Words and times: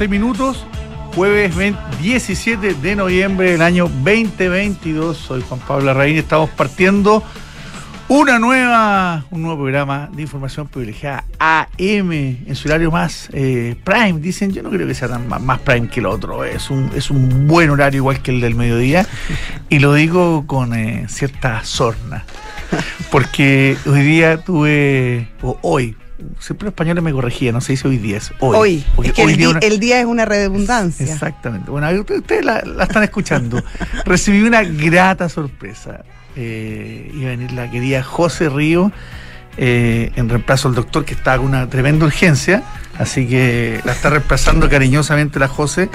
6 0.00 0.08
minutos, 0.08 0.64
jueves 1.14 1.54
17 2.00 2.72
de 2.72 2.96
noviembre 2.96 3.52
del 3.52 3.60
año 3.60 3.84
2022. 3.84 5.14
Soy 5.14 5.42
Juan 5.46 5.60
Pablo 5.60 5.92
Raín 5.92 6.16
estamos 6.16 6.48
partiendo 6.48 7.22
una 8.08 8.38
nueva, 8.38 9.26
un 9.30 9.42
nuevo 9.42 9.58
programa 9.58 10.08
de 10.10 10.22
información 10.22 10.68
privilegiada 10.68 11.26
AM 11.38 12.12
en 12.12 12.54
su 12.54 12.68
horario 12.68 12.90
más 12.90 13.28
eh, 13.34 13.76
prime. 13.84 14.20
Dicen, 14.20 14.52
yo 14.52 14.62
no 14.62 14.70
creo 14.70 14.86
que 14.86 14.94
sea 14.94 15.08
tan 15.08 15.28
más, 15.28 15.42
más 15.42 15.58
prime 15.58 15.88
que 15.88 16.00
el 16.00 16.06
otro. 16.06 16.44
Es 16.44 16.70
un, 16.70 16.90
es 16.94 17.10
un 17.10 17.46
buen 17.46 17.68
horario 17.68 17.98
igual 17.98 18.22
que 18.22 18.30
el 18.30 18.40
del 18.40 18.54
mediodía. 18.54 19.06
Y 19.68 19.80
lo 19.80 19.92
digo 19.92 20.46
con 20.46 20.72
eh, 20.72 21.04
cierta 21.10 21.62
sorna. 21.62 22.24
Porque 23.10 23.76
hoy 23.84 24.00
día 24.00 24.38
tuve, 24.38 25.28
o 25.42 25.58
hoy, 25.60 25.94
siempre 26.38 26.66
los 26.66 26.72
españoles 26.72 27.02
me 27.02 27.12
corregían, 27.12 27.54
no 27.54 27.60
se 27.60 27.72
dice 27.72 27.88
hoy 27.88 27.98
día, 27.98 28.16
es 28.18 28.32
hoy. 28.40 28.56
Hoy, 28.56 28.84
Porque 28.96 29.10
es 29.10 29.14
que 29.16 29.24
hoy 29.24 29.32
el, 29.32 29.38
día 29.38 29.46
di- 29.46 29.50
una- 29.52 29.60
el 29.60 29.80
día 29.80 30.00
es 30.00 30.06
una 30.06 30.24
redundancia. 30.24 31.06
Exactamente. 31.12 31.70
Bueno, 31.70 31.88
ustedes, 32.00 32.20
ustedes 32.20 32.44
la, 32.44 32.62
la 32.62 32.84
están 32.84 33.02
escuchando. 33.02 33.62
Recibí 34.04 34.42
una 34.42 34.62
grata 34.62 35.28
sorpresa. 35.28 36.04
Eh, 36.36 37.10
iba 37.14 37.26
a 37.28 37.30
venir 37.30 37.52
la 37.52 37.70
querida 37.70 38.02
José 38.02 38.48
Río 38.48 38.92
eh, 39.56 40.12
en 40.16 40.28
reemplazo 40.28 40.68
al 40.68 40.74
doctor 40.74 41.04
que 41.04 41.14
estaba 41.14 41.38
con 41.38 41.46
una 41.46 41.68
tremenda 41.68 42.06
urgencia. 42.06 42.62
Así 42.98 43.26
que 43.26 43.80
la 43.84 43.92
está 43.92 44.10
reemplazando 44.10 44.68
cariñosamente 44.68 45.38
la 45.38 45.48
José. 45.48 45.88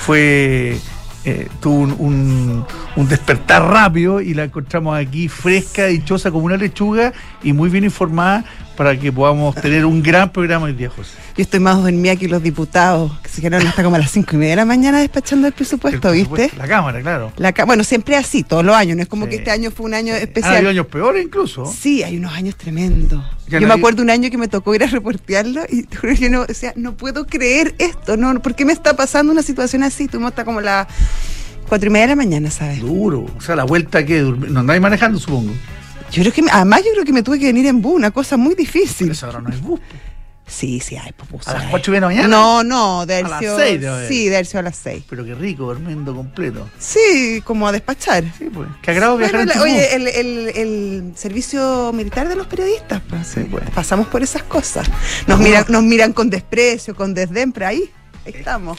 Fue. 0.00 0.78
eh, 1.24 1.48
tuvo 1.60 1.80
un, 1.80 1.96
un- 1.98 2.64
un 2.94 3.08
despertar 3.08 3.62
rápido 3.68 4.20
y 4.20 4.32
la 4.34 4.44
encontramos 4.44 4.96
aquí 4.96 5.28
fresca, 5.28 5.86
dichosa 5.86 6.30
como 6.30 6.44
una 6.46 6.56
lechuga 6.56 7.12
y 7.42 7.52
muy 7.52 7.68
bien 7.68 7.82
informada 7.84 8.44
para 8.76 8.98
que 8.98 9.10
podamos 9.12 9.54
tener 9.54 9.84
un 9.84 10.02
gran 10.02 10.30
programa 10.30 10.66
hoy 10.66 10.72
día, 10.74 10.90
José. 10.90 11.10
Yo 11.36 11.42
estoy 11.42 11.60
más 11.60 11.82
dormida 11.82 12.14
que 12.16 12.28
los 12.28 12.42
diputados, 12.42 13.12
que 13.22 13.28
se 13.28 13.40
quedaron 13.40 13.66
hasta 13.66 13.82
como 13.82 13.96
a 13.96 13.98
las 13.98 14.10
cinco 14.10 14.30
y 14.34 14.38
media 14.38 14.50
de 14.52 14.56
la 14.56 14.64
mañana 14.64 15.00
despachando 15.00 15.46
el 15.46 15.52
presupuesto, 15.52 16.12
El 16.12 16.26
¿viste? 16.26 16.50
La 16.56 16.68
cámara, 16.68 17.00
claro. 17.00 17.32
La 17.36 17.52
bueno, 17.66 17.82
siempre 17.84 18.16
así, 18.16 18.42
todos 18.42 18.64
los 18.64 18.74
años, 18.76 18.96
no 18.96 19.02
es 19.02 19.08
como 19.08 19.24
Sí. 19.24 19.30
que 19.30 19.36
este 19.36 19.50
año 19.50 19.70
fue 19.70 19.86
un 19.86 19.94
año 19.94 20.14
Han 20.14 20.20
especial. 20.20 20.54
habido 20.56 20.70
años 20.70 20.86
peores 20.86 21.24
incluso. 21.24 21.66
Sí, 21.66 22.02
hay 22.02 22.16
unos 22.18 22.32
años 22.32 22.56
tremendos. 22.56 23.22
Ya 23.48 23.58
yo 23.60 23.66
me 23.68 23.74
acuerdo 23.74 24.02
un 24.02 24.10
año 24.10 24.30
que 24.30 24.38
me 24.38 24.48
tocó 24.48 24.74
ir 24.74 24.84
a 24.84 24.86
reportearlo 24.86 25.62
y 25.70 25.86
yo 26.18 26.30
no, 26.30 26.42
o 26.42 26.54
sea, 26.54 26.72
no 26.76 26.94
puedo 26.96 27.26
creer 27.26 27.74
esto, 27.78 28.16
¿no? 28.16 28.40
¿Por 28.40 28.54
qué 28.54 28.64
me 28.64 28.72
está 28.72 28.94
pasando 28.96 29.32
una 29.32 29.42
situación 29.42 29.82
así? 29.82 30.08
Tuvimos 30.08 30.30
hasta 30.30 30.44
como 30.44 30.60
las 30.60 30.86
cuatro 31.68 31.88
y 31.88 31.92
media 31.92 32.06
de 32.06 32.12
la 32.12 32.16
mañana, 32.16 32.50
¿sabes? 32.50 32.80
Duro. 32.80 33.26
O 33.36 33.40
sea, 33.40 33.56
la 33.56 33.64
vuelta 33.64 34.04
que 34.04 34.20
no 34.22 34.60
andáis 34.60 34.80
manejando, 34.82 35.18
supongo. 35.18 35.52
Yo 36.12 36.22
creo 36.22 36.32
que, 36.32 36.42
me- 36.42 36.50
además 36.50 36.82
yo 36.84 36.92
creo 36.92 37.04
que 37.04 37.12
me 37.12 37.22
tuve 37.22 37.38
que 37.38 37.46
venir 37.46 37.66
en 37.66 37.82
bus, 37.82 37.94
una 37.94 38.10
cosa 38.10 38.36
muy 38.36 38.54
difícil. 38.54 39.06
Pero 39.08 39.12
eso 39.12 39.26
ahora 39.26 39.40
no 39.40 39.48
es 39.50 39.60
bus. 39.60 39.80
Sí, 40.48 40.78
sí, 40.78 40.96
hay 40.96 41.10
pues, 41.10 41.28
bus, 41.28 41.48
A 41.48 41.54
las 41.54 41.64
hay. 41.64 41.70
cuatro 41.70 41.92
y 41.92 41.98
media 42.00 42.06
de 42.08 42.14
la 42.14 42.22
mañana. 42.22 42.28
No, 42.36 42.62
no, 42.62 43.04
de 43.04 43.16
A 43.16 43.22
las 43.22 43.32
Hercio- 43.42 43.56
seis 43.56 43.80
debe 43.80 43.88
haber. 43.92 44.08
Sí, 44.08 44.28
de 44.28 44.36
a 44.36 44.62
las 44.62 44.76
seis. 44.76 45.02
Pero 45.10 45.24
qué 45.24 45.34
rico, 45.34 45.64
durmiendo 45.64 46.14
completo. 46.14 46.70
Sí, 46.78 47.42
como 47.44 47.66
a 47.66 47.72
despachar. 47.72 48.22
Sí, 48.38 48.48
pues. 48.54 48.68
Qué 48.80 48.92
agrado 48.92 49.16
viajar 49.16 49.44
Bueno, 49.44 49.52
en 49.54 49.58
oye, 49.60 49.94
el, 49.96 50.06
el- 50.06 50.48
el 50.56 51.12
servicio 51.16 51.90
militar 51.92 52.28
de 52.28 52.36
los 52.36 52.46
periodistas, 52.46 53.02
pues, 53.08 53.26
Sí, 53.26 53.40
pues. 53.50 53.68
pasamos 53.70 54.06
por 54.06 54.22
esas 54.22 54.44
cosas. 54.44 54.88
Nos 55.26 55.40
miran, 55.40 55.64
nos 55.68 55.82
miran 55.82 56.12
con 56.12 56.30
desprecio, 56.30 56.94
con 56.94 57.12
desdén, 57.12 57.50
pero 57.50 57.66
ahí 57.66 57.90
estamos. 58.26 58.78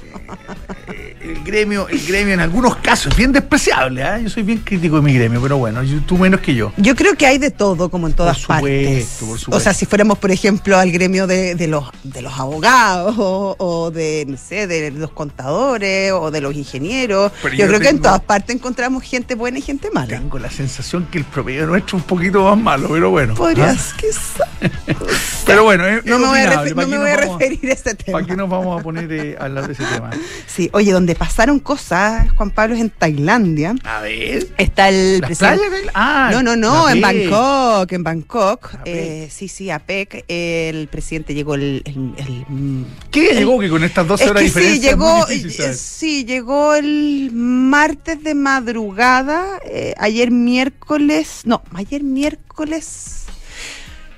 Eh, 0.93 1.15
el 1.21 1.43
gremio, 1.43 1.87
el 1.89 2.05
gremio 2.05 2.33
en 2.33 2.39
algunos 2.39 2.75
casos 2.77 3.11
es 3.11 3.17
bien 3.17 3.31
despreciable. 3.31 4.03
¿ah? 4.03 4.19
Yo 4.19 4.29
soy 4.29 4.43
bien 4.43 4.59
crítico 4.59 4.97
de 4.97 5.01
mi 5.01 5.13
gremio, 5.13 5.41
pero 5.41 5.57
bueno, 5.57 5.81
tú 6.05 6.17
menos 6.17 6.39
que 6.41 6.53
yo. 6.55 6.71
Yo 6.77 6.95
creo 6.95 7.15
que 7.15 7.25
hay 7.27 7.37
de 7.37 7.51
todo, 7.51 7.89
como 7.89 8.07
en 8.07 8.13
todas 8.13 8.37
Por 8.39 8.57
supuesto, 8.57 8.89
partes. 8.89 9.05
por 9.19 9.29
O 9.29 9.37
supuesto. 9.37 9.59
sea, 9.63 9.73
si 9.73 9.85
fuéramos, 9.85 10.17
por 10.17 10.31
ejemplo, 10.31 10.77
al 10.77 10.91
gremio 10.91 11.27
de, 11.27 11.55
de 11.55 11.67
los, 11.67 11.85
de 12.03 12.21
los 12.21 12.37
abogados 12.39 13.15
o, 13.17 13.55
o 13.57 13.91
de, 13.91 14.25
no 14.27 14.37
sé, 14.37 14.67
de 14.67 14.91
los 14.91 15.11
contadores 15.11 16.11
o 16.11 16.31
de 16.31 16.41
los 16.41 16.55
ingenieros, 16.55 17.31
Pero 17.41 17.55
yo, 17.55 17.61
yo 17.63 17.67
creo 17.67 17.79
que 17.79 17.89
en 17.89 18.01
todas 18.01 18.21
partes 18.21 18.55
encontramos 18.55 19.03
gente 19.03 19.35
buena 19.35 19.59
y 19.59 19.61
gente 19.61 19.89
mala. 19.91 20.07
Tengo 20.07 20.39
la 20.39 20.49
sensación 20.51 21.07
que 21.11 21.17
el 21.19 21.23
promedio 21.25 21.67
nuestro 21.67 21.97
es 21.97 22.03
un 22.03 22.07
poquito 22.07 22.43
más 22.43 22.57
malo, 22.57 22.87
pero 22.89 23.09
bueno. 23.09 23.33
Podrías, 23.35 23.93
¿ah? 23.93 23.97
quizá. 23.99 24.47
Pero 25.45 25.63
bueno, 25.63 25.85
es, 25.87 26.03
No 26.05 26.15
es 26.15 26.21
me 26.21 26.27
voy 26.27 26.39
a, 26.39 26.43
opinable. 26.43 26.71
refer- 26.71 26.75
¿Para 26.75 26.87
no 26.87 26.91
qué 26.91 26.97
me 26.97 26.97
voy 26.97 27.09
nos 27.09 27.17
a 27.17 27.21
vamos- 27.25 27.39
referir 27.39 27.69
a 27.69 27.73
ese 27.73 27.95
tema. 27.95 28.17
¿Para 28.17 28.25
qué 28.27 28.35
nos 28.35 28.49
vamos 28.49 28.79
a 28.79 28.83
poner 28.83 29.11
eh, 29.13 29.36
hablar 29.39 29.67
de 29.67 29.73
ese 29.73 29.83
tema? 29.93 30.09
Sí, 30.45 30.69
oye, 30.73 30.91
donde 30.91 31.15
pasaron 31.15 31.59
cosas, 31.59 32.29
Juan 32.31 32.51
Pablo, 32.51 32.75
es 32.75 32.81
en 32.81 32.89
Tailandia. 32.89 33.75
A 33.83 34.01
ver. 34.01 34.47
Está 34.57 34.89
el 34.89 35.19
¿Las 35.21 35.27
presidente. 35.27 35.57
playas? 35.57 35.71
Gail? 35.79 35.91
Ah, 35.93 36.29
no, 36.31 36.43
no, 36.43 36.55
no, 36.55 36.89
en 36.89 36.95
P. 36.95 37.01
Bangkok, 37.01 37.91
en 37.91 38.03
Bangkok. 38.03 38.73
APEC. 38.75 38.81
Eh, 38.85 39.29
sí, 39.31 39.47
sí, 39.47 39.69
APEC. 39.69 40.25
El 40.27 40.87
presidente 40.87 41.33
llegó 41.33 41.55
el. 41.55 41.81
el- 41.85 42.13
el- 42.17 42.45
mm, 42.47 42.85
¿Qué 43.11 43.21
día 43.21 43.33
llegó 43.33 43.59
que 43.59 43.69
con 43.69 43.83
estas 43.83 44.07
12 44.07 44.23
es 44.25 44.29
horas 44.29 44.43
de 44.43 44.49
sí, 44.49 44.55
diferencia? 44.59 44.95
muy 44.95 45.05
llegó, 45.07 45.25
difícil 45.27 45.65
eh, 45.65 45.73
sí, 45.73 46.25
llegó 46.25 46.73
el 46.75 47.29
martes 47.33 48.23
de 48.23 48.35
madrugada, 48.35 49.59
eh, 49.65 49.93
ayer 49.97 50.31
miércoles, 50.31 51.41
no, 51.45 51.61
ayer 51.73 52.03
miércoles. 52.03 53.25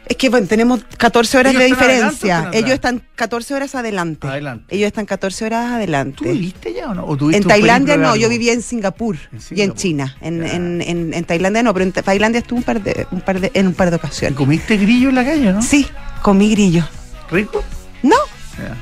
Es 0.10 0.16
que 0.18 0.28
bueno, 0.30 0.48
tenemos 0.48 0.82
14 0.98 1.38
horas 1.38 1.52
¿Ellos 1.54 1.60
de 1.62 1.66
adelante 1.84 1.86
diferencia. 1.86 2.50
Ellos 2.52 2.72
están 2.72 3.02
14 3.16 3.54
horas 3.54 3.76
adelante. 3.76 4.28
Adelante. 4.28 4.76
Ellos 4.76 4.88
están 4.88 5.06
14 5.06 5.46
horas 5.46 5.68
¿Tú 5.70 5.74
adelante. 5.76 6.32
viviste 6.34 6.74
ya 6.74 6.90
o 6.90 6.96
no? 6.96 7.06
¿O 7.06 7.16
tuviste 7.16 7.42
En 7.44 7.48
Tailandia 7.48 7.96
no, 7.96 8.16
yo 8.16 8.28
vivía 8.28 8.54
en 8.54 8.64
Singapur, 8.64 9.18
En 9.32 9.58
y 9.58 9.62
en. 9.62 9.74
China. 9.76 10.18
En, 10.22 10.42
Ya. 10.44 10.54
en, 10.56 10.82
en, 10.82 11.14
en 11.14 11.24
Tailandia 11.26 11.62
no, 11.62 11.74
pero 11.74 11.86
en 11.86 11.92
Ta- 11.92 12.02
Tailandia 12.02 12.40
estuve 12.40 12.58
un 12.58 12.64
par 12.64 12.82
de, 12.82 13.06
un 13.12 13.22
par 13.22 13.40
de, 13.40 13.52
en 13.54 13.68
un 13.68 13.74
par 13.76 13.92
de 13.92 13.98
¿Y 13.98 14.00
ocasiones. 14.00 14.36
comiste 14.36 14.78
grillo 14.78 15.10
en 15.10 15.16
la 15.16 15.24
calle, 15.24 15.54
no? 15.54 15.62
Sí, 15.62 15.86
comí 16.24 16.50
grillo. 16.52 16.84
¿Rico? 17.30 17.64
No, 18.02 18.16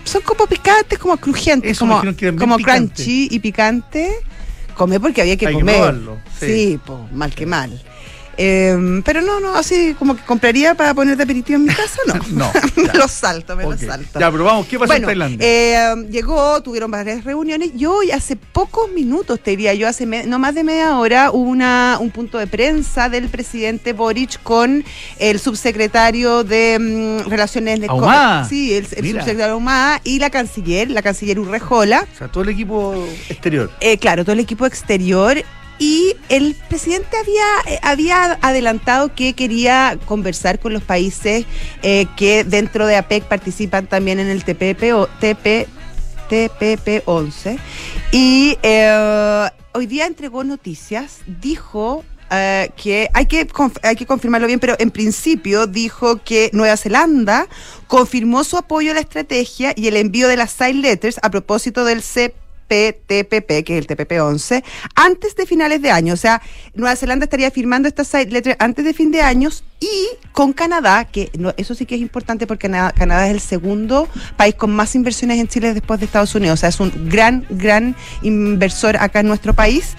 son 0.05 0.21
como 0.21 0.47
picantes, 0.47 0.97
como 0.97 1.17
crujientes, 1.17 1.71
Eso 1.71 1.79
como, 1.85 2.01
que 2.15 2.33
como 2.35 2.57
crunchy 2.57 3.27
y 3.29 3.39
picante. 3.39 4.15
Comé 4.75 4.99
porque 4.99 5.21
había 5.21 5.35
que 5.35 5.47
Hay 5.47 5.55
que 5.55 5.59
comer. 5.59 5.75
probarlo, 5.75 6.17
sí. 6.39 6.45
sí, 6.45 6.79
mal 7.11 7.33
que 7.33 7.45
mal. 7.45 7.83
Eh, 8.37 9.01
pero 9.03 9.21
no, 9.21 9.39
no, 9.39 9.55
así 9.55 9.95
como 9.97 10.15
que 10.15 10.23
compraría 10.23 10.75
para 10.75 10.93
poner 10.93 11.17
de 11.17 11.23
aperitivo 11.23 11.57
en 11.57 11.65
mi 11.65 11.73
casa, 11.73 11.99
no. 12.07 12.13
No, 12.37 12.51
me 12.75 12.93
lo 12.93 13.07
salto, 13.07 13.55
me 13.55 13.63
lo 13.63 13.77
salto. 13.77 14.19
Ya, 14.19 14.31
pero 14.31 14.43
vamos, 14.43 14.67
¿qué 14.67 14.77
pasó 14.77 14.87
bueno, 14.87 15.09
en 15.09 15.19
Tailandia? 15.19 15.47
eh, 15.47 16.07
llegó, 16.11 16.61
tuvieron 16.61 16.91
varias 16.91 17.23
reuniones 17.23 17.71
y 17.75 17.85
hoy, 17.85 18.11
hace 18.11 18.35
pocos 18.35 18.91
minutos, 18.91 19.39
te 19.39 19.51
diría 19.51 19.73
yo, 19.73 19.87
hace 19.87 20.05
no 20.05 20.39
más 20.39 20.53
de 20.55 20.63
media 20.63 20.97
hora, 20.97 21.31
hubo 21.31 21.49
una, 21.49 21.97
un 21.99 22.11
punto 22.11 22.37
de 22.37 22.47
prensa 22.47 23.09
del 23.09 23.27
presidente 23.29 23.93
Boric 23.93 24.41
con 24.43 24.83
el 25.19 25.39
subsecretario 25.39 26.43
de 26.43 26.77
mm, 26.79 27.29
Relaciones 27.29 27.79
de. 27.81 27.87
Sí, 28.47 28.73
el, 28.73 28.85
el 28.91 29.11
subsecretario 29.11 29.53
Ahumada 29.53 30.01
y 30.03 30.19
la 30.19 30.29
canciller, 30.29 30.89
la 30.91 31.01
canciller 31.01 31.39
Urrejola. 31.39 32.05
o 32.13 32.17
sea, 32.17 32.27
todo 32.27 32.43
el 32.43 32.49
equipo 32.49 32.93
exterior. 33.29 33.71
Eh, 33.79 33.97
claro, 33.97 34.23
todo 34.23 34.33
el 34.33 34.39
equipo 34.39 34.65
exterior. 34.65 35.37
Y 35.79 36.15
el 36.29 36.55
presidente 36.67 37.17
había, 37.17 37.75
eh, 37.75 37.79
había 37.83 38.39
adelantado 38.41 39.13
que 39.13 39.33
quería 39.33 39.97
conversar 40.05 40.59
con 40.59 40.73
los 40.73 40.83
países 40.83 41.45
eh, 41.83 42.07
que 42.15 42.43
dentro 42.43 42.87
de 42.87 42.95
APEC 42.95 43.25
participan 43.25 43.85
también 43.87 44.19
en 44.19 44.27
el 44.27 44.43
TPP 44.43 44.93
o 44.93 45.07
TP, 45.19 45.67
TPP-11. 46.29 47.59
Y 48.11 48.57
eh, 48.63 49.49
hoy 49.73 49.85
día 49.85 50.07
entregó 50.07 50.43
noticias, 50.43 51.19
dijo 51.27 52.03
que 52.29 53.09
hay 53.13 53.25
que, 53.25 53.47
hay 53.83 53.95
que 53.95 54.05
confirmarlo 54.05 54.47
bien, 54.47 54.59
pero 54.59 54.75
en 54.79 54.91
principio 54.91 55.65
dijo 55.65 56.21
que 56.23 56.49
Nueva 56.51 56.75
Zelanda 56.75 57.47
confirmó 57.87 58.43
su 58.43 58.57
apoyo 58.57 58.91
a 58.91 58.95
la 58.95 58.99
estrategia 58.99 59.71
y 59.77 59.87
el 59.87 59.95
envío 59.95 60.27
de 60.27 60.35
las 60.35 60.51
side 60.51 60.73
letters 60.73 61.19
a 61.23 61.31
propósito 61.31 61.85
del 61.85 62.01
CPTPP, 62.67 63.63
que 63.63 63.77
es 63.77 63.85
el 63.85 63.87
TPP-11, 63.87 64.63
antes 64.95 65.35
de 65.35 65.45
finales 65.45 65.81
de 65.81 65.91
año. 65.91 66.13
O 66.13 66.17
sea, 66.17 66.41
Nueva 66.73 66.95
Zelanda 66.95 67.25
estaría 67.25 67.51
firmando 67.51 67.87
estas 67.87 68.07
side 68.07 68.27
letters 68.31 68.55
antes 68.59 68.85
de 68.85 68.93
fin 68.93 69.11
de 69.11 69.21
años 69.21 69.63
y 69.79 70.07
con 70.31 70.53
Canadá, 70.53 71.05
que 71.05 71.29
no- 71.37 71.53
eso 71.57 71.75
sí 71.75 71.85
que 71.85 71.95
es 71.95 72.01
importante 72.01 72.47
porque 72.47 72.67
Canadá 72.69 73.27
es 73.27 73.33
el 73.33 73.39
segundo 73.39 74.07
país 74.35 74.55
con 74.55 74.71
más 74.75 74.95
inversiones 74.95 75.39
en 75.39 75.47
Chile 75.47 75.73
después 75.73 75.99
de 75.99 76.05
Estados 76.07 76.33
Unidos. 76.35 76.59
O 76.59 76.61
sea, 76.61 76.69
es 76.69 76.79
un 76.79 76.91
gran, 77.09 77.45
gran 77.49 77.95
inversor 78.21 78.97
acá 78.97 79.19
en 79.19 79.27
nuestro 79.27 79.53
país. 79.53 79.95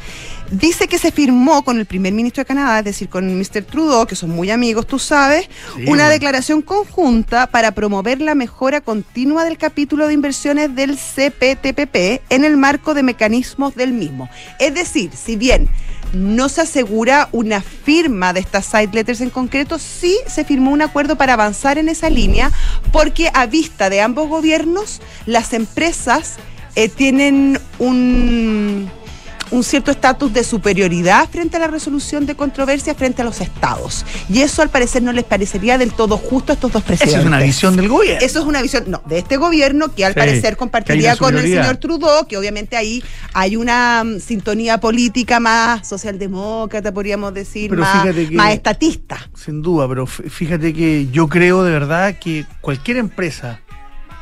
Dice 0.50 0.88
que 0.88 0.98
se 0.98 1.12
firmó 1.12 1.62
con 1.62 1.78
el 1.78 1.84
primer 1.84 2.14
ministro 2.14 2.40
de 2.42 2.46
Canadá, 2.46 2.78
es 2.78 2.84
decir, 2.86 3.08
con 3.10 3.26
Mr. 3.38 3.64
Trudeau, 3.64 4.06
que 4.06 4.16
son 4.16 4.30
muy 4.30 4.50
amigos, 4.50 4.86
tú 4.86 4.98
sabes, 4.98 5.48
Sí, 5.76 5.82
una 5.82 5.88
bueno. 5.88 6.08
declaración 6.08 6.62
conjunta 6.62 7.46
para 7.48 7.72
promover 7.72 8.20
la 8.22 8.34
mejora 8.34 8.80
continua 8.80 9.44
del 9.44 9.58
capítulo 9.58 10.06
de 10.06 10.14
inversiones 10.14 10.74
del 10.74 10.96
CPTPP 10.96 12.22
en 12.30 12.44
el 12.44 12.56
marco 12.56 12.94
de 12.94 13.02
mecanismos 13.02 13.74
del 13.74 13.92
mismo. 13.92 14.30
Es 14.58 14.72
decir, 14.74 15.10
si 15.14 15.36
bien 15.36 15.68
no 16.14 16.48
se 16.48 16.62
asegura 16.62 17.28
una 17.32 17.60
firma 17.60 18.32
de 18.32 18.40
estas 18.40 18.64
side 18.64 18.88
letters 18.92 19.20
en 19.20 19.28
concreto, 19.28 19.78
sí 19.78 20.16
se 20.26 20.44
firmó 20.46 20.70
un 20.70 20.80
acuerdo 20.80 21.16
para 21.16 21.34
avanzar 21.34 21.76
en 21.76 21.90
esa 21.90 22.08
línea, 22.08 22.50
porque 22.90 23.30
a 23.34 23.44
vista 23.44 23.90
de 23.90 24.00
ambos 24.00 24.28
gobiernos, 24.28 25.02
las 25.26 25.52
empresas 25.52 26.36
eh, 26.74 26.88
tienen 26.88 27.60
un 27.78 28.90
un 29.50 29.64
cierto 29.64 29.90
estatus 29.90 30.32
de 30.32 30.44
superioridad 30.44 31.28
frente 31.28 31.56
a 31.56 31.60
la 31.60 31.68
resolución 31.68 32.26
de 32.26 32.34
controversias 32.34 32.96
frente 32.96 33.22
a 33.22 33.24
los 33.24 33.40
estados. 33.40 34.04
Y 34.28 34.40
eso 34.40 34.62
al 34.62 34.70
parecer 34.70 35.02
no 35.02 35.12
les 35.12 35.24
parecería 35.24 35.78
del 35.78 35.92
todo 35.92 36.16
justo 36.16 36.52
a 36.52 36.54
estos 36.54 36.72
dos 36.72 36.82
presidentes. 36.82 37.14
Esa 37.14 37.20
es 37.20 37.26
una 37.26 37.40
visión 37.40 37.76
del 37.76 37.88
gobierno. 37.88 38.24
Eso 38.24 38.40
es 38.40 38.44
una 38.44 38.62
visión, 38.62 38.84
no, 38.88 39.02
de 39.06 39.18
este 39.18 39.36
gobierno 39.36 39.94
que 39.94 40.04
al 40.04 40.14
parecer 40.14 40.56
compartiría 40.56 41.16
con 41.16 41.36
el 41.36 41.44
señor 41.44 41.76
Trudeau, 41.76 42.26
que 42.26 42.36
obviamente 42.36 42.76
ahí 42.76 43.02
hay 43.32 43.56
una 43.56 44.04
mm, 44.04 44.20
sintonía 44.20 44.78
política 44.78 45.40
más 45.40 45.86
socialdemócrata, 45.86 46.92
podríamos 46.92 47.34
decir, 47.34 47.72
más, 47.72 48.04
más 48.32 48.52
estatista. 48.52 49.18
Sin 49.34 49.62
duda, 49.62 49.88
pero 49.88 50.06
fíjate 50.06 50.72
que 50.72 51.08
yo 51.10 51.28
creo 51.28 51.62
de 51.62 51.70
verdad 51.70 52.18
que 52.18 52.46
cualquier 52.60 52.98
empresa 52.98 53.60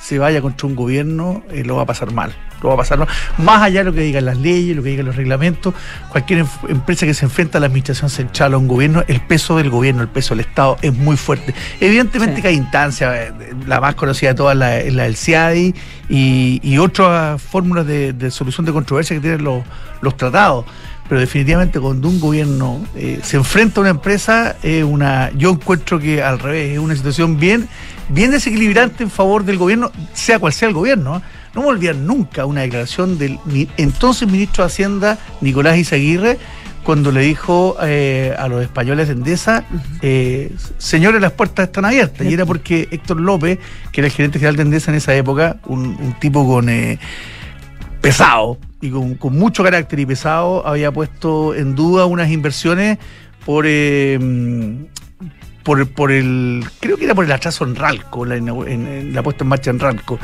se 0.01 0.19
vaya 0.19 0.41
contra 0.41 0.67
un 0.67 0.77
gobierno, 0.77 1.43
eh, 1.51 1.65
lo 1.65 1.77
va 1.77 1.83
a 1.83 1.87
pasar 1.87 2.13
mal. 2.13 2.35
Lo 2.63 2.69
va 2.71 2.75
a 2.75 2.79
pasar. 2.79 3.07
Más 3.39 3.63
allá 3.63 3.81
de 3.81 3.85
lo 3.85 3.93
que 3.93 4.01
digan 4.01 4.25
las 4.25 4.39
leyes, 4.39 4.77
lo 4.77 4.83
que 4.83 4.91
digan 4.91 5.07
los 5.07 5.17
reglamentos, 5.17 5.75
cualquier 6.09 6.41
em, 6.41 6.47
empresa 6.69 7.07
que 7.07 7.15
se 7.15 7.25
enfrenta 7.25 7.59
a 7.59 7.61
la 7.61 7.67
administración 7.67 8.11
central 8.11 8.55
o 8.55 8.57
a 8.57 8.61
un 8.61 8.69
gobierno, 8.69 9.05
el 9.07 9.21
peso 9.21 9.57
del 9.57 9.71
gobierno, 9.71 10.03
el 10.03 10.09
peso 10.09 10.35
del 10.35 10.41
Estado 10.41 10.79
es 10.83 10.95
muy 10.95 11.17
fuerte. 11.17 11.55
Evidentemente 11.81 12.41
que 12.41 12.49
hay 12.49 12.55
instancias, 12.55 13.15
eh, 13.15 13.33
la 13.67 13.81
más 13.81 13.95
conocida 13.95 14.31
de 14.31 14.35
todas 14.35 14.55
es 14.55 14.95
la, 14.95 15.05
del 15.05 15.17
CIADI 15.17 15.75
y, 16.09 16.79
otras 16.79 17.41
fórmulas 17.43 17.87
de, 17.87 18.31
solución 18.31 18.65
de 18.67 18.73
controversia 18.73 19.17
que 19.17 19.21
tienen 19.21 19.43
los, 19.43 19.63
los 20.03 20.17
tratados 20.17 20.67
pero 21.09 21.21
definitivamente 21.21 21.79
cuando 21.79 22.09
un 22.09 22.19
gobierno 22.19 22.85
eh, 22.97 23.21
se 23.23 23.37
enfrenta 23.37 23.81
a 23.81 23.83
una 23.83 23.91
empresa, 23.91 24.57
es 24.63 24.83
una, 24.83 25.31
yo 25.33 25.51
encuentro 25.51 25.99
que 25.99 26.23
al 26.23 26.39
revés, 26.39 26.73
es 26.73 26.79
una 26.79 26.97
situación 26.97 27.39
bien, 27.39 27.69
bien 28.09 28.31
desequilibrante 28.31 29.05
en 29.05 29.11
favor 29.11 29.45
del 29.45 29.57
gobierno, 29.57 29.93
sea 30.13 30.39
cual 30.39 30.53
sea 30.53 30.69
el 30.69 30.75
gobierno. 30.75 31.19
¿eh? 31.19 31.21
No 31.57 31.63
me 31.63 31.69
olvidar 31.69 31.97
nunca 31.97 32.45
una 32.45 32.61
declaración 32.61 33.19
del 33.19 33.39
entonces 33.79 34.31
ministro 34.31 34.63
de 34.63 34.67
Hacienda, 34.67 35.19
Nicolás 35.41 35.79
Izaguirre, 35.79 36.39
cuando 36.85 37.11
le 37.11 37.23
dijo 37.23 37.77
eh, 37.83 38.37
a 38.39 38.47
los 38.47 38.63
españoles 38.63 39.09
de 39.09 39.15
Endesa, 39.15 39.65
señores, 40.79 41.21
las 41.21 41.33
puertas 41.33 41.67
están 41.67 41.87
abiertas. 41.87 42.27
Y 42.27 42.35
era 42.35 42.45
porque 42.47 42.87
Héctor 42.91 43.21
López, 43.21 43.59
que 43.91 44.03
era 44.03 44.07
el 44.07 44.13
gerente 44.13 44.39
general 44.39 44.57
de 44.57 44.63
Endesa 44.63 44.91
en 44.91 44.99
esa 44.99 45.15
época, 45.15 45.57
un, 45.67 46.15
tipo 46.21 46.47
con 46.47 46.69
pesado, 48.01 48.59
y 48.81 48.91
con, 48.91 49.19
mucho 49.33 49.65
carácter 49.65 49.99
y 49.99 50.07
pesado 50.07 50.65
había 50.67 50.93
puesto 50.93 51.55
en 51.55 51.75
duda 51.75 52.05
unas 52.05 52.31
inversiones 52.31 52.99
por, 53.45 53.65
eh, 53.67 54.19
por, 55.67 55.85
por, 55.89 56.13
el, 56.13 56.65
creo 56.79 56.97
que 56.97 57.07
era 57.07 57.15
por 57.17 57.25
el 57.25 57.33
atraso 57.33 57.65
en 57.65 57.75
Ralco, 57.75 58.25
la, 58.25 58.37
en, 58.37 59.13
la 59.13 59.21
puesta 59.25 59.43
en 59.43 59.49
marcha 59.49 59.71
en 59.71 59.81
Ralco. 59.81 60.17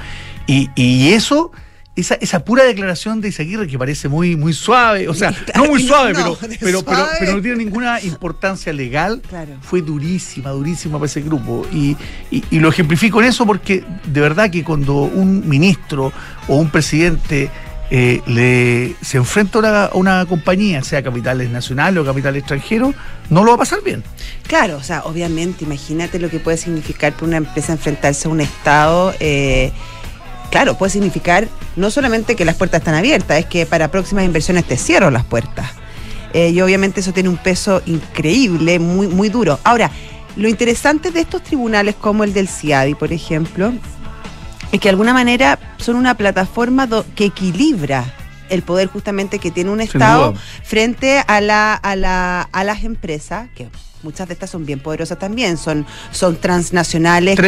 Y, 0.46 0.70
y 0.76 1.14
eso, 1.14 1.50
esa, 1.96 2.14
esa 2.14 2.44
pura 2.44 2.62
declaración 2.62 3.20
de 3.20 3.30
Isaguirre 3.30 3.66
que 3.66 3.76
parece 3.76 4.08
muy, 4.08 4.36
muy 4.36 4.52
suave, 4.52 5.08
o 5.08 5.14
sea, 5.14 5.34
no 5.56 5.64
muy 5.64 5.82
suave, 5.82 6.12
pero, 6.14 6.38
pero, 6.60 6.84
pero, 6.84 7.32
no 7.34 7.42
tiene 7.42 7.56
ninguna 7.56 8.00
importancia 8.02 8.72
legal, 8.72 9.20
fue 9.62 9.82
durísima, 9.82 10.50
durísima 10.50 10.98
para 10.98 11.06
ese 11.06 11.22
grupo. 11.22 11.66
Y, 11.72 11.96
y, 12.30 12.44
y 12.48 12.60
lo 12.60 12.68
ejemplifico 12.68 13.20
en 13.20 13.26
eso 13.26 13.44
porque 13.44 13.84
de 14.06 14.20
verdad 14.20 14.48
que 14.48 14.62
cuando 14.62 14.94
un 14.94 15.48
ministro 15.48 16.12
o 16.46 16.54
un 16.54 16.70
presidente 16.70 17.50
eh, 17.94 18.22
le, 18.26 18.96
se 19.02 19.18
enfrenta 19.18 19.58
a 19.84 19.90
una, 19.92 20.24
compañía, 20.24 20.82
sea 20.82 21.02
capitales 21.02 21.50
nacionales 21.50 22.02
o 22.02 22.06
capital 22.06 22.34
extranjero, 22.36 22.94
no 23.28 23.44
lo 23.44 23.50
va 23.50 23.56
a 23.56 23.58
pasar 23.58 23.82
bien. 23.82 24.02
Claro, 24.46 24.78
o 24.78 24.82
sea, 24.82 25.02
obviamente, 25.04 25.66
imagínate 25.66 26.18
lo 26.18 26.30
que 26.30 26.38
puede 26.38 26.56
significar 26.56 27.12
para 27.12 27.26
una 27.26 27.36
empresa 27.36 27.74
enfrentarse 27.74 28.28
a 28.28 28.30
un 28.30 28.40
Estado. 28.40 29.12
Eh, 29.20 29.72
claro, 30.50 30.78
puede 30.78 30.88
significar 30.88 31.48
no 31.76 31.90
solamente 31.90 32.34
que 32.34 32.46
las 32.46 32.56
puertas 32.56 32.80
están 32.80 32.94
abiertas, 32.94 33.40
es 33.40 33.44
que 33.44 33.66
para 33.66 33.90
próximas 33.90 34.24
inversiones 34.24 34.64
te 34.64 34.78
cierro 34.78 35.10
las 35.10 35.24
puertas. 35.26 35.70
Eh, 36.32 36.48
y 36.48 36.62
obviamente 36.62 37.00
eso 37.00 37.12
tiene 37.12 37.28
un 37.28 37.36
peso 37.36 37.82
increíble, 37.84 38.78
muy, 38.78 39.06
muy 39.06 39.28
duro. 39.28 39.60
Ahora, 39.64 39.90
lo 40.36 40.48
interesante 40.48 41.10
de 41.10 41.20
estos 41.20 41.42
tribunales 41.42 41.94
como 41.96 42.24
el 42.24 42.32
del 42.32 42.48
CIADI, 42.48 42.94
por 42.94 43.12
ejemplo, 43.12 43.74
es 44.72 44.80
que 44.80 44.88
de 44.88 44.90
alguna 44.90 45.12
manera 45.12 45.58
son 45.76 45.96
una 45.96 46.14
plataforma 46.14 46.88
que 47.14 47.26
equilibra 47.26 48.04
el 48.48 48.62
poder 48.62 48.88
justamente 48.88 49.38
que 49.38 49.50
tiene 49.50 49.70
un 49.70 49.80
Estado 49.80 50.34
frente 50.62 51.22
a, 51.26 51.40
la, 51.40 51.74
a, 51.74 51.94
la, 51.94 52.48
a 52.52 52.64
las 52.64 52.82
empresas, 52.84 53.48
que 53.54 53.68
muchas 54.02 54.28
de 54.28 54.34
estas 54.34 54.50
son 54.50 54.66
bien 54.66 54.80
poderosas 54.80 55.18
también, 55.18 55.56
son, 55.56 55.86
son 56.10 56.36
transnacionales 56.36 57.38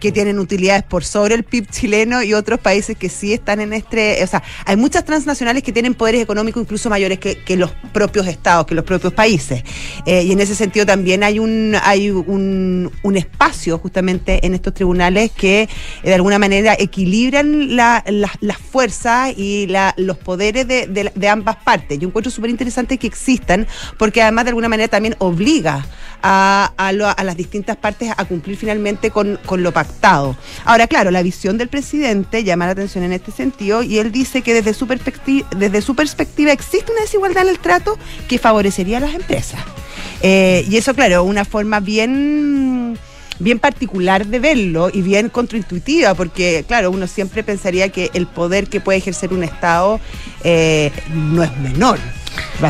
que, 0.00 0.12
tienen 0.12 0.38
utilidades 0.38 0.82
por 0.82 1.04
sobre 1.04 1.34
el 1.34 1.44
PIB 1.44 1.70
chileno 1.70 2.22
y 2.22 2.34
otros 2.34 2.60
países 2.60 2.96
que 2.96 3.08
sí 3.08 3.32
están 3.32 3.60
en 3.60 3.72
este, 3.72 4.22
o 4.22 4.26
sea, 4.26 4.42
hay 4.66 4.76
muchas 4.76 5.04
transnacionales 5.04 5.62
que 5.62 5.72
tienen 5.72 5.94
poderes 5.94 6.22
económicos 6.22 6.62
incluso 6.62 6.90
mayores 6.90 7.18
que, 7.18 7.56
los 7.56 7.70
propios 7.92 8.26
estados, 8.26 8.66
que 8.66 8.74
los 8.74 8.84
propios 8.84 9.12
países. 9.12 9.62
Eh, 10.06 10.22
y 10.24 10.32
en 10.32 10.40
ese 10.40 10.54
sentido 10.54 10.86
también 10.86 11.22
hay 11.22 11.38
un, 11.38 11.76
hay 11.82 12.10
un, 12.10 12.90
un 13.02 13.16
espacio 13.16 13.78
justamente 13.78 14.44
en 14.46 14.54
estos 14.54 14.72
tribunales 14.74 15.30
que 15.32 15.62
eh, 15.62 15.68
de 16.02 16.14
alguna 16.14 16.38
manera 16.38 16.74
equilibran 16.78 17.76
las 17.76 18.02
fuerzas 18.70 19.32
y 19.36 19.68
los 19.96 20.18
poderes 20.18 20.66
de, 20.66 21.12
de 21.14 21.28
ambas 21.28 21.56
partes. 21.56 21.98
Yo 21.98 22.08
encuentro 22.08 22.30
súper 22.30 22.50
interesante 22.50 22.98
que 22.98 23.06
existan 23.06 23.66
porque 23.98 24.22
además 24.22 24.44
de 24.44 24.50
alguna 24.50 24.68
manera 24.68 24.88
también 24.88 25.14
obliga 25.18 25.84
a, 26.22 26.72
a, 26.76 26.92
las 26.92 27.36
distintas 27.36 27.76
partes 27.76 28.10
a 28.16 28.24
cumplir 28.24 28.56
finalmente 28.56 29.10
con, 29.10 29.38
lo 29.56 29.72
pactado. 29.72 30.36
Ahora, 30.64 30.86
claro, 30.86 31.10
la 31.10 31.22
visión 31.22 31.58
del 31.58 31.68
presidente 31.68 32.44
llama 32.44 32.66
la 32.66 32.72
atención 32.72 33.04
en 33.04 33.12
este 33.12 33.32
sentido 33.32 33.82
y 33.82 33.98
él 33.98 34.12
dice 34.12 34.42
que 34.42 34.54
desde 34.54 34.74
su, 34.74 34.86
perspectiva, 34.86 35.48
desde 35.56 35.82
su 35.82 35.94
perspectiva 35.94 36.52
existe 36.52 36.92
una 36.92 37.02
desigualdad 37.02 37.44
en 37.44 37.50
el 37.50 37.58
trato 37.58 37.98
que 38.28 38.38
favorecería 38.38 38.98
a 38.98 39.00
las 39.00 39.14
empresas. 39.14 39.60
Eh, 40.22 40.64
y 40.68 40.76
eso, 40.76 40.94
claro, 40.94 41.24
una 41.24 41.44
forma 41.44 41.80
bien 41.80 42.98
bien 43.38 43.58
particular 43.58 44.26
de 44.26 44.38
verlo 44.38 44.88
y 44.92 45.02
bien 45.02 45.28
contraintuitiva, 45.28 46.14
porque 46.14 46.64
claro, 46.66 46.90
uno 46.90 47.06
siempre 47.06 47.42
pensaría 47.42 47.88
que 47.88 48.10
el 48.14 48.26
poder 48.26 48.68
que 48.68 48.80
puede 48.80 48.98
ejercer 48.98 49.32
un 49.32 49.42
Estado 49.42 50.00
eh, 50.44 50.92
no 51.12 51.42
es 51.42 51.56
menor. 51.58 51.98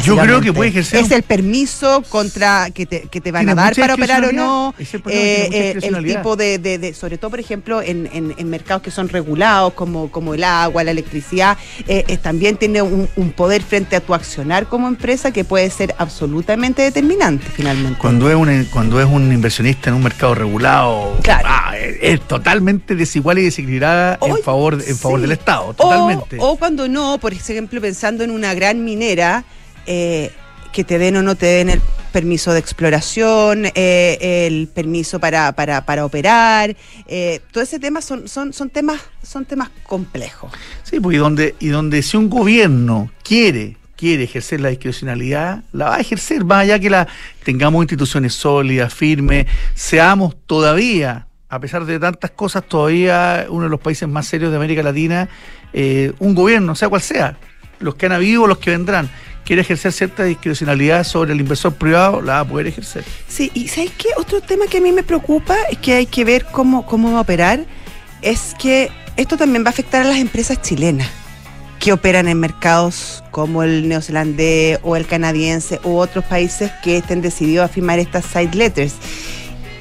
Yo 0.05 0.17
creo 0.17 0.41
que 0.41 0.53
puede 0.53 0.71
ejercer. 0.71 1.01
Es 1.01 1.11
el 1.11 1.23
permiso 1.23 2.03
contra 2.09 2.71
que 2.71 2.87
te, 2.87 3.03
que 3.03 3.21
te 3.21 3.33
van 3.33 3.49
a 3.49 3.55
dar 3.55 3.75
para 3.77 3.95
operar 3.95 4.25
o 4.25 4.33
no. 4.33 4.75
el, 4.79 5.03
eh, 5.09 5.79
eh, 5.83 6.03
tipo 6.05 6.37
de, 6.37 6.59
de, 6.59 6.95
sobre 6.95 7.19
todo, 7.19 7.31
por 7.31 7.41
ejemplo, 7.41 7.83
en, 7.83 8.09
en, 8.13 8.51
mercados 8.51 8.83
que 8.83 8.91
son 8.91 9.09
regulados, 9.09 9.73
como, 9.75 10.11
como 10.11 10.35
el 10.35 10.45
agua, 10.45 10.85
la 10.85 10.91
electricidad, 10.91 11.57
eh, 11.87 12.19
también 12.23 12.57
tiene 12.57 12.83
un, 12.83 13.09
poder 13.37 13.63
frente 13.63 13.97
a 13.97 14.01
tu 14.01 14.13
accionar 14.15 14.67
como 14.67 14.89
empresa 14.89 15.31
que 15.31 15.45
puede 15.45 15.71
ser 15.71 15.95
absolutamente 15.97 16.83
determinante 16.83 17.47
finalmente. 17.47 17.99
Cuando 17.99 18.29
es 18.29 18.37
un, 18.37 18.65
cuando 18.71 19.01
es 19.01 19.07
un 19.07 19.33
inversionista 19.33 19.89
en 19.89 19.97
un 19.97 20.03
mercado 20.03 20.35
regulado, 20.35 21.17
ah, 21.45 21.75
es, 22.01 22.21
totalmente 22.21 22.95
desigual 22.95 23.39
y 23.39 23.45
desequilibrada 23.45 24.19
en 24.21 24.37
favor, 24.43 24.79
en 24.87 24.97
favor 24.97 25.21
del 25.21 25.33
Estado. 25.33 25.73
Totalmente. 25.73 26.37
o 26.41 26.57
cuando 26.57 26.89
no, 26.89 27.19
por 27.19 27.33
ejemplo, 27.33 27.81
pensando 27.81 28.23
en 28.23 28.31
una 28.31 28.53
gran 28.55 28.85
minera 28.85 29.45
eh, 29.87 30.33
que 30.73 30.85
te 30.85 30.99
den 30.99 31.17
o 31.17 31.23
no 31.23 31.35
te 31.35 31.47
den 31.47 31.69
el 31.69 31.83
permiso 32.13 32.53
de 32.53 32.59
exploración, 32.59 33.67
eh, 33.75 34.47
el 34.47 34.69
permiso 34.69 35.21
para, 35.21 35.53
para, 35.53 35.85
para 35.85 36.05
operar, 36.05 36.77
eh, 37.07 37.41
todo 37.51 37.63
ese 37.63 37.79
tema 37.79 38.01
son, 38.01 38.29
son, 38.29 38.53
son 38.53 38.71
temas, 38.71 39.01
son 39.23 39.45
temas 39.45 39.71
complejos. 39.87 40.53
Sí, 40.83 41.01
pues 41.01 41.17
y 41.17 41.19
donde, 41.19 41.55
y 41.61 41.69
donde 41.69 42.03
si 42.03 42.17
un 42.17 42.31
gobierno 42.31 43.11
quiere 43.23 43.77
quiere 43.97 44.25
ejercer 44.25 44.61
la 44.61 44.71
discrecionalidad, 44.71 45.63
la 45.73 45.91
va 45.91 45.97
a 45.97 46.01
ejercer, 46.01 46.45
más 46.45 46.63
allá 46.63 46.81
que 46.81 46.91
la 46.91 47.07
tengamos 47.45 47.85
instituciones 47.85 48.35
sólidas, 48.35 48.93
firmes, 48.93 49.47
seamos 49.75 50.35
todavía, 50.47 51.29
a 51.49 51.61
pesar 51.61 51.85
de 51.85 52.01
tantas 52.01 52.33
cosas, 52.33 52.65
todavía 52.65 53.47
uno 53.49 53.65
de 53.65 53.71
los 53.71 53.79
países 53.79 54.09
más 54.09 54.27
serios 54.27 54.51
de 54.51 54.57
América 54.57 54.83
Latina, 54.83 55.29
un 56.19 56.35
gobierno, 56.35 56.75
sea 56.75 56.89
cual 56.89 57.01
sea, 57.01 57.37
los 57.79 57.95
que 57.95 58.07
han 58.07 58.13
habido 58.13 58.47
los 58.49 58.59
que 58.59 58.71
vendrán, 58.71 59.09
quiere 59.53 59.61
ejercer 59.61 59.93
cierta 59.93 60.25
discrecionalidad 60.25 61.05
sobre 61.05 61.35
el 61.35 61.41
inversor 61.41 61.75
privado, 61.75 62.23
la 62.23 62.33
va 62.33 62.41
a 62.41 62.45
poder 62.47 62.69
ejercer. 62.69 63.05
Sí, 63.29 63.51
y 63.53 63.69
¿sabes 63.69 63.91
qué? 63.99 64.09
Otro 64.17 64.41
tema 64.41 64.65
que 64.67 64.79
a 64.79 64.81
mí 64.81 64.93
me 64.93 65.03
preocupa 65.03 65.55
es 65.71 65.77
que 65.77 65.93
hay 65.93 66.07
que 66.07 66.25
ver 66.25 66.47
cómo, 66.51 66.87
cómo 66.87 67.13
va 67.13 67.19
a 67.19 67.21
operar, 67.21 67.67
es 68.23 68.55
que 68.59 68.91
esto 69.19 69.37
también 69.37 69.63
va 69.63 69.67
a 69.67 69.73
afectar 69.73 70.01
a 70.01 70.05
las 70.07 70.17
empresas 70.17 70.63
chilenas 70.63 71.07
que 71.79 71.93
operan 71.93 72.29
en 72.29 72.41
mercados 72.41 73.23
como 73.31 73.63
el 73.63 73.87
neozelandés 73.91 74.79
o 74.85 74.97
el 74.97 75.05
canadiense 75.05 75.81
u 75.85 75.97
otros 75.97 76.25
países 76.25 76.71
que 76.83 76.97
estén 76.97 77.21
decididos 77.21 77.67
a 77.67 77.69
firmar 77.69 77.99
estas 77.99 78.25
side 78.25 78.55
letters. 78.55 78.95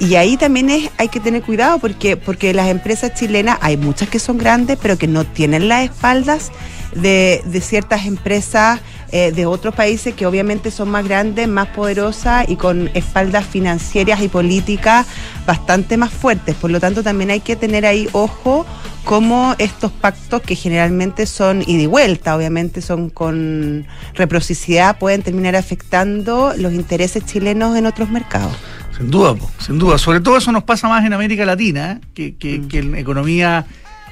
Y 0.02 0.16
ahí 0.16 0.36
también 0.36 0.72
es, 0.72 0.90
hay 0.98 1.10
que 1.10 1.20
tener 1.20 1.44
cuidado 1.44 1.78
porque, 1.78 2.18
porque 2.18 2.56
las 2.56 2.70
empresas 2.70 3.14
chilenas 3.14 3.60
hay 3.62 3.78
muchas 3.78 4.10
que 4.10 4.18
son 4.18 4.40
grandes 4.40 4.80
pero 4.82 4.98
que 4.98 5.06
no 5.06 5.26
tienen 5.26 5.68
las 5.68 5.84
espaldas 5.84 6.52
de, 6.96 7.44
de 7.46 7.62
ciertas 7.62 8.08
empresas 8.08 8.80
eh, 9.12 9.32
de 9.32 9.46
otros 9.46 9.76
países 9.76 10.16
que 10.16 10.26
obviamente 10.26 10.72
son 10.72 10.90
más 10.90 11.06
grandes, 11.06 11.48
más 11.48 11.68
poderosas 11.68 12.50
y 12.50 12.56
con 12.56 12.90
espaldas 12.96 13.46
financieras 13.46 14.22
y 14.22 14.28
políticas 14.28 15.06
bastante 15.46 15.98
más 15.98 16.12
fuertes. 16.12 16.56
Por 16.56 16.72
lo 16.72 16.80
tanto, 16.80 17.04
también 17.04 17.30
hay 17.30 17.42
que 17.42 17.56
tener 17.56 17.86
ahí 17.86 18.10
ojo 18.12 18.66
cómo 19.04 19.54
estos 19.60 19.92
pactos 19.92 20.42
que 20.42 20.56
generalmente 20.56 21.28
son 21.28 21.62
ida 21.68 21.84
y 21.84 21.86
vuelta, 21.86 22.36
obviamente 22.36 22.82
son 22.82 23.12
con 23.12 23.86
reciprocidad, 24.16 24.98
pueden 24.98 25.22
terminar 25.22 25.56
afectando 25.56 26.54
los 26.58 26.74
intereses 26.74 27.24
chilenos 27.24 27.78
en 27.78 27.86
otros 27.86 28.10
mercados. 28.10 28.56
Sin 29.02 29.12
duda, 29.12 29.36
sin 29.60 29.80
duda. 29.80 29.98
Sobre 29.98 30.20
todo 30.20 30.38
eso 30.38 30.52
nos 30.52 30.64
pasa 30.64 30.88
más 30.88 31.04
en 31.06 31.14
América 31.14 31.46
Latina, 31.46 32.00
que, 32.14 32.36
que, 32.36 32.60
mm. 32.60 32.68
que 32.68 32.80
en 32.80 32.96
economía 32.96 33.66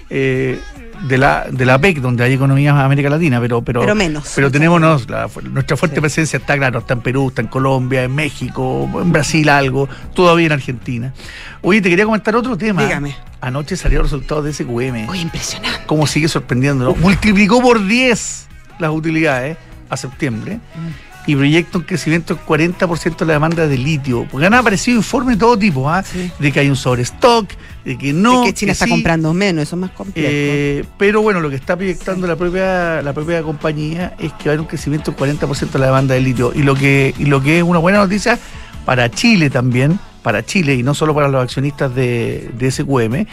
eh, 0.09 0.59
de 1.07 1.17
la, 1.17 1.45
de 1.49 1.65
la 1.65 1.79
PEC, 1.79 1.99
donde 1.99 2.23
hay 2.23 2.33
economías 2.33 2.75
de 2.75 2.81
América 2.81 3.09
Latina, 3.09 3.39
pero, 3.39 3.61
pero, 3.61 3.95
menos. 3.95 4.31
Pero 4.35 4.51
tenemos 4.51 4.81
nuestra 4.81 5.77
fuerte 5.77 6.01
presencia 6.01 6.37
está 6.37 6.57
claro, 6.57 6.79
está 6.79 6.93
en 6.93 7.01
Perú, 7.01 7.29
está 7.29 7.41
en 7.41 7.47
Colombia, 7.47 8.03
en 8.03 8.15
México, 8.15 8.89
en 9.01 9.11
Brasil 9.11 9.47
algo, 9.49 9.87
todavía 10.13 10.47
en 10.47 10.53
Argentina. 10.53 11.13
Oye, 11.61 11.81
te 11.81 11.89
quería 11.89 12.05
comentar 12.05 12.35
otro 12.35 12.57
tema. 12.57 12.83
Dígame. 12.83 13.15
Anoche 13.41 13.77
salió 13.77 13.99
el 13.99 14.05
resultado 14.05 14.41
de 14.41 14.51
SQM. 14.51 15.07
Oye, 15.07 15.21
impresionante. 15.21 15.85
Cómo 15.85 16.07
sigue 16.07 16.27
sorprendiendo, 16.27 16.95
Multiplicó 16.95 17.61
por 17.61 17.85
10 17.85 18.47
las 18.79 18.91
utilidades 18.91 19.57
a 19.89 19.95
septiembre. 19.95 20.55
Mm 20.55 21.08
y 21.29 21.35
proyecta 21.35 21.77
un 21.77 21.83
crecimiento 21.83 22.33
del 22.33 22.43
40% 22.43 23.17
de 23.17 23.25
la 23.27 23.33
demanda 23.33 23.67
de 23.67 23.77
litio. 23.77 24.27
Porque 24.31 24.47
han 24.47 24.55
aparecido 24.55 24.97
informes 24.97 25.35
de 25.35 25.39
todo 25.39 25.59
tipo, 25.59 25.87
¿ah? 25.87 26.03
de 26.39 26.51
que 26.51 26.59
hay 26.59 26.69
un 26.69 26.75
sobrestock, 26.75 27.47
de 27.85 27.99
que 27.99 28.13
no. 28.13 28.41
De 28.41 28.47
que 28.47 28.53
China 28.55 28.71
está 28.71 28.87
comprando 28.87 29.31
menos, 29.31 29.61
eso 29.61 29.75
es 29.75 29.79
más 29.79 29.91
complejo. 29.91 30.27
Eh, 30.27 30.83
pero 30.97 31.21
bueno, 31.21 31.39
lo 31.39 31.51
que 31.51 31.55
está 31.55 31.75
proyectando 31.75 32.25
la 32.25 32.35
propia 32.35 33.03
la 33.03 33.13
propia 33.13 33.43
compañía 33.43 34.15
es 34.17 34.33
que 34.33 34.45
va 34.45 34.45
a 34.45 34.49
haber 34.53 34.61
un 34.61 34.65
crecimiento 34.65 35.11
del 35.11 35.19
40% 35.37 35.69
de 35.69 35.79
la 35.79 35.85
demanda 35.85 36.15
de 36.15 36.21
litio. 36.21 36.51
Y 36.55 36.63
lo 36.63 36.73
que, 36.73 37.13
y 37.19 37.25
lo 37.25 37.43
que 37.43 37.59
es 37.59 37.63
una 37.63 37.77
buena 37.77 37.99
noticia 37.99 38.39
para 38.85 39.11
Chile 39.11 39.51
también, 39.51 39.99
para 40.23 40.43
Chile 40.43 40.73
y 40.73 40.81
no 40.81 40.95
solo 40.95 41.13
para 41.13 41.27
los 41.27 41.43
accionistas 41.43 41.93
de, 41.93 42.49
de 42.57 42.71
SQM, 42.71 43.27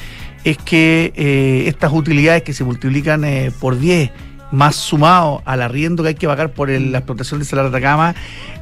es 0.45 0.59
que 0.59 1.15
eh, 1.17 1.65
estas 1.67 1.95
utilidades 1.95 2.43
que 2.43 2.53
se 2.53 2.63
multiplican 2.63 3.25
eh, 3.25 3.53
por 3.59 3.79
10 3.79 4.11
más 4.53 4.77
sumado 4.77 5.43
al 5.45 5.63
arriendo 5.63 6.03
que 6.03 6.11
hay 6.11 6.15
que 6.15 6.27
pagar 6.27 6.53
por 6.53 6.69
la 6.69 6.99
explotación 6.99 7.41
de 7.41 7.47
Salar 7.47 7.71
de 7.71 7.77
Atacama, 7.77 8.15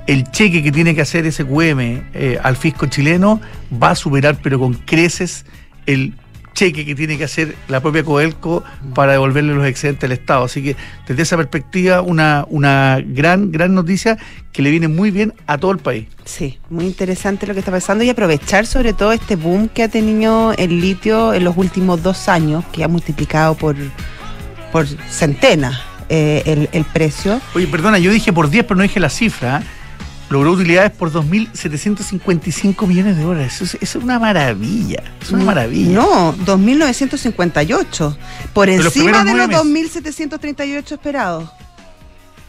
el 0.06 0.30
cheque 0.30 0.62
que 0.62 0.72
tiene 0.72 0.94
que 0.94 1.00
hacer 1.00 1.30
SQM 1.30 1.80
eh, 1.80 2.38
al 2.42 2.56
fisco 2.56 2.86
chileno 2.86 3.40
va 3.82 3.90
a 3.90 3.94
superar, 3.94 4.38
pero 4.42 4.58
con 4.58 4.74
creces, 4.74 5.46
el 5.86 6.14
cheque 6.54 6.86
que 6.86 6.94
tiene 6.94 7.18
que 7.18 7.24
hacer 7.24 7.56
la 7.68 7.80
propia 7.80 8.04
Coelco 8.04 8.64
para 8.94 9.12
devolverle 9.12 9.54
los 9.54 9.66
excedentes 9.66 10.04
al 10.04 10.12
Estado. 10.12 10.44
Así 10.44 10.62
que 10.62 10.76
desde 11.06 11.22
esa 11.22 11.36
perspectiva, 11.36 12.00
una, 12.00 12.46
una 12.48 13.02
gran, 13.04 13.50
gran 13.50 13.74
noticia 13.74 14.16
que 14.52 14.62
le 14.62 14.70
viene 14.70 14.88
muy 14.88 15.10
bien 15.10 15.34
a 15.46 15.58
todo 15.58 15.72
el 15.72 15.78
país. 15.78 16.06
Sí, 16.24 16.58
muy 16.70 16.86
interesante 16.86 17.46
lo 17.46 17.54
que 17.54 17.58
está 17.58 17.72
pasando 17.72 18.04
y 18.04 18.10
aprovechar 18.10 18.66
sobre 18.66 18.92
todo 18.92 19.12
este 19.12 19.36
boom 19.36 19.68
que 19.68 19.82
ha 19.82 19.88
tenido 19.88 20.54
el 20.56 20.80
litio 20.80 21.34
en 21.34 21.44
los 21.44 21.56
últimos 21.56 22.02
dos 22.02 22.28
años, 22.28 22.64
que 22.72 22.84
ha 22.84 22.88
multiplicado 22.88 23.54
por 23.56 23.74
por 24.74 24.88
centenas 25.08 25.80
eh, 26.08 26.68
el, 26.72 26.84
precio. 26.84 27.40
Oye, 27.54 27.68
perdona, 27.68 28.00
yo 28.00 28.10
dije 28.10 28.32
por 28.32 28.50
10, 28.50 28.64
pero 28.64 28.74
no 28.74 28.82
dije 28.82 28.98
la 28.98 29.08
cifra. 29.08 29.62
Logró 30.30 30.50
utilidades 30.50 30.90
por 30.90 31.12
2.755 31.12 32.84
millones 32.88 33.16
de 33.16 33.22
dólares. 33.22 33.62
Eso 33.62 33.78
es, 33.80 33.94
una 33.94 34.18
maravilla. 34.18 35.04
Es 35.22 35.30
una 35.30 35.44
maravilla. 35.44 35.92
No, 35.92 36.34
2.958. 36.34 38.16
Por 38.52 38.68
encima 38.68 39.22
de 39.22 39.34
los 39.34 39.48
2.738 39.48 40.90
esperados. 40.90 41.48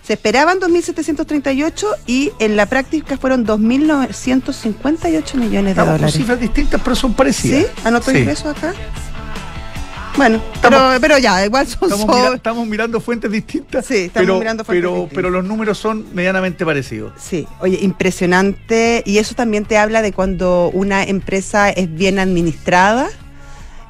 Se 0.01 0.13
esperaban 0.13 0.59
2.738 0.59 1.85
y 2.07 2.31
en 2.39 2.55
la 2.55 2.65
práctica 2.65 3.19
fueron 3.19 3.45
2.958 3.45 5.35
millones 5.35 5.75
de 5.75 5.81
dólares. 5.81 6.11
Son 6.11 6.21
cifras 6.21 6.39
distintas, 6.39 6.81
pero 6.83 6.95
son 6.95 7.13
parecidas. 7.13 7.65
¿Sí? 7.65 7.67
¿Anotó 7.83 8.09
sí. 8.09 8.17
ingreso 8.17 8.49
acá? 8.49 8.73
Bueno, 10.17 10.41
pero, 11.01 11.17
ya, 11.17 11.45
igual 11.45 11.67
son. 11.67 11.91
Estamos, 12.33 12.67
mirando 12.67 13.01
fuentes 13.01 13.29
distintas. 13.29 13.85
Sí, 13.85 14.05
estamos 14.05 14.39
mirando 14.39 14.63
fuentes 14.63 14.83
pero, 14.83 14.91
distintas. 14.93 15.15
Pero 15.15 15.29
los 15.29 15.43
números 15.43 15.77
son 15.77 16.05
medianamente 16.13 16.65
parecidos. 16.65 17.13
Sí, 17.19 17.47
oye, 17.59 17.79
impresionante. 17.81 19.03
Y 19.05 19.17
eso 19.17 19.35
también 19.35 19.65
te 19.65 19.77
habla 19.77 20.01
de 20.01 20.13
cuando 20.13 20.69
una 20.73 21.03
empresa 21.03 21.69
es 21.69 21.93
bien 21.93 22.19
administrada 22.19 23.09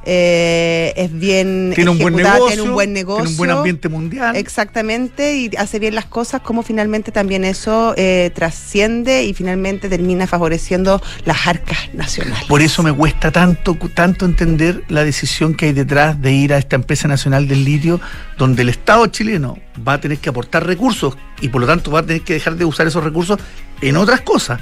eh, 0.05 0.93
es 0.95 1.11
bien 1.11 1.71
tiene 1.73 1.89
un, 1.89 1.97
buen 1.97 2.15
negocio, 2.15 2.47
tiene 2.47 2.61
un 2.61 2.73
buen 2.73 2.93
negocio, 2.93 3.23
tiene 3.23 3.31
un 3.31 3.37
buen 3.37 3.51
ambiente 3.51 3.89
mundial. 3.89 4.35
Exactamente, 4.35 5.35
y 5.35 5.49
hace 5.57 5.79
bien 5.79 5.95
las 5.95 6.05
cosas, 6.05 6.41
como 6.41 6.61
finalmente 6.61 7.11
también 7.11 7.43
eso 7.43 7.95
eh, 7.97 8.31
trasciende 8.35 9.23
y 9.23 9.33
finalmente 9.33 9.89
termina 9.89 10.27
favoreciendo 10.27 11.01
las 11.25 11.47
arcas 11.47 11.93
nacionales. 11.93 12.45
Por 12.45 12.61
eso 12.61 12.83
me 12.83 12.93
cuesta 12.93 13.31
tanto, 13.31 13.75
tanto 13.93 14.25
entender 14.25 14.83
la 14.89 15.03
decisión 15.03 15.55
que 15.55 15.65
hay 15.65 15.73
detrás 15.73 16.21
de 16.21 16.31
ir 16.31 16.53
a 16.53 16.57
esta 16.57 16.75
empresa 16.75 17.07
nacional 17.07 17.47
del 17.47 17.65
litio, 17.65 17.99
donde 18.37 18.61
el 18.61 18.69
Estado 18.69 19.07
chileno 19.07 19.57
va 19.85 19.93
a 19.93 20.01
tener 20.01 20.19
que 20.19 20.29
aportar 20.29 20.65
recursos 20.65 21.17
y 21.41 21.49
por 21.49 21.61
lo 21.61 21.67
tanto 21.67 21.89
va 21.89 21.99
a 21.99 22.05
tener 22.05 22.21
que 22.21 22.33
dejar 22.33 22.55
de 22.55 22.65
usar 22.65 22.85
esos 22.85 23.03
recursos 23.03 23.39
en 23.81 23.97
otras 23.97 24.21
cosas. 24.21 24.61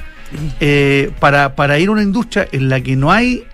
Eh, 0.59 1.11
para, 1.19 1.55
para 1.55 1.77
ir 1.77 1.89
a 1.89 1.91
una 1.91 2.01
industria 2.01 2.47
en 2.51 2.67
la 2.67 2.81
que 2.81 2.95
no 2.95 3.11
hay 3.11 3.45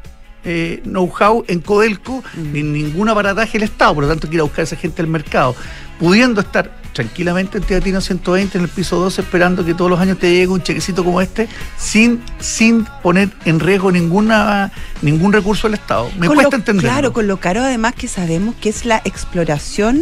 eh, 0.44 0.82
know-how 0.84 1.44
en 1.48 1.60
Codelco 1.62 2.24
mm. 2.36 2.54
ni 2.54 2.64
ningún 2.64 3.10
aparataje 3.10 3.54
del 3.54 3.64
Estado, 3.64 3.96
por 3.96 4.04
lo 4.04 4.10
tanto 4.10 4.28
quiere 4.28 4.44
buscar 4.44 4.62
a 4.62 4.64
esa 4.64 4.76
gente 4.76 5.02
al 5.02 5.08
mercado, 5.08 5.56
pudiendo 6.00 6.42
estar 6.42 6.80
tranquilamente 6.94 7.58
en 7.58 7.64
Teatino 7.64 8.02
120 8.02 8.58
en 8.58 8.64
el 8.64 8.70
piso 8.70 8.98
12 8.98 9.22
esperando 9.22 9.64
que 9.64 9.74
todos 9.74 9.92
los 9.92 10.00
años 10.00 10.18
te 10.18 10.32
llegue 10.32 10.48
un 10.48 10.62
chequecito 10.62 11.04
como 11.04 11.22
este 11.22 11.48
sin 11.78 12.22
sin 12.40 12.86
poner 13.04 13.30
en 13.46 13.60
riesgo 13.60 13.92
ninguna 13.92 14.72
ningún 15.02 15.32
recurso 15.32 15.68
del 15.68 15.76
Estado. 15.76 16.10
Me 16.18 16.28
cuesta 16.28 16.56
entender. 16.56 16.86
Claro, 16.86 17.14
con 17.14 17.28
lo 17.28 17.38
caro 17.38 17.62
además 17.62 17.94
que 17.96 18.08
sabemos 18.08 18.56
que 18.56 18.70
es 18.70 18.86
la 18.86 19.02
exploración 19.06 20.02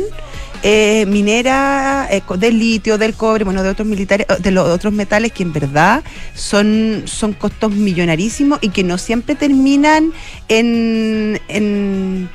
eh, 0.63 1.05
minera 1.07 2.07
eh, 2.09 2.21
del 2.37 2.59
litio, 2.59 2.97
del 2.97 3.13
cobre, 3.13 3.43
bueno, 3.43 3.63
de 3.63 3.69
otros 3.69 3.87
militares, 3.87 4.25
eh, 4.29 4.35
de 4.39 4.51
los 4.51 4.67
otros 4.67 4.93
metales 4.93 5.31
que 5.31 5.43
en 5.43 5.53
verdad 5.53 6.03
son, 6.33 7.03
son 7.05 7.33
costos 7.33 7.71
millonarísimos 7.71 8.59
y 8.61 8.69
que 8.69 8.83
no 8.83 8.97
siempre 8.97 9.35
terminan 9.35 10.13
en, 10.47 11.39
en 11.47 12.29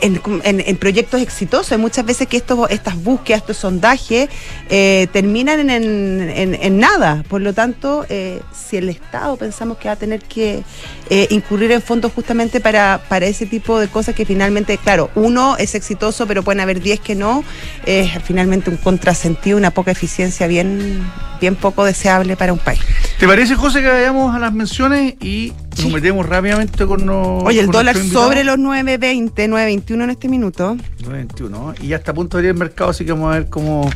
en, 0.00 0.76
proyectos 0.76 1.20
exitosos. 1.20 1.72
Hay 1.72 1.78
muchas 1.78 2.04
veces 2.04 2.26
que 2.28 2.36
estos, 2.36 2.70
estas 2.70 3.02
búsquedas, 3.02 3.42
estos 3.42 3.58
sondajes, 3.58 4.28
eh, 4.68 5.08
terminan 5.12 5.70
en, 5.70 6.78
nada. 6.78 7.24
Por 7.28 7.40
lo 7.40 7.52
tanto, 7.52 8.06
eh, 8.08 8.40
si 8.52 8.76
el 8.76 8.88
Estado 8.88 9.36
pensamos 9.36 9.78
que 9.78 9.88
va 9.88 9.92
a 9.92 9.96
tener 9.96 10.22
que 10.22 10.62
eh, 11.08 11.26
incurrir 11.30 11.72
en 11.72 11.82
fondos 11.82 12.12
justamente 12.12 12.60
para, 12.60 13.02
para 13.08 13.26
ese 13.26 13.46
tipo 13.46 13.78
de 13.78 13.88
cosas 13.88 14.14
que 14.14 14.24
finalmente, 14.24 14.78
claro, 14.78 15.10
uno 15.14 15.56
es 15.58 15.74
exitoso, 15.74 16.26
pero 16.26 16.42
pueden 16.42 16.60
haber 16.60 16.80
diez 16.80 17.00
que 17.00 17.14
no, 17.14 17.44
es 17.86 18.10
finalmente 18.24 18.70
un 18.70 18.76
contrasentido, 18.76 19.56
una 19.56 19.70
poca 19.70 19.90
eficiencia 19.90 20.46
bien, 20.46 21.02
bien 21.40 21.56
poco 21.56 21.84
deseable 21.84 22.36
para 22.36 22.52
un 22.52 22.58
país. 22.58 22.80
¿Te 23.20 23.26
parece, 23.26 23.54
José, 23.54 23.82
que 23.82 23.88
vayamos 23.88 24.34
a 24.34 24.38
las 24.38 24.50
menciones 24.50 25.14
y 25.20 25.52
nos 25.76 25.92
metemos 25.92 26.26
rápidamente 26.26 26.86
con 26.86 27.04
los. 27.04 27.44
Oye, 27.44 27.60
el 27.60 27.66
dólar 27.66 27.94
sobre 27.94 28.44
los 28.44 28.56
9.20, 28.56 29.34
9.21 29.34 30.04
en 30.04 30.08
este 30.08 30.26
minuto. 30.26 30.78
9.21, 31.02 31.74
y 31.82 31.88
ya 31.88 31.96
está 31.96 32.12
a 32.12 32.14
punto 32.14 32.38
de 32.38 32.44
ir 32.44 32.48
el 32.48 32.56
mercado, 32.56 32.92
así 32.92 33.04
que 33.04 33.12
vamos 33.12 33.34
a 33.34 33.38
ver 33.38 33.50
cómo. 33.50 33.90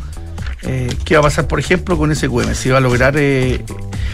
Eh, 0.66 0.94
qué 1.04 1.14
va 1.14 1.20
a 1.20 1.22
pasar, 1.24 1.46
por 1.46 1.58
ejemplo, 1.58 1.96
con 1.98 2.10
ese 2.12 2.28
QM, 2.28 2.54
si 2.54 2.70
va 2.70 2.78
a 2.78 2.80
lograr. 2.80 3.14
Eh, 3.16 3.62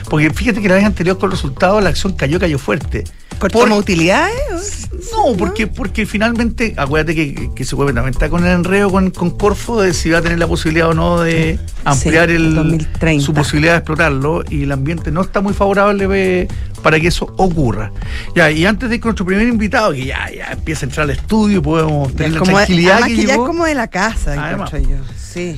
porque 0.09 0.31
fíjate 0.31 0.61
que 0.61 0.69
la 0.69 0.75
vez 0.75 0.85
anterior 0.85 1.19
con 1.19 1.31
resultados 1.31 1.83
la 1.83 1.91
acción 1.91 2.13
cayó, 2.15 2.39
cayó 2.39 2.59
fuerte. 2.59 3.05
¿Por, 3.39 3.53
como 3.53 3.77
utilidades? 3.77 4.89
No, 5.13 5.35
porque, 5.37 5.67
porque 5.67 6.05
finalmente, 6.05 6.75
acuérdate 6.77 7.15
que, 7.15 7.51
que 7.55 7.65
se 7.65 7.75
puede 7.75 7.95
también 7.95 8.13
está 8.13 8.29
con 8.29 8.45
el 8.45 8.53
enredo 8.53 8.91
con, 8.91 9.11
con 9.11 9.31
Corfo 9.31 9.81
de 9.81 9.95
si 9.95 10.11
va 10.11 10.19
a 10.19 10.23
tener 10.23 10.39
la 10.39 10.47
posibilidad 10.47 10.91
o 10.91 10.95
no 10.95 11.23
de 11.23 11.59
ampliar 11.85 12.29
el, 12.29 12.87
su 13.21 13.33
posibilidad 13.33 13.73
de 13.73 13.79
explotarlo 13.79 14.45
y 14.51 14.65
el 14.65 14.73
ambiente 14.73 15.11
no 15.11 15.23
está 15.23 15.41
muy 15.41 15.55
favorable 15.55 16.49
para 16.83 17.01
que 17.01 17.09
eso 17.09 17.33
ocurra. 17.39 17.93
Ya, 18.35 18.51
y 18.51 18.67
antes 18.67 18.91
de 18.91 18.97
ir 18.97 19.01
con 19.01 19.11
nuestro 19.11 19.25
primer 19.25 19.49
invitado, 19.49 19.93
que 19.93 20.05
ya, 20.05 20.31
ya 20.31 20.53
empieza 20.53 20.85
a 20.85 20.89
entrar 20.89 21.05
al 21.05 21.11
estudio, 21.11 21.63
podemos 21.63 22.15
tener 22.15 22.33
la 22.33 22.43
tranquilidad. 22.43 23.05
que, 23.05 23.25
ya 23.25 23.35
es 23.35 23.39
como 23.39 23.65
de 23.65 23.75
la 23.75 23.89
casa, 23.89 24.35
Además, 24.37 24.71
yo. 24.73 24.99
Sí. 25.19 25.57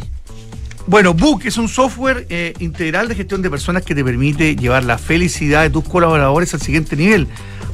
Bueno, 0.86 1.14
Book 1.14 1.42
es 1.44 1.58
un 1.58 1.68
software 1.68 2.26
eh, 2.28 2.54
integral 2.58 3.08
de 3.08 3.14
gestión 3.14 3.42
de 3.42 3.50
personas 3.50 3.84
que 3.84 3.94
te 3.94 4.04
permite 4.04 4.56
llevar 4.56 4.84
la 4.84 4.98
felicidad 4.98 5.62
de 5.62 5.70
tus 5.70 5.84
colaboradores 5.84 6.52
al 6.54 6.60
siguiente 6.60 6.96
nivel 6.96 7.28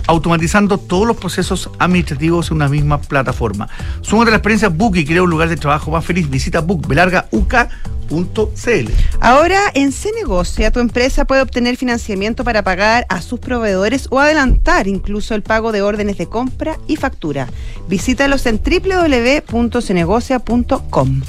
automatizando 0.08 0.78
todos 0.78 1.06
los 1.06 1.16
procesos 1.18 1.70
administrativos 1.78 2.50
en 2.50 2.56
una 2.56 2.68
misma 2.68 3.00
plataforma. 3.00 3.68
Súmate 4.00 4.30
a 4.30 4.32
la 4.32 4.38
experiencia 4.38 4.70
Book 4.70 4.96
y 4.96 5.04
crea 5.04 5.22
un 5.22 5.30
lugar 5.30 5.48
de 5.50 5.56
trabajo 5.56 5.92
más 5.92 6.04
feliz. 6.04 6.28
Visita 6.28 6.60
bookbelargauk.cl. 6.60 8.90
Ahora 9.20 9.60
en 9.74 9.92
Negocia, 10.16 10.70
tu 10.70 10.80
empresa 10.80 11.26
puede 11.26 11.42
obtener 11.42 11.76
financiamiento 11.76 12.42
para 12.42 12.64
pagar 12.64 13.04
a 13.10 13.20
sus 13.20 13.38
proveedores 13.38 14.08
o 14.10 14.18
adelantar 14.18 14.88
incluso 14.88 15.34
el 15.34 15.42
pago 15.42 15.72
de 15.72 15.82
órdenes 15.82 16.16
de 16.16 16.26
compra 16.26 16.78
y 16.86 16.96
factura. 16.96 17.48
Visítalos 17.86 18.46
en 18.46 18.62
www.cenegocia.com. 18.62 21.20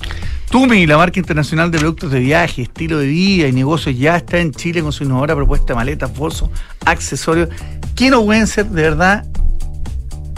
Tumi, 0.49 0.87
la 0.87 0.97
marca 0.97 1.19
internacional 1.19 1.69
de 1.69 1.77
productos 1.77 2.11
de 2.11 2.19
viaje, 2.19 2.63
estilo 2.63 2.97
de 2.97 3.05
vida 3.05 3.47
y 3.47 3.51
negocios, 3.51 3.95
ya 3.95 4.17
está 4.17 4.39
en 4.39 4.51
Chile 4.51 4.81
con 4.81 4.91
su 4.91 5.03
innovadora 5.03 5.35
propuesta 5.35 5.67
de 5.67 5.75
maletas, 5.75 6.11
bolsos, 6.17 6.49
accesorios. 6.85 7.49
¿Quién 7.93 8.11
no 8.11 8.25
pueden 8.25 8.47
ser 8.47 8.65
de 8.65 8.81
verdad 8.81 9.25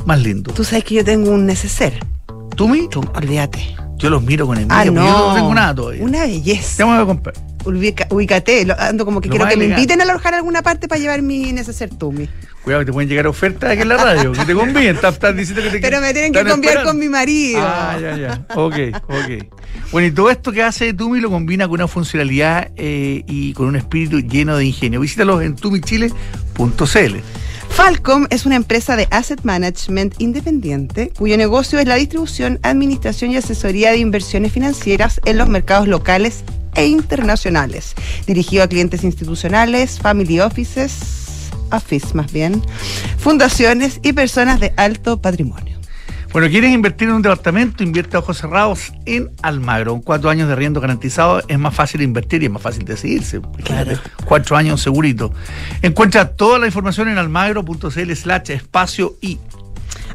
más 0.06 0.22
lindo? 0.22 0.52
Tú 0.52 0.66
sabes 0.66 0.84
que 0.84 0.96
yo 0.96 1.06
tengo 1.06 1.32
un 1.32 1.46
neceser. 1.46 1.94
¿Tumi? 2.58 2.90
Tú, 2.90 3.02
olvídate. 3.16 3.81
Yo 4.02 4.10
los 4.10 4.24
miro 4.24 4.48
con 4.48 4.58
envidia, 4.58 4.80
Ah, 4.82 4.86
no. 4.86 4.94
yo 5.06 5.28
no 5.30 5.34
tengo 5.36 5.54
nada 5.54 5.76
todavía. 5.76 6.04
Una 6.04 6.22
belleza. 6.26 6.86
Me 6.86 6.92
voy 6.94 7.02
a 7.04 7.06
comprar. 7.06 7.36
Ubica- 7.64 8.08
ubícate. 8.10 8.66
Ando 8.80 9.06
como 9.06 9.22
que 9.22 9.28
Lo 9.30 9.34
quiero 9.36 9.48
que 9.48 9.56
me 9.56 9.66
elegante. 9.66 9.82
inviten 9.82 10.02
a 10.02 10.12
alojar 10.12 10.34
a 10.34 10.38
alguna 10.38 10.64
parte 10.64 10.88
para 10.88 11.00
llevar 11.00 11.22
mi 11.22 11.54
neceser 11.54 11.90
Tumi. 11.92 12.28
Cuidado 12.64 12.82
que 12.82 12.86
te 12.88 12.94
pueden 12.94 13.10
llegar 13.10 13.28
ofertas 13.28 13.72
aquí 13.72 13.82
en 13.84 13.90
la 13.90 13.98
radio, 13.98 14.32
que 14.32 14.46
te 14.46 14.54
convienen. 14.56 14.96
Estás, 14.96 15.14
estás 15.16 15.36
diciendo 15.36 15.64
que 15.64 15.70
te 15.70 15.80
Pero 15.80 16.00
me 16.02 16.12
tienen 16.14 16.32
que 16.34 16.40
conviar 16.40 16.74
esperando. 16.78 16.90
con 16.92 17.00
mi 17.00 17.10
marido. 17.10 17.60
Ah, 17.64 17.98
ya, 18.02 18.18
ya. 18.18 18.46
Ok, 18.56 18.76
ok. 19.08 19.60
Bueno, 19.92 20.08
y 20.08 20.12
todo 20.12 20.30
esto 20.32 20.52
que 20.52 20.64
hace 20.64 20.94
Tumi 20.94 21.20
lo 21.20 21.30
combina 21.30 21.66
con 21.68 21.76
una 21.76 21.88
funcionalidad 21.88 22.70
eh, 22.78 23.24
y 23.28 23.54
con 23.54 23.68
un 23.68 23.76
espíritu 23.76 24.20
lleno 24.22 24.58
de 24.58 24.66
ingenio. 24.66 25.00
Visítalos 25.00 25.42
en 25.44 25.56
tumichile.cl. 25.56 27.16
Falcom 27.82 28.28
es 28.30 28.46
una 28.46 28.58
empresa 28.58 28.96
de 28.96 29.08
asset 29.10 29.42
management 29.42 30.14
independiente 30.22 31.12
cuyo 31.18 31.36
negocio 31.36 31.80
es 31.80 31.88
la 31.88 31.96
distribución, 31.96 32.60
administración 32.62 33.32
y 33.32 33.38
asesoría 33.38 33.90
de 33.90 33.98
inversiones 33.98 34.52
financieras 34.52 35.20
en 35.26 35.40
los 35.40 35.50
mercados 35.50 35.88
locales 35.88 36.44
e 36.76 36.86
internacionales, 36.86 37.96
dirigido 38.28 38.62
a 38.62 38.68
clientes 38.68 39.04
institucionales, 39.04 40.00
family 40.00 40.42
offices, 40.42 41.50
office 41.72 42.14
más 42.14 42.32
bien, 42.32 42.62
fundaciones 43.18 44.00
y 44.04 44.14
personas 44.14 44.60
de 44.60 44.74
alto 44.78 45.20
patrimonio. 45.20 45.81
Bueno, 46.34 46.48
¿quieres 46.48 46.72
invertir 46.72 47.10
en 47.10 47.16
un 47.16 47.22
departamento? 47.22 47.84
Invierte 47.84 48.16
a 48.16 48.20
ojos 48.20 48.38
cerrados 48.38 48.94
en 49.06 49.32
Almagro. 49.42 49.92
Con 49.92 50.02
cuatro 50.02 50.30
años 50.30 50.48
de 50.48 50.56
riendo 50.56 50.80
garantizado 50.80 51.44
es 51.46 51.60
más 51.60 51.76
fácil 51.76 52.02
invertir 52.02 52.42
y 52.42 52.46
es 52.46 52.52
más 52.52 52.62
fácil 52.62 52.86
decidirse. 52.86 53.42
Claro. 53.66 54.00
Cuatro 54.24 54.56
años 54.56 54.82
segurito. 54.82 55.34
Encuentra 55.82 56.30
toda 56.30 56.58
la 56.58 56.68
información 56.68 57.10
en 57.10 57.18
almagro.cl 57.18 58.16
slash 58.16 58.52
espacio 58.52 59.18
y. 59.20 59.40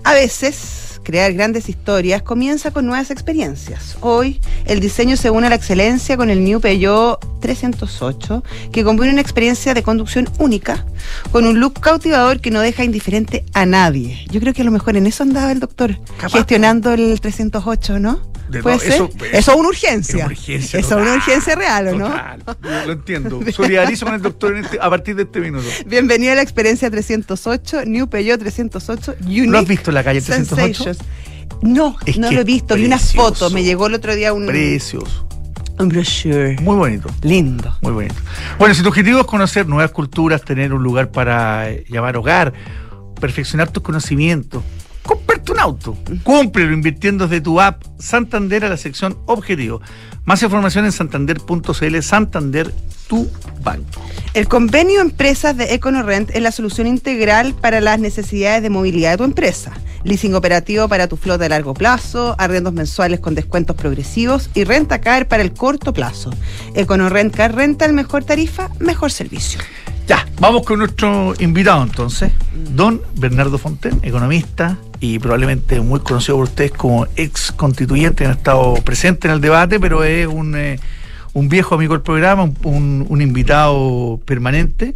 A 0.04 0.14
veces, 0.14 0.86
crear 1.06 1.32
grandes 1.34 1.68
historias 1.68 2.22
comienza 2.22 2.72
con 2.72 2.84
nuevas 2.84 3.12
experiencias. 3.12 3.96
Hoy, 4.00 4.40
el 4.64 4.80
diseño 4.80 5.16
se 5.16 5.30
une 5.30 5.46
a 5.46 5.50
la 5.50 5.54
excelencia 5.54 6.16
con 6.16 6.30
el 6.30 6.42
New 6.42 6.60
Peugeot 6.60 7.20
308, 7.40 8.42
que 8.72 8.82
combina 8.82 9.12
una 9.12 9.20
experiencia 9.20 9.72
de 9.72 9.84
conducción 9.84 10.28
única 10.40 10.84
con 11.30 11.46
un 11.46 11.60
look 11.60 11.75
cautivador 11.80 12.40
que 12.40 12.50
no 12.50 12.58
deja 12.58 12.82
indiferente 12.82 13.44
a 13.54 13.66
nadie. 13.66 14.26
Yo 14.32 14.40
creo 14.40 14.52
que 14.52 14.62
a 14.62 14.64
lo 14.64 14.72
mejor 14.72 14.96
en 14.96 15.06
eso 15.06 15.22
andaba 15.22 15.52
el 15.52 15.60
doctor, 15.60 15.96
Capaz. 16.16 16.38
gestionando 16.38 16.92
el 16.92 17.20
308, 17.20 18.00
¿no? 18.00 18.20
De- 18.49 18.62
¿Puede 18.62 18.76
no, 18.76 18.81
ser? 18.83 18.93
eso- 18.93 19.11
Eso, 19.33 19.53
es 19.53 19.59
una 19.59 19.69
urgencia. 19.69 20.15
Es 20.17 20.25
una 20.25 20.26
urgencia. 20.26 20.79
Eso 20.81 20.97
es 20.99 21.03
una 21.03 21.15
urgencia 21.15 21.55
real, 21.57 21.88
¿o 21.88 21.99
no? 21.99 22.09
total. 22.45 22.87
Lo 22.87 22.93
entiendo. 22.93 23.41
Solidarizo 23.53 24.07
con 24.07 24.15
el 24.15 24.23
doctor 24.23 24.57
en 24.57 24.65
este- 24.65 24.79
a 24.81 24.88
partir 24.88 25.17
de 25.17 25.23
este 25.25 25.41
minuto. 25.41 25.67
Bienvenido 25.87 26.33
a 26.33 26.37
la 26.37 26.43
experiencia 26.43 26.91
308, 26.91 27.85
New 27.87 28.09
Peugeot 28.09 28.38
308, 28.38 29.15
Unique 29.25 29.47
¿Lo 29.49 29.59
has 29.59 29.67
visto 29.67 29.91
en 29.91 29.95
la 29.95 30.05
calle 30.05 30.21
308? 30.21 30.85
Sensations. 30.85 30.99
No, 31.62 31.97
Es 32.07 32.19
no 32.19 32.31
lo 32.31 32.41
he 32.41 32.45
visto. 32.45 32.75
Vi 32.75 32.85
una 32.87 32.97
precioso. 32.99 33.29
foto. 33.35 33.50
Me 33.50 33.65
llegó 33.65 33.87
el 33.87 33.95
otro 33.95 34.15
día 34.15 34.33
un, 34.33 34.47
Precioso. 34.47 35.26
un 35.79 35.88
brochure. 35.88 36.57
Muy 36.61 36.76
bonito. 36.76 37.09
Lindo. 37.23 37.75
Muy 37.83 37.93
bonito. 37.93 38.15
Bueno, 38.59 38.75
si 38.75 38.83
tu 38.83 38.88
objetivo 38.88 39.21
es 39.21 39.26
conocer 39.26 39.67
nuevas 39.67 39.91
culturas, 39.91 40.43
tener 40.45 40.73
un 40.73 40.83
lugar 40.83 41.11
para 41.11 41.71
eh, 41.71 41.85
llamar 41.88 42.17
hogar, 42.17 42.53
perfeccionar 43.21 43.71
tus 43.71 43.83
conocimientos, 43.83 44.62
un 45.56 45.60
auto. 45.60 45.96
Cúmplelo 46.22 46.72
invirtiendo 46.72 47.26
desde 47.26 47.40
tu 47.40 47.60
app 47.60 47.82
Santander 47.98 48.64
a 48.64 48.68
la 48.68 48.76
sección 48.76 49.18
Objetivo. 49.26 49.80
Más 50.25 50.42
información 50.42 50.84
en 50.84 50.92
santander.cl. 50.92 52.02
Santander, 52.02 52.72
tu 53.08 53.30
banco. 53.62 54.02
El 54.34 54.49
convenio 54.49 55.00
Empresas 55.00 55.56
de 55.56 55.75
EconoRent 55.75 56.30
es 56.34 56.42
la 56.42 56.52
solución 56.52 56.86
integral 56.86 57.54
para 57.54 57.80
las 57.80 57.99
necesidades 57.99 58.62
de 58.62 58.71
movilidad 58.71 59.12
de 59.12 59.16
tu 59.19 59.25
empresa. 59.25 59.73
Leasing 60.04 60.34
operativo 60.34 60.88
para 60.88 61.08
tu 61.08 61.16
flota 61.16 61.45
de 61.45 61.49
largo 61.49 61.75
plazo, 61.75 62.34
arriendos 62.38 62.73
mensuales 62.75 63.21
con 63.21 63.34
descuentos 63.34 63.76
progresivos 63.76 64.50
y 64.54 64.64
renta 64.64 65.00
car 65.00 65.26
para 65.26 65.42
el 65.42 65.52
corto 65.52 65.92
plazo. 65.92 66.30
EconoRent 66.75 67.34
Car 67.34 67.54
Renta, 67.54 67.86
el 67.86 67.92
mejor 67.92 68.25
tarifa, 68.25 68.71
mejor 68.78 69.10
servicio. 69.10 69.60
Ya, 70.06 70.25
vamos 70.38 70.62
con 70.64 70.78
nuestro 70.78 71.34
invitado 71.40 71.82
entonces, 71.82 72.30
don 72.52 73.00
Bernardo 73.16 73.58
Fonten, 73.58 73.99
economista 74.02 74.78
y 75.00 75.19
probablemente 75.19 75.80
muy 75.80 76.00
conocido 76.00 76.37
por 76.37 76.45
ustedes 76.45 76.73
como 76.73 77.06
ex 77.17 77.52
constituyente, 77.52 78.25
que 78.25 78.30
ha 78.30 78.32
estado 78.32 78.75
presente 78.76 79.28
en 79.28 79.35
el 79.35 79.41
debate, 79.41 79.78
pero 79.80 80.04
es 80.04 80.26
un, 80.26 80.56
eh, 80.56 80.78
un 81.35 81.49
viejo 81.49 81.75
amigo 81.75 81.95
del 81.95 82.02
programa, 82.02 82.45
un, 82.45 82.56
un- 82.65 83.06
un 83.09 83.23
invitado 83.23 84.21
permanente. 84.25 84.95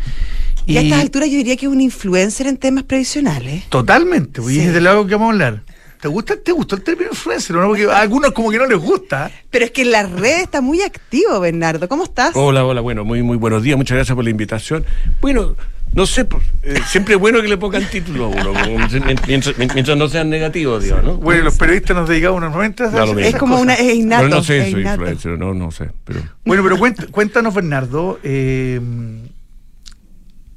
Y 0.66 0.76
a 0.76 0.82
estas 0.82 1.00
alturas 1.00 1.28
yo 1.30 1.36
diría 1.36 1.56
que 1.56 1.66
es 1.66 1.72
un 1.72 1.80
influencer 1.80 2.46
en 2.46 2.56
temas 2.56 2.84
previsionales. 2.84 3.64
Totalmente, 3.70 4.40
pues, 4.40 4.54
y 4.56 4.60
Sí. 4.60 4.66
es 4.66 4.72
de 4.74 4.80
lo 4.80 5.06
que 5.06 5.14
vamos 5.14 5.28
a 5.28 5.32
hablar. 5.32 5.62
¿Te 6.00 6.08
gusta, 6.08 6.34
¿Te 6.36 6.52
gustó 6.52 6.76
el 6.76 6.82
término 6.82 7.10
influencer? 7.10 7.56
o 7.56 7.60
¿no? 7.60 7.68
Porque 7.68 7.84
a 7.84 7.98
algunos 8.00 8.30
como 8.32 8.50
que 8.50 8.56
no 8.56 8.66
les 8.66 8.78
gusta. 8.78 9.30
Pero 9.50 9.66
es 9.66 9.70
que 9.70 9.82
en 9.82 9.90
las 9.90 10.10
redes 10.10 10.42
está 10.44 10.62
muy 10.62 10.80
activo, 10.80 11.38
Bernardo. 11.40 11.88
¿Cómo 11.88 12.04
estás? 12.04 12.30
Hola, 12.34 12.64
hola, 12.64 12.80
bueno, 12.80 13.04
muy, 13.04 13.22
muy 13.22 13.36
buenos 13.36 13.62
días, 13.62 13.76
muchas 13.76 13.96
gracias 13.96 14.14
por 14.14 14.24
la 14.24 14.30
invitación. 14.30 14.84
Bueno, 15.20 15.56
no 15.92 16.06
sé, 16.06 16.24
pues, 16.24 16.44
eh, 16.62 16.78
siempre 16.86 17.14
es 17.14 17.20
bueno 17.20 17.42
que 17.42 17.48
le 17.48 17.56
pongan 17.56 17.84
título 17.90 18.26
a 18.26 18.28
uno, 18.28 18.52
mientras, 19.26 19.58
mientras 19.58 19.96
no 19.96 20.08
sean 20.08 20.30
negativos, 20.30 20.84
digamos, 20.84 21.04
¿no? 21.04 21.14
Bueno, 21.16 21.42
los 21.44 21.56
periodistas 21.56 21.96
nos 21.96 22.08
dedicamos 22.08 22.40
normalmente 22.40 22.84
a 22.84 22.90
mismo. 23.06 23.18
es 23.18 23.34
como 23.36 23.54
cosas. 23.54 23.62
una. 23.64 23.74
Es 23.74 23.94
innato. 23.96 24.22
Pero 24.24 24.36
no 24.36 24.42
sé, 24.44 24.58
es 24.58 24.70
soy 24.70 24.80
innato. 24.82 25.02
influencer, 25.02 25.38
no, 25.38 25.52
no 25.54 25.70
sé, 25.70 25.90
pero... 26.04 26.20
Bueno, 26.44 26.62
pero 26.62 26.76
cuént- 26.76 27.10
cuéntanos, 27.10 27.52
Bernardo, 27.54 28.20
eh, 28.22 28.76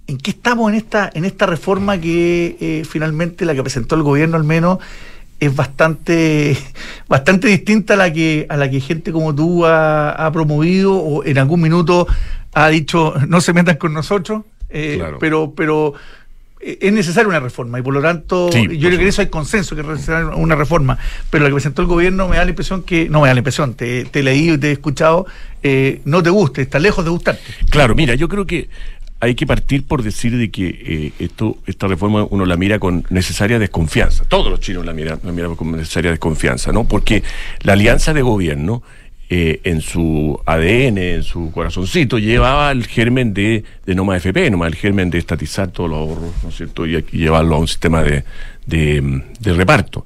¿en 0.08 0.18
qué 0.18 0.32
estamos 0.32 0.70
en 0.72 0.76
esta, 0.78 1.10
en 1.14 1.26
esta 1.26 1.46
reforma 1.46 1.98
que 2.00 2.58
eh, 2.60 2.84
finalmente 2.88 3.46
la 3.46 3.56
que 3.56 3.64
presentó 3.64 3.96
el 3.96 4.04
gobierno 4.04 4.38
al 4.38 4.44
menos 4.44 4.78
es 5.40 5.56
bastante, 5.56 6.56
bastante 7.08 7.48
distinta 7.48 7.96
a 7.96 7.98
la 7.98 8.14
que, 8.14 8.46
a 8.50 8.58
la 8.58 8.70
que 8.70 8.80
gente 8.80 9.12
como 9.12 9.34
tú 9.34 9.66
ha, 9.66 10.12
ha 10.12 10.32
promovido 10.32 10.94
o 10.96 11.24
en 11.26 11.38
algún 11.40 11.62
minuto 11.62 12.08
ha 12.54 12.68
dicho 12.70 13.16
no 13.28 13.42
se 13.42 13.52
metan 13.52 13.78
con 13.78 13.94
nosotros, 13.94 14.44
eh, 14.74 14.96
Claro. 14.98 15.18
pero, 15.20 15.54
pero 15.56 15.94
eh, 16.60 16.78
es 16.82 16.92
necesaria 16.94 17.28
una 17.30 17.40
reforma 17.40 17.80
y 17.80 17.82
por 17.82 17.94
lo 17.94 18.02
tanto 18.02 18.50
Sí, 18.52 18.64
yo 18.78 18.88
creo 18.90 18.98
que 18.98 19.04
en 19.04 19.10
eso 19.10 19.22
hay 19.22 19.28
consenso 19.28 19.76
que 19.76 19.82
es 19.82 19.88
necesaria 19.88 20.36
una 20.36 20.56
reforma 20.56 20.98
pero 21.30 21.44
la 21.44 21.50
que 21.50 21.56
presentó 21.56 21.82
el 21.82 21.88
gobierno 21.88 22.28
me 22.28 22.38
da 22.38 22.44
la 22.44 22.50
impresión 22.50 22.84
que 22.84 23.08
no 23.10 23.22
me 23.22 23.28
da 23.28 23.34
la 23.34 23.40
impresión 23.40 23.74
te, 23.76 24.06
te 24.06 24.20
he 24.20 24.24
leído 24.24 24.56
y 24.56 24.58
te 24.58 24.70
he 24.70 24.72
escuchado 24.72 25.26
eh, 25.62 26.02
no 26.06 26.22
te 26.24 26.30
guste 26.30 26.62
está 26.64 26.80
lejos 26.80 27.04
de 27.06 27.12
gustarte 27.12 27.44
Claro, 27.70 27.96
mira, 27.96 28.16
yo 28.16 28.28
creo 28.28 28.46
que 28.46 28.70
hay 29.20 29.36
que 29.36 29.48
partir 29.48 29.86
por 29.88 30.04
decir 30.04 30.38
de 30.38 30.52
que 30.52 30.68
eh, 30.68 31.12
esto, 31.20 31.58
esta 31.66 31.88
reforma 31.88 32.28
uno 32.30 32.46
la 32.46 32.58
mira 32.58 32.78
con 32.78 33.06
necesaria 33.10 33.58
desconfianza. 33.58 34.26
Todos 34.26 34.52
los 34.52 34.60
chinos 34.60 34.86
la 34.86 34.92
miran, 34.92 35.22
la 35.24 35.32
miran 35.32 35.56
con 35.56 35.72
necesaria 35.72 36.12
desconfianza, 36.12 36.74
¿no? 36.74 36.84
Porque 36.84 37.24
la 37.62 37.72
alianza 37.72 38.14
de 38.14 38.22
gobierno, 38.22 38.84
eh, 39.30 39.62
en 39.64 39.82
su 39.82 40.40
ADN, 40.46 40.98
en 40.98 41.24
su 41.24 41.52
corazoncito, 41.52 42.20
llevaba 42.20 42.72
el 42.72 42.86
germen 42.86 43.34
de, 43.34 43.64
de 43.86 43.96
no 43.96 44.04
más 44.04 44.18
FP, 44.18 44.52
no 44.52 44.58
más 44.58 44.68
el 44.68 44.76
germen 44.76 45.10
de 45.10 45.18
estatizar 45.18 45.70
todos 45.70 45.90
los 45.90 46.00
ahorros, 46.00 46.34
¿no 46.44 46.50
es 46.50 46.56
cierto? 46.56 46.86
Y, 46.86 47.02
llevarlo 47.12 47.56
a 47.56 47.60
un 47.60 47.68
sistema 47.68 48.04
de, 48.04 48.24
reparto. 49.42 50.06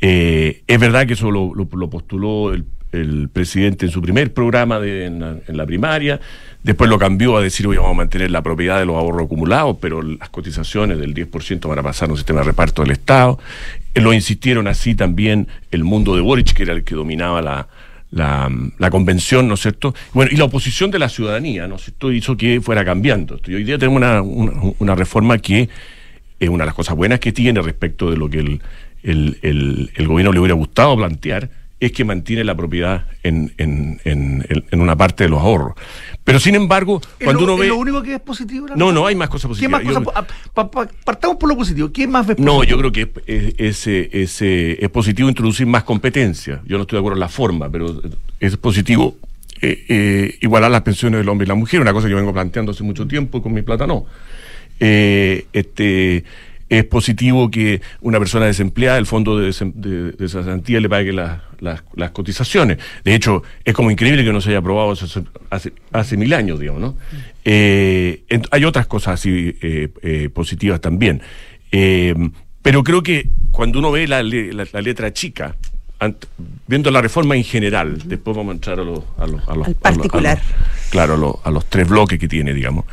Eh, 0.00 0.62
es 0.66 0.80
verdad 0.80 1.06
que 1.06 1.14
eso 1.14 1.30
lo, 1.30 1.52
postuló 1.90 2.54
el, 2.54 2.64
presidente 3.32 3.86
en 3.86 3.92
su 3.92 4.00
primer 4.00 4.32
programa 4.32 4.78
en, 4.82 5.18
la, 5.48 5.66
primaria, 5.66 6.20
después 6.62 6.88
lo 6.88 6.96
cambió 6.96 7.36
a 7.36 7.42
decir, 7.42 7.66
hoy 7.66 7.76
vamos 7.76 7.90
a 7.90 7.96
mantener 7.96 8.30
la 8.30 8.40
propiedad 8.40 8.78
de 8.78 8.86
los 8.86 8.94
ahorros 8.94 9.26
acumulados, 9.26 9.78
pero 9.80 10.00
las 10.00 10.28
cotizaciones 10.30 11.00
del 11.00 11.12
10% 11.12 11.68
van 11.68 11.80
a 11.80 11.82
pasar 11.82 12.08
a 12.08 12.12
un 12.12 12.16
sistema 12.16 12.40
de 12.40 12.46
reparto 12.46 12.82
del 12.82 12.92
Estado. 12.92 13.40
Eh, 13.94 14.00
lo 14.00 14.12
insistieron 14.12 14.68
así 14.68 14.94
también 14.94 15.48
el 15.72 15.82
mundo 15.82 16.14
de 16.14 16.22
Boric, 16.22 16.52
que 16.52 16.62
era 16.62 16.72
el 16.72 16.84
que 16.84 16.94
dominaba 16.94 17.42
la, 17.42 17.66
la, 18.14 18.48
la 18.78 18.90
convención, 18.90 19.48
¿no 19.48 19.54
es 19.54 19.60
cierto? 19.60 19.94
Bueno, 20.12 20.30
y 20.32 20.36
la 20.36 20.44
oposición 20.44 20.90
de 20.90 20.98
la 21.00 21.08
ciudadanía, 21.08 21.66
¿no 21.66 21.76
es 21.76 21.82
cierto? 21.82 22.12
Hizo 22.12 22.36
que 22.36 22.60
fuera 22.60 22.84
cambiando. 22.84 23.40
Y 23.46 23.54
hoy 23.54 23.64
día 23.64 23.76
tenemos 23.76 23.96
una, 23.98 24.22
una, 24.22 24.94
reforma 24.94 25.38
que 25.38 25.68
es 26.38 26.48
una 26.48 26.62
de 26.64 26.66
las 26.66 26.74
cosas 26.74 26.94
buenas 26.96 27.18
que 27.18 27.32
tiene 27.32 27.60
respecto 27.60 28.10
de 28.10 28.16
lo 28.16 28.28
que 28.30 28.38
el, 28.38 28.60
el- 29.02 29.90
el 29.94 30.06
gobierno 30.06 30.32
le 30.32 30.38
hubiera 30.38 30.54
gustado 30.54 30.96
plantear, 30.96 31.50
es 31.80 31.92
que 31.92 32.04
mantiene 32.04 32.44
la 32.44 32.54
propiedad 32.56 33.06
en, 33.22 33.52
en, 33.58 34.00
en, 34.04 34.46
en 34.70 34.80
una 34.80 34.96
parte 34.96 35.24
de 35.24 35.30
los 35.30 35.40
ahorros. 35.40 35.74
Pero 36.22 36.38
sin 36.40 36.54
embargo, 36.54 37.00
¿Es 37.18 37.24
cuando 37.24 37.44
lo, 37.46 37.54
uno 37.54 37.60
ve... 37.62 37.68
lo 37.68 37.76
único 37.76 38.02
que 38.02 38.14
es 38.14 38.20
positivo 38.20 38.68
No, 38.74 38.90
no, 38.92 39.06
hay 39.06 39.14
más 39.14 39.28
cosas 39.28 39.50
¿Qué 39.58 39.68
más 39.68 39.82
positivas. 39.82 40.04
cosas? 40.04 40.24
Yo- 40.26 40.32
ah, 40.32 40.50
pa- 40.54 40.70
pa- 40.70 40.88
partamos 41.04 41.36
por 41.36 41.48
lo 41.50 41.56
positivo 41.56 41.92
¿qué 41.92 42.06
más 42.06 42.26
ves 42.26 42.38
no, 42.38 42.64
yo 42.64 42.78
creo 42.78 42.90
que 42.92 43.10
es, 43.26 43.54
es, 43.58 43.86
es, 43.86 44.40
es, 44.40 44.42
es 44.82 44.88
positivo 44.90 45.28
introducir 45.28 45.66
más 45.66 45.84
competencia. 45.84 46.62
Yo 46.64 46.76
no 46.78 46.82
estoy 46.82 46.96
de 46.96 47.00
acuerdo 47.00 47.16
en 47.16 47.20
la 47.20 47.28
forma, 47.28 47.68
pero 47.70 48.00
es 48.40 48.56
positivo 48.56 49.16
eh, 49.60 49.84
eh, 49.88 50.38
igualar 50.40 50.70
las 50.70 50.82
pensiones 50.82 51.18
del 51.18 51.28
hombre 51.28 51.44
y 51.44 51.48
la 51.48 51.54
mujer, 51.54 51.80
una 51.80 51.92
cosa 51.92 52.08
que 52.08 52.14
vengo 52.14 52.32
planteando 52.32 52.72
hace 52.72 52.82
mucho 52.84 53.06
tiempo 53.06 53.38
y 53.38 53.42
con 53.42 53.52
mi 53.52 53.62
plata 53.62 53.86
no. 53.86 54.06
Eh, 54.80 55.46
este, 55.52 56.24
es 56.68 56.84
positivo 56.84 57.50
que 57.50 57.80
una 58.00 58.18
persona 58.18 58.46
desempleada, 58.46 58.98
el 58.98 59.06
fondo 59.06 59.38
de, 59.38 59.52
de, 59.74 60.80
le 60.80 60.88
pague 60.88 61.12
las- 61.12 61.40
las- 61.60 61.82
las 61.94 62.10
cotizaciones. 62.10 62.78
De 63.04 63.14
hecho, 63.14 63.42
es 63.64 63.74
como 63.74 63.90
increíble 63.90 64.24
que 64.24 64.32
no 64.32 64.40
se 64.40 64.50
haya 64.50 64.58
aprobado 64.58 64.92
hace, 64.92 65.22
hace, 65.50 65.72
hace 65.92 66.16
mil 66.16 66.32
años, 66.34 66.58
digamos, 66.58 66.80
¿no? 66.80 66.96
Eh, 67.44 68.24
hay 68.50 68.64
otras 68.64 68.86
cosas 68.86 69.14
así 69.20 69.56
eh, 69.60 69.88
eh, 70.02 70.28
positivas 70.32 70.80
también. 70.80 71.20
Eh, 71.72 72.14
pero 72.62 72.82
creo 72.82 73.02
que 73.02 73.28
cuando 73.50 73.78
uno 73.78 73.90
ve 73.92 74.06
la, 74.08 74.22
la- 74.22 74.66
la 74.72 74.80
letra 74.80 75.12
chica, 75.12 75.56
viendo 76.66 76.90
la 76.90 77.00
reforma 77.00 77.36
en 77.36 77.44
general, 77.44 77.98
después 78.06 78.36
vamos 78.36 78.52
a 78.52 78.54
entrar 78.56 78.80
a 78.80 78.84
los... 78.84 79.00
A 79.18 79.26
los, 79.26 79.48
a 79.48 79.54
los- 79.54 79.68
Al 79.68 79.74
particular. 79.74 80.38
a 80.38 80.40
los- 80.40 80.90
claro, 80.90 81.40
a 81.44 81.50
los 81.50 81.66
tres 81.66 81.88
bloques 81.88 82.18
que 82.18 82.28
tiene, 82.28 82.52
digamos. 82.54 82.84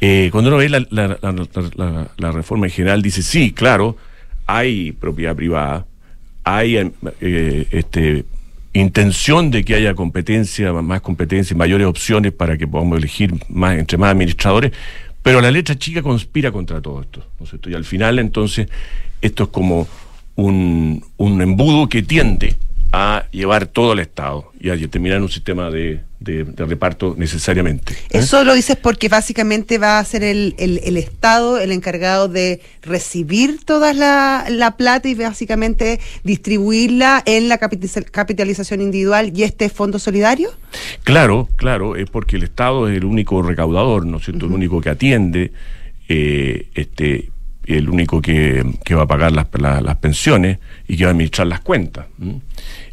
Eh, 0.00 0.28
cuando 0.32 0.48
uno 0.48 0.56
ve 0.58 0.68
la, 0.68 0.86
la- 0.90 1.18
la- 1.20 2.08
la- 2.16 2.32
reforma 2.32 2.66
en 2.66 2.72
general, 2.72 3.02
dice, 3.02 3.22
sí, 3.22 3.52
claro, 3.52 3.96
hay 4.46 4.92
propiedad 4.92 5.36
privada, 5.36 5.86
hay 6.44 6.76
eh, 7.20 7.66
este, 7.70 8.24
intención 8.72 9.50
de 9.50 9.64
que 9.64 9.74
haya 9.74 9.94
competencia, 9.94 10.72
más 10.72 11.00
competencia 11.02 11.54
y 11.54 11.58
mayores 11.58 11.86
opciones 11.86 12.32
para 12.32 12.56
que 12.56 12.66
podamos 12.66 12.98
elegir 12.98 13.34
más 13.48 13.78
entre 13.78 13.98
más 13.98 14.12
administradores, 14.12 14.72
pero 15.22 15.40
la 15.40 15.50
letra 15.50 15.76
chica 15.76 16.02
conspira 16.02 16.50
contra 16.50 16.80
todo 16.80 17.02
esto, 17.02 17.26
¿no 17.38 17.44
es? 17.44 17.52
Y 17.66 17.74
al 17.74 17.84
final, 17.84 18.18
entonces, 18.18 18.68
esto 19.20 19.44
es 19.44 19.48
como 19.50 19.86
un, 20.36 21.04
embudo 21.18 21.88
que 21.88 22.02
tiende 22.02 22.56
a 22.92 23.26
llevar 23.30 23.66
todo 23.66 23.92
al 23.92 23.98
Estado 23.98 24.50
y 24.58 24.70
a 24.70 24.88
terminar 24.88 25.20
un 25.20 25.28
sistema 25.28 25.70
de, 25.70 26.00
de- 26.20 26.44
de 26.44 26.66
reparto 26.66 27.14
necesariamente. 27.16 27.94
¿eh? 27.94 28.18
Eso 28.18 28.44
lo 28.44 28.52
dices 28.54 28.76
porque 28.76 29.08
básicamente 29.08 29.78
va 29.78 29.98
a 29.98 30.04
ser 30.04 30.22
el, 30.22 30.54
el- 30.58 30.78
el 30.84 30.96
Estado 30.98 31.58
el 31.58 31.72
encargado 31.72 32.28
de 32.28 32.60
recibir 32.82 33.64
toda 33.64 33.94
la, 33.94 34.44
la 34.50 34.76
plata 34.76 35.08
y 35.08 35.14
básicamente 35.14 35.98
distribuirla 36.22 37.22
en 37.24 37.48
la 37.48 37.58
capitaliza- 37.58 38.04
capitalización 38.04 38.82
individual 38.82 39.32
y 39.34 39.44
este 39.44 39.70
fondo 39.70 39.98
solidario. 39.98 40.50
Claro, 41.04 41.48
claro, 41.56 41.96
es 41.96 42.08
porque 42.10 42.36
el 42.36 42.42
Estado 42.42 42.88
es 42.88 42.96
el 42.98 43.04
único 43.06 43.40
recaudador, 43.42 44.04
¿no 44.04 44.18
es 44.18 44.24
cierto? 44.24 44.46
El 44.46 44.52
único 44.52 44.80
que 44.80 44.90
atiende, 44.90 45.52
eh, 46.08 46.68
este, 46.74 47.30
el 47.66 47.88
único 47.88 48.20
que, 48.22 48.64
que 48.84 48.94
va 48.94 49.02
a 49.02 49.06
pagar 49.06 49.32
las, 49.32 49.46
la- 49.58 49.80
las 49.80 49.96
pensiones 49.96 50.58
y 50.88 50.96
que 50.96 51.04
va 51.04 51.10
a 51.10 51.12
administrar 51.12 51.46
las 51.46 51.60
cuentas. 51.60 52.06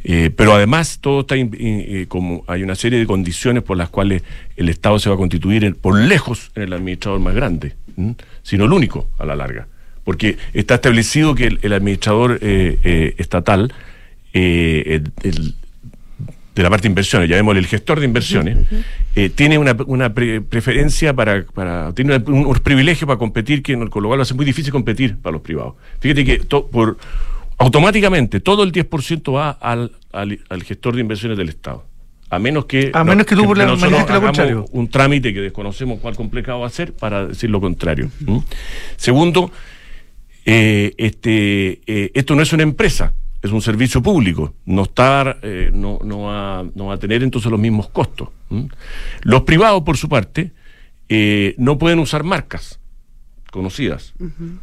Eh, 0.03 0.29
pero 0.35 0.53
además 0.53 0.99
todo 1.01 1.21
está 1.21 1.35
eh, 1.37 2.05
como 2.07 2.43
hay 2.47 2.63
una 2.63 2.75
serie 2.75 2.99
de 2.99 3.05
condiciones 3.05 3.63
por 3.63 3.77
las 3.77 3.89
cuales 3.89 4.23
el 4.55 4.69
Estado 4.69 4.99
se 4.99 5.09
va 5.09 5.15
a 5.15 5.17
constituir 5.17 5.75
por 5.75 5.99
lejos 5.99 6.51
en 6.55 6.63
el 6.63 6.73
administrador 6.73 7.19
más 7.19 7.33
grande, 7.35 7.73
sino 8.43 8.65
el 8.65 8.73
único 8.73 9.09
a 9.17 9.25
la 9.25 9.35
larga. 9.35 9.67
Porque 10.03 10.37
está 10.53 10.75
establecido 10.75 11.35
que 11.35 11.57
el, 11.61 11.73
administrador 11.73 12.39
eh, 12.41 13.15
estatal, 13.17 13.73
de 16.57 16.63
la 16.63 16.69
parte 16.69 16.83
de 16.83 16.89
inversiones, 16.89 17.29
llamémosle 17.29 17.59
el 17.59 17.67
gestor 17.67 17.99
de 17.99 18.05
inversiones, 18.05 18.57
eh, 19.15 19.29
tiene 19.29 19.57
una, 19.57 19.75
una 19.85 20.13
pre- 20.13 20.41
preferencia 20.41 21.13
para, 21.13 21.43
para 21.45 21.93
tiene 21.93 22.15
un, 22.17 22.33
unos 22.45 22.59
privilegios 22.59 23.07
para 23.07 23.17
competir, 23.17 23.61
que 23.63 23.73
con 23.89 24.03
lo 24.03 24.09
cual 24.09 24.21
a 24.21 24.25
ser 24.25 24.35
muy 24.35 24.45
difícil 24.45 24.71
competir 24.71 25.17
para 25.17 25.33
los 25.33 25.41
privados. 25.41 25.75
Fíjate 25.99 26.23
que 26.25 26.39
to- 26.39 26.67
por 26.67 26.97
automáticamente 27.57 28.39
todo 28.39 28.63
el 28.63 28.71
10% 28.71 29.35
va 29.35 29.51
al, 29.51 29.91
al, 30.11 30.39
al 30.49 30.63
gestor 30.63 30.95
de 30.95 31.01
inversiones 31.01 31.37
del 31.37 31.49
Estado. 31.49 31.85
A 32.29 32.39
menos 32.39 32.65
que. 32.65 32.91
A 32.93 33.03
menos 33.05 33.25
que 33.25 33.35
tú 33.35 33.45
por 33.45 33.57
la- 33.57 33.63
lo 33.65 33.77
hagamos 33.85 34.05
contrario. 34.35 34.65
Un 34.71 34.89
trámite 34.89 35.33
que 35.33 35.39
desconocemos 35.41 35.99
cuál 36.01 36.15
complicado 36.15 36.59
va 36.59 36.67
a 36.67 36.69
ser 36.69 36.91
para 36.93 37.27
decir 37.27 37.49
lo 37.49 37.61
contrario. 37.61 38.09
Segundo, 38.97 39.49
eh, 40.45 40.93
este, 40.97 41.81
eh, 41.87 42.11
esto 42.13 42.35
no 42.35 42.41
es 42.41 42.51
una 42.53 42.63
empresa, 42.63 43.13
es 43.41 43.51
un 43.51 43.61
servicio 43.61 44.01
público. 44.01 44.53
No, 44.65 44.83
está, 44.83 45.37
eh, 45.41 45.69
no, 45.73 45.99
no, 46.03 46.21
va, 46.21 46.65
no 46.75 46.85
va 46.87 46.95
a 46.95 46.97
tener 46.97 47.23
entonces 47.23 47.49
los 47.51 47.59
mismos 47.59 47.89
costos. 47.89 48.29
Los 49.21 49.41
privados, 49.43 49.83
por 49.83 49.97
su 49.97 50.09
parte, 50.09 50.51
eh, 51.09 51.55
no 51.57 51.77
pueden 51.77 51.99
usar 51.99 52.23
marcas 52.23 52.79
conocidas. 53.51 54.13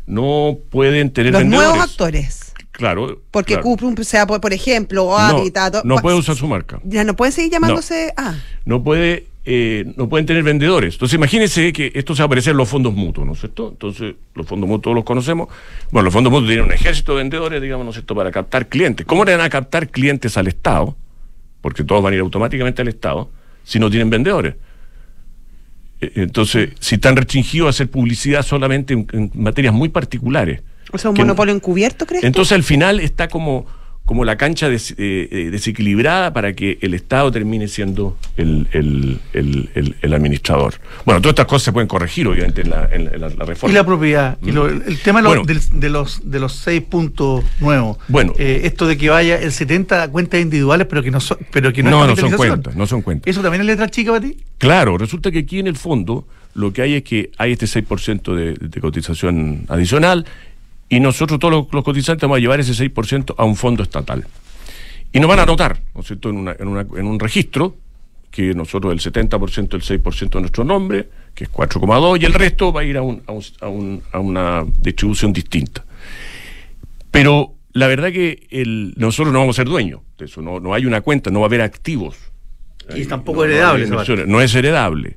No 0.06 0.58
pueden 0.70 1.10
tener 1.10 1.32
Los 1.32 1.42
vendedores. 1.42 1.70
nuevos 1.70 1.90
actores. 1.90 2.43
Claro. 2.74 3.22
Porque 3.30 3.54
claro. 3.54 3.62
Cuprum, 3.62 3.96
sea 4.02 4.26
por, 4.26 4.40
por 4.40 4.52
ejemplo, 4.52 5.04
o 5.04 5.18
no, 5.18 5.38
Habitat. 5.38 5.84
no 5.84 5.96
puede 5.96 6.16
usar 6.16 6.34
su 6.34 6.48
marca. 6.48 6.80
Ya 6.84 7.04
no 7.04 7.14
pueden 7.14 7.32
seguir 7.32 7.52
llamándose. 7.52 8.12
Ah, 8.16 8.34
no 8.64 8.82
puede 8.82 9.26
eh, 9.46 9.92
no 9.96 10.08
pueden 10.08 10.26
tener 10.26 10.42
vendedores. 10.42 10.94
Entonces 10.94 11.14
imagínense 11.16 11.72
que 11.72 11.92
esto 11.94 12.14
se 12.14 12.22
va 12.22 12.24
a 12.24 12.26
aparecer 12.26 12.52
en 12.52 12.56
los 12.56 12.68
fondos 12.68 12.94
mutuos, 12.94 13.26
¿no 13.26 13.34
es 13.34 13.40
cierto? 13.40 13.68
Entonces 13.68 14.14
los 14.34 14.46
fondos 14.46 14.68
mutuos 14.68 14.94
los 14.94 15.04
conocemos. 15.04 15.48
Bueno, 15.92 16.04
los 16.06 16.12
fondos 16.14 16.32
mutuos 16.32 16.48
tienen 16.48 16.64
un 16.64 16.72
ejército 16.72 17.12
de 17.12 17.18
vendedores, 17.18 17.62
digamos, 17.62 17.84
¿no 17.84 17.90
es 17.90 17.96
cierto?, 17.96 18.14
para 18.14 18.32
captar 18.32 18.68
clientes. 18.68 19.06
¿Cómo 19.06 19.24
le 19.24 19.36
van 19.36 19.44
a 19.44 19.50
captar 19.50 19.88
clientes 19.90 20.36
al 20.36 20.48
Estado? 20.48 20.96
Porque 21.60 21.84
todos 21.84 22.02
van 22.02 22.14
a 22.14 22.16
ir 22.16 22.22
automáticamente 22.22 22.82
al 22.82 22.88
Estado 22.88 23.30
si 23.62 23.78
no 23.78 23.88
tienen 23.88 24.10
vendedores. 24.10 24.56
Eh, 26.00 26.10
Entonces, 26.16 26.70
si 26.80 26.96
están 26.96 27.14
restringidos 27.14 27.66
a 27.66 27.70
hacer 27.70 27.88
publicidad 27.90 28.42
solamente 28.42 28.94
en, 28.94 29.06
en 29.12 29.30
materias 29.34 29.74
muy 29.74 29.90
particulares. 29.90 30.62
O 30.94 30.98
sea, 30.98 31.10
un 31.10 31.16
monopolio 31.16 31.54
encubierto, 31.54 32.06
¿crees? 32.06 32.20
tú? 32.22 32.26
entonces 32.26 32.52
al 32.52 32.62
final 32.62 33.00
está 33.00 33.28
como, 33.28 33.66
como 34.04 34.24
la 34.26 34.36
cancha 34.36 34.68
des- 34.68 34.90
eh, 34.98 35.28
eh, 35.32 35.48
desequilibrada 35.50 36.32
para 36.34 36.52
que 36.52 36.76
el 36.82 36.92
Estado 36.92 37.32
termine 37.32 37.68
siendo 37.68 38.18
el, 38.36 38.68
el- 38.72 39.18
el- 39.32 39.70
el- 39.74 39.96
el 40.02 40.12
administrador. 40.14 40.74
Bueno, 41.06 41.22
todas 41.22 41.32
estas 41.32 41.46
cosas 41.46 41.62
se 41.64 41.72
pueden 41.72 41.88
corregir, 41.88 42.26
obviamente, 42.28 42.60
en 42.60 42.70
la, 42.70 42.86
en 42.92 43.06
la- 43.06 43.10
en 43.12 43.20
la- 43.22 43.28
la 43.30 43.44
reforma. 43.46 43.72
Y 43.72 43.74
la 43.74 43.84
propiedad. 43.86 44.36
Y 44.44 44.52
lo- 44.52 44.68
el 44.68 44.98
tema 44.98 45.20
de 45.22 45.24
los, 45.24 45.46
Bueno. 45.46 45.60
de, 45.72 45.88
los, 45.88 46.30
de 46.30 46.38
los 46.38 46.52
seis 46.52 46.82
puntos 46.82 47.42
nuevos. 47.60 47.96
Bueno. 48.08 48.34
Eh, 48.38 48.60
esto 48.64 48.86
de 48.86 48.98
que 48.98 49.08
vaya 49.08 49.40
el 49.40 49.52
70 49.52 50.02
a 50.02 50.08
cuentas 50.08 50.38
individuales, 50.40 50.86
pero 50.86 51.02
que 51.02 51.10
no 51.10 51.20
son, 51.20 51.38
pero 51.50 51.72
que 51.72 51.82
no, 51.82 51.88
No, 51.90 52.06
no 52.06 52.14
son 52.16 52.32
cuentas, 52.32 52.76
no 52.76 52.86
son 52.86 53.00
cuentas. 53.00 53.30
¿Eso 53.30 53.40
también 53.40 53.62
es 53.62 53.66
letra 53.68 53.88
chica 53.88 54.12
para 54.12 54.26
ti? 54.26 54.36
Claro, 54.58 54.98
resulta 54.98 55.30
que 55.30 55.38
aquí 55.38 55.60
en 55.60 55.66
el 55.66 55.76
fondo 55.76 56.26
lo 56.52 56.72
que 56.74 56.82
hay 56.82 56.94
es 56.94 57.02
que 57.04 57.30
hay 57.38 57.52
este 57.52 57.66
6% 57.66 58.34
de, 58.34 58.52
de 58.54 58.80
cotización 58.82 59.64
adicional 59.68 60.26
y 60.88 61.00
nosotros 61.00 61.38
todos 61.38 61.52
los, 61.52 61.72
los 61.72 61.84
cotizantes 61.84 62.22
vamos 62.22 62.36
a 62.36 62.40
llevar 62.40 62.60
ese 62.60 62.72
6% 62.72 63.34
a 63.38 63.44
un 63.44 63.56
fondo 63.56 63.82
estatal. 63.82 64.26
Y 65.12 65.20
nos 65.20 65.28
van 65.28 65.38
a 65.38 65.42
anotar, 65.42 65.80
¿no 65.94 66.00
es 66.00 66.06
cierto?, 66.08 66.30
en, 66.30 66.36
una- 66.36 66.56
en, 66.58 66.68
una- 66.68 66.86
en 66.96 67.06
un 67.06 67.18
registro 67.20 67.76
que 68.30 68.52
nosotros 68.54 68.92
el 68.92 69.00
70%, 69.00 69.74
el 69.74 69.82
6% 70.02 70.30
de 70.30 70.40
nuestro 70.40 70.64
nombre, 70.64 71.08
que 71.34 71.44
es 71.44 71.50
4,2, 71.52 72.20
y 72.20 72.24
el 72.24 72.34
resto 72.34 72.72
va 72.72 72.80
a 72.80 72.84
ir 72.84 72.96
a, 72.96 73.02
un- 73.02 73.22
a 73.26 73.32
un- 73.32 73.44
a 73.60 73.68
un- 73.68 74.02
a 74.12 74.18
una 74.18 74.64
distribución 74.80 75.32
distinta. 75.32 75.84
Pero 77.10 77.54
la 77.72 77.86
verdad 77.86 78.10
que 78.12 78.46
el- 78.50 78.94
nosotros 78.96 79.32
no 79.32 79.40
vamos 79.40 79.56
a 79.56 79.62
ser 79.62 79.68
dueños 79.68 80.00
de 80.18 80.24
eso, 80.26 80.42
no, 80.42 80.60
no 80.60 80.74
hay 80.74 80.86
una 80.86 81.00
cuenta, 81.00 81.30
no 81.30 81.40
va 81.40 81.46
a 81.46 81.48
haber 81.48 81.60
activos. 81.60 82.16
Y 82.90 83.00
Ahí, 83.00 83.06
tampoco 83.06 83.40
no- 83.40 83.46
no 83.46 83.52
heredable 83.52 83.82
hay 83.84 83.88
inversiones, 83.88 84.26
no 84.26 84.40
es 84.40 84.54
heredable. 84.54 85.16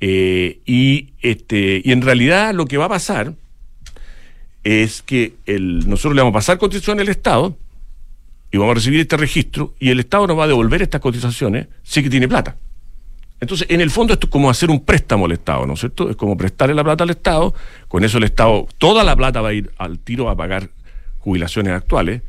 Eh, 0.00 0.60
y, 0.66 1.10
este, 1.22 1.80
y 1.82 1.92
en 1.92 2.02
realidad 2.02 2.54
lo 2.54 2.66
que 2.66 2.76
va 2.76 2.86
a 2.86 2.88
pasar 2.90 3.34
es 4.64 5.02
que 5.02 5.34
el, 5.44 5.88
nosotros 5.88 6.14
le 6.14 6.22
vamos 6.22 6.32
a 6.32 6.38
pasar 6.40 6.58
cotización 6.58 6.98
al 6.98 7.08
Estado 7.08 7.56
y 8.50 8.56
vamos 8.56 8.72
a 8.72 8.74
recibir 8.74 9.00
este 9.00 9.16
registro 9.16 9.74
y 9.78 9.90
el 9.90 10.00
Estado 10.00 10.26
nos 10.26 10.38
va 10.38 10.44
a 10.44 10.48
devolver 10.48 10.80
estas 10.82 11.00
cotizaciones 11.00 11.68
sí 11.82 12.02
que 12.02 12.10
tiene 12.10 12.26
plata. 12.26 12.56
Entonces, 13.40 13.66
en 13.68 13.82
el 13.82 13.90
fondo 13.90 14.14
esto 14.14 14.26
es 14.26 14.30
como 14.30 14.48
hacer 14.48 14.70
un 14.70 14.80
préstamo 14.80 15.26
al 15.26 15.32
Estado, 15.32 15.66
¿no 15.66 15.74
es 15.74 15.80
cierto? 15.80 16.08
Es 16.08 16.16
como 16.16 16.36
prestarle 16.36 16.74
la 16.74 16.82
plata 16.82 17.04
al 17.04 17.10
Estado, 17.10 17.52
con 17.88 18.02
eso 18.04 18.16
el 18.16 18.24
Estado, 18.24 18.66
toda 18.78 19.04
la 19.04 19.14
plata 19.14 19.42
va 19.42 19.50
a 19.50 19.52
ir 19.52 19.70
al 19.76 19.98
tiro 19.98 20.30
a 20.30 20.36
pagar 20.36 20.70
jubilaciones 21.18 21.74
actuales, 21.74 22.22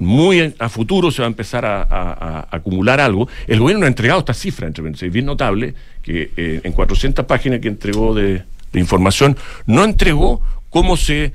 muy 0.00 0.54
a 0.58 0.68
futuro 0.68 1.10
se 1.10 1.22
va 1.22 1.26
a 1.26 1.30
empezar 1.30 1.64
a, 1.64 2.48
acumular 2.50 3.00
algo. 3.00 3.28
El 3.46 3.60
gobierno 3.60 3.80
no 3.80 3.86
ha 3.86 3.88
entregado 3.88 4.20
esta 4.20 4.34
cifra, 4.34 4.66
entre 4.66 4.86
es 4.90 5.12
bien 5.12 5.24
notable 5.24 5.74
que 6.02 6.32
eh, 6.36 6.60
en 6.62 6.72
400 6.72 7.24
páginas 7.24 7.60
que 7.60 7.68
entregó 7.68 8.12
de 8.12 8.44
información, 8.74 9.36
no 9.66 9.84
entregó 9.84 10.42
cómo 10.68 10.96
se, 10.96 11.32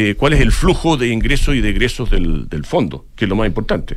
eh, 0.00 0.14
cuál 0.14 0.32
es 0.34 0.40
el 0.40 0.52
flujo 0.52 0.96
de 0.96 1.08
ingresos 1.08 1.54
y 1.56 1.60
de 1.60 1.70
egresos 1.70 2.08
del, 2.10 2.64
fondo, 2.64 3.06
que 3.16 3.24
es 3.24 3.28
lo 3.28 3.34
más 3.36 3.46
importante. 3.48 3.96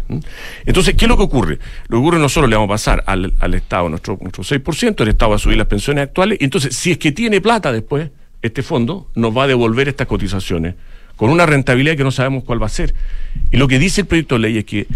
Entonces, 0.66 0.96
¿qué 0.96 1.06
es 1.06 1.10
lo 1.10 1.16
que 1.18 1.24
ocurre? 1.24 1.60
Lo 1.90 1.98
que 1.98 2.02
ocurre 2.02 2.18
nosotros 2.20 2.50
le 2.50 2.56
vamos 2.56 2.70
a 2.70 2.74
pasar 2.74 3.04
al, 3.06 3.34
al 3.40 3.54
Estado 3.54 3.88
nuestro, 3.90 4.18
nuestro 4.22 4.44
6%, 4.44 5.02
el 5.02 5.08
Estado 5.10 5.30
va 5.32 5.36
a 5.36 5.40
subir 5.40 5.58
las 5.58 5.68
pensiones 5.68 6.04
actuales, 6.04 6.38
y 6.42 6.44
entonces, 6.46 6.76
si 6.76 6.92
es 6.92 6.98
que 6.98 7.12
tiene 7.12 7.40
plata 7.42 7.72
después, 7.72 8.10
este 8.42 8.64
fondo 8.64 9.12
nos 9.16 9.38
va 9.38 9.44
a 9.44 9.48
devolver 9.48 9.88
estas 9.90 10.08
cotizaciones 10.08 10.74
con 11.16 11.30
una 11.30 11.46
rentabilidad 11.46 11.96
que 11.96 12.04
no 12.04 12.10
sabemos 12.12 12.44
cuál 12.44 12.60
va 12.62 12.66
a 12.66 12.70
ser. 12.70 12.96
Y 13.52 13.58
lo 13.58 13.68
que 13.68 13.78
dice 13.78 14.02
el 14.02 14.08
proyecto 14.08 14.36
de 14.36 14.40
ley 14.42 14.58
es 14.58 14.66
que 14.66 14.88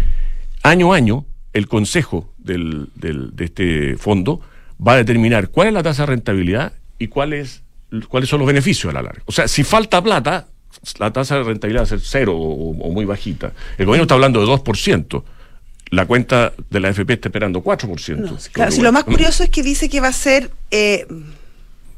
año 0.64 0.92
a 0.92 0.96
año 0.96 1.24
el 1.52 1.68
consejo 1.68 2.32
del, 2.38 2.88
del- 2.96 3.36
de 3.36 3.44
este 3.44 3.96
fondo 3.96 4.40
va 4.84 4.94
a 4.94 4.96
determinar 4.96 5.48
cuál 5.50 5.68
es 5.68 5.74
la 5.74 5.82
tasa 5.84 6.02
de 6.02 6.06
rentabilidad 6.06 6.72
y 6.98 7.06
cuál 7.06 7.32
es, 7.32 7.62
cuáles 8.08 8.28
son 8.28 8.40
los 8.40 8.46
beneficios 8.48 8.90
a 8.90 8.94
la 8.94 9.02
larga. 9.02 9.22
O 9.26 9.32
sea, 9.32 9.46
si 9.46 9.62
falta 9.62 10.02
plata, 10.02 10.48
la 10.98 11.12
tasa 11.12 11.36
de 11.36 11.42
rentabilidad 11.44 11.82
va 11.82 11.84
a 11.84 11.88
ser 11.88 12.00
cero 12.00 12.34
o, 12.36 12.70
o 12.70 12.90
muy 12.92 13.04
bajita. 13.04 13.52
El 13.78 13.86
gobierno 13.86 14.02
está 14.02 14.14
hablando 14.14 14.40
de 14.40 14.46
2%. 14.46 15.22
La 15.90 16.04
cuenta 16.06 16.52
de 16.70 16.80
la 16.80 16.88
FP 16.90 17.12
está 17.14 17.28
esperando 17.28 17.62
4%. 17.62 18.50
Claro, 18.52 18.70
si 18.72 18.82
lo 18.82 18.92
más 18.92 19.04
curioso 19.04 19.44
es 19.44 19.50
que 19.50 19.62
dice 19.62 19.88
que 19.88 20.00
va 20.00 20.08
a 20.08 20.12
ser 20.12 20.50
eh, 20.72 21.06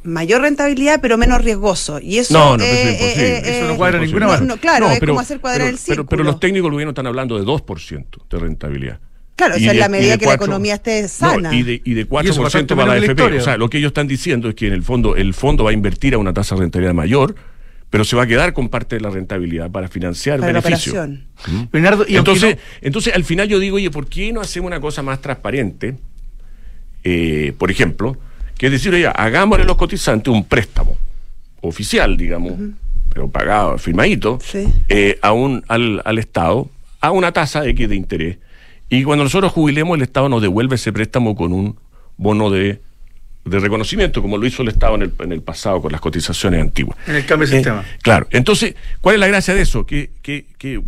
mayor 0.05 0.43
rentabilidad 0.43 1.01
pero 1.01 1.17
menos 1.19 1.43
riesgoso. 1.43 1.99
Y 2.01 2.19
eso, 2.19 2.35
No, 2.35 2.57
no, 2.57 2.65
eh, 2.65 2.67
es 2.71 2.77
eh, 2.87 2.93
imposible. 2.93 3.29
eh, 3.39 3.59
Eso 3.59 3.67
no 3.69 3.75
eh, 3.75 3.77
cuadra 3.77 3.99
ninguna 4.01 4.27
no, 4.27 4.33
manera. 4.33 4.47
no, 4.55 4.61
claro, 4.61 4.91
es 4.91 5.01
pero- 5.01 5.13
como 5.13 5.21
hacer 5.21 5.41
cuadrar 5.41 5.61
pero- 5.61 5.71
el 5.71 5.75
pero- 5.77 5.85
círculo. 5.85 6.09
Pero, 6.09 6.25
los 6.25 6.41
técnicos 6.41 6.67
del 6.67 6.73
gobierno 6.73 6.91
están 6.91 7.07
hablando 7.07 7.39
de 7.39 7.45
2% 7.45 8.05
de 8.31 8.39
rentabilidad. 8.39 8.99
Claro, 9.37 9.57
Y 9.57 9.63
esa 9.63 9.67
es 9.71 9.75
de- 9.75 9.81
la 9.81 9.89
medida 9.89 10.19
que 10.19 10.27
la 10.27 10.35
economía 10.35 10.75
esté 10.75 11.03
No, 11.03 11.09
sana. 11.09 11.55
y, 11.55 11.63
de, 11.63 11.81
y 11.85 11.95
de 11.95 12.07
4% 12.09 12.75
Y 12.75 12.77
para 12.77 12.89
la 12.95 12.97
FP. 12.99 13.39
O 13.39 13.41
sea, 13.41 13.57
lo 13.57 13.71
que 13.71 13.79
ellos 13.79 13.91
están 13.91 14.09
diciendo 14.09 14.49
es 14.49 14.55
que 14.55 14.67
en 14.67 14.73
el 14.73 14.83
fondo 14.83 15.15
el 15.17 15.33
fondo 15.33 15.65
va 15.65 15.71
a 15.71 15.73
invertir 15.73 16.15
a 16.15 16.19
una 16.19 16.33
tasa 16.33 16.57
de 16.57 16.63
rentabilidad 16.63 16.95
mayor, 16.95 17.37
pero 17.91 18.05
se 18.05 18.17
va 18.17 18.25
a 18.25 18.27
quedar 18.27 18.53
con 18.53 18.69
parte 18.69 18.97
de 18.97 19.01
la 19.01 19.11
rentabilidad 19.11 19.71
para 19.71 19.89
financiar 19.89 20.41
para 20.41 20.53
la 20.53 20.61
beneficios. 20.61 20.95
operación. 20.95 21.69
Bernardo, 21.73 22.05
y 22.09 22.17
aunque 22.17 22.33
Entonces, 22.33 22.57
no- 22.57 22.63
entonces, 22.83 23.15
al 23.15 23.25
final 23.25 23.49
yo 23.49 23.59
digo, 23.59 23.77
oye, 23.77 23.91
¿por 23.91 24.07
qué 24.09 24.33
no 24.33 24.41
hacemos 24.41 24.67
una 24.69 24.81
cosa 24.81 25.03
más 25.03 25.21
transparente? 25.21 25.97
Eh, 27.05 27.55
por 27.59 27.71
ejemplo, 27.71 28.17
que 28.57 28.67
es 28.67 28.73
decir, 28.73 28.93
oye, 28.93 29.07
hagámosle 29.07 29.65
a 29.65 29.67
los 29.67 29.77
cotizantes 29.77 30.33
un 30.33 30.45
préstamo 30.45 30.97
oficial, 31.61 32.17
digamos, 32.17 32.55
pero 33.13 33.29
pagado, 33.31 33.79
firmadito, 33.79 34.39
Sí. 34.43 34.67
eh, 34.89 35.19
a 35.23 35.33
un, 35.33 35.65
al, 35.69 36.03
al 36.05 36.19
Estado 36.19 36.69
a 37.01 37.13
una 37.13 37.33
tasa 37.33 37.65
X 37.67 37.89
de 37.89 37.95
interés. 37.97 38.39
Y 38.91 39.05
cuando 39.05 39.23
nosotros 39.25 39.53
jubilemos, 39.53 39.97
el 39.97 40.03
Estado 40.03 40.29
nos 40.29 40.43
devuelve 40.43 40.75
ese 40.75 40.93
préstamo 40.93 41.37
con 41.37 41.53
un 41.53 41.77
bono 42.17 42.51
de, 42.51 42.81
de 43.49 43.59
reconocimiento, 43.61 44.21
como 44.23 44.39
lo 44.39 44.47
hizo 44.47 44.63
el 44.63 44.69
Estado 44.69 44.95
en 44.97 45.03
el, 45.03 45.13
en 45.21 45.33
el 45.33 45.43
pasado 45.43 45.81
con 45.83 45.93
las 45.93 46.01
cotizaciones 46.01 46.61
antiguas. 46.61 46.99
En 47.07 47.17
el 47.17 47.27
cambio 47.27 47.49
de 47.49 47.55
Eh, 47.55 47.59
sistema. 47.59 47.85
Claro. 48.03 48.27
Entonces, 48.31 48.75
¿cuál 49.01 49.15
es 49.17 49.21
la 49.21 49.27
gracia 49.29 49.55
de 49.55 49.63
eso? 49.63 49.87
Que, 49.87 50.11
que, 50.23 50.47
que 50.59 50.81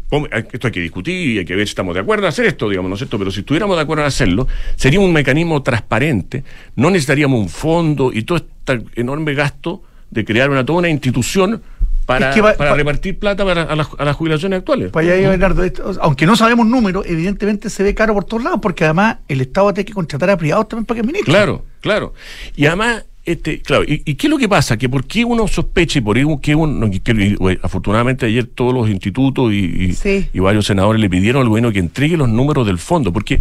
esto 0.52 0.66
hay 0.66 0.72
que 0.72 0.80
discutir 0.80 1.28
y 1.30 1.38
hay 1.38 1.44
que 1.44 1.54
ver 1.56 1.66
si 1.66 1.70
estamos 1.72 1.94
de 1.94 2.00
acuerdo 2.00 2.24
en 2.24 2.28
hacer 2.28 2.46
esto, 2.46 2.68
digamos, 2.68 2.88
¿no 2.88 2.94
es 2.94 3.00
cierto? 3.00 3.18
Pero 3.18 3.30
si 3.30 3.40
estuviéramos 3.40 3.76
de 3.76 3.82
acuerdo 3.82 4.02
en 4.02 4.08
hacerlo, 4.08 4.46
sería 4.76 5.00
un 5.00 5.12
mecanismo 5.12 5.62
transparente, 5.62 6.44
no 6.76 6.90
necesitaríamos 6.90 7.40
un 7.40 7.48
fondo 7.48 8.10
y 8.12 8.22
todo 8.22 8.38
este 8.38 8.82
enorme 9.00 9.34
gasto 9.34 9.82
de 10.10 10.24
crear 10.24 10.50
una, 10.50 10.64
toda 10.64 10.80
una 10.80 10.88
institución 10.88 11.62
para, 12.18 12.28
Es 12.30 12.34
que 12.34 12.40
va- 12.40 12.54
para 12.54 12.70
va- 12.70 12.76
repartir 12.76 13.18
plata 13.18 13.44
para, 13.44 13.62
a, 13.62 13.76
las, 13.76 13.88
a 13.98 14.04
las 14.04 14.16
jubilaciones 14.16 14.58
actuales. 14.58 14.90
Para 14.90 15.12
allá 15.14 15.28
Bernardo, 15.30 15.64
esto- 15.64 15.92
aunque 16.00 16.26
no 16.26 16.36
sabemos 16.36 16.66
números, 16.66 17.04
evidentemente 17.06 17.70
se 17.70 17.82
ve 17.82 17.94
caro 17.94 18.14
por 18.14 18.24
todos 18.24 18.42
lados, 18.42 18.58
porque 18.62 18.84
además 18.84 19.18
el 19.28 19.40
Estado 19.40 19.72
tiene 19.72 19.86
que 19.86 19.92
contratar 19.92 20.30
a 20.30 20.36
privados 20.36 20.68
también 20.68 20.86
para 20.86 20.96
que 20.96 21.00
administren. 21.02 21.34
Claro, 21.34 21.64
claro. 21.80 22.14
Y 22.56 22.66
además, 22.66 23.04
este, 23.24 23.60
claro, 23.62 23.84
¿y, 23.84 24.02
y 24.04 24.14
qué 24.14 24.26
es 24.26 24.30
lo 24.30 24.38
que 24.38 24.48
pasa? 24.48 24.76
Que 24.76 24.88
por 24.88 25.04
qué 25.04 25.24
uno 25.24 25.46
sospecha 25.46 25.98
y 25.98 26.02
por 26.02 26.16
qué 26.40 26.54
uno, 26.54 26.90
que- 26.90 27.58
afortunadamente 27.62 28.26
ayer 28.26 28.46
todos 28.46 28.74
los 28.74 28.88
institutos 28.88 29.52
y, 29.52 29.56
y- 29.56 29.92
Sí. 29.92 30.28
y 30.32 30.38
varios 30.40 30.66
senadores 30.66 31.00
le 31.00 31.08
pidieron 31.08 31.42
al 31.42 31.48
gobierno 31.48 31.70
que 31.72 31.78
entregue 31.78 32.16
los 32.16 32.28
números 32.28 32.66
del 32.66 32.78
fondo, 32.78 33.12
porque 33.12 33.40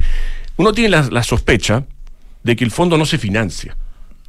uno 0.57 0.73
tiene 0.73 0.89
la, 0.89 1.07
la 1.11 1.23
sospecha 1.23 1.85
de 2.43 2.55
que 2.55 2.63
el 2.63 2.71
fondo 2.71 2.97
no 2.97 3.05
se 3.05 3.17
financia 3.17 3.75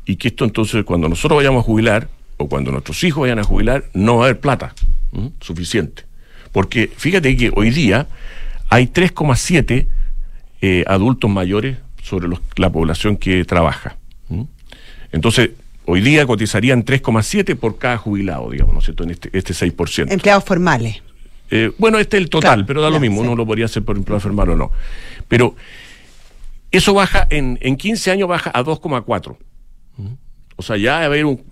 y 0.07 0.16
que 0.16 0.29
esto 0.29 0.44
entonces 0.44 0.85
cuando 0.85 1.09
nosotros 1.09 1.37
vayamos 1.37 1.61
a 1.62 1.66
jubilar 1.66 2.09
o 2.40 2.48
cuando 2.48 2.72
nuestros 2.72 3.05
hijos 3.05 3.20
vayan 3.22 3.38
a 3.38 3.44
jubilar 3.44 3.85
no 3.92 4.16
va 4.16 4.22
a 4.24 4.29
haber 4.29 4.40
plata 4.40 4.74
¿m? 5.12 5.31
suficiente. 5.40 6.05
Porque 6.53 6.90
fíjate 6.96 7.37
que 7.37 7.50
hoy 7.55 7.70
día 7.70 8.07
hay 8.70 8.87
3,7 8.87 9.87
eh, 10.62 10.85
adultos 10.87 11.31
mayores 11.31 11.76
sobre 12.03 12.29
los- 12.29 12.40
la 12.57 12.70
población 12.70 13.18
que 13.18 13.44
trabaja. 13.44 13.98
¿m? 14.31 14.46
Entonces, 15.12 15.50
hoy 15.85 16.00
día 16.00 16.26
cotizarían 16.26 16.83
3,7 16.85 17.57
por 17.57 17.76
cada 17.76 17.98
jubilado, 17.98 18.50
digamos, 18.50 18.72
¿no 18.72 18.79
es 18.79 18.87
cierto? 18.87 19.05
En 19.05 19.11
este, 19.11 19.29
este 19.37 19.53
6%. 19.53 20.11
Empleados 20.11 20.44
formales. 20.44 21.03
Eh, 21.50 21.72
bueno, 21.79 21.98
este 21.98 22.16
es 22.16 22.22
el 22.22 22.31
total, 22.31 22.50
Claro, 22.55 22.66
pero 22.66 22.81
da 22.81 22.88
lo 22.90 23.00
mismo, 23.00 23.16
sí. 23.20 23.26
uno 23.26 23.37
lo 23.37 23.44
podría 23.44 23.66
hacer 23.66 23.83
por 23.85 23.96
empleado 23.96 24.16
enfermar 24.18 24.48
o 24.48 24.57
no. 24.57 24.70
Pero 25.29 25.57
eso 26.70 26.94
baja, 26.94 27.26
en, 27.29 27.59
en 27.61 27.76
15 27.76 28.11
años 28.12 28.29
baja 28.29 28.50
a 28.55 28.62
2,4. 28.62 29.37
¿Mm? 29.98 30.07
O 30.57 30.62
sea, 30.62 30.76
ya 30.76 30.92
va 30.92 31.00
a 31.03 31.05
haber 31.07 31.24
un, 31.26 31.42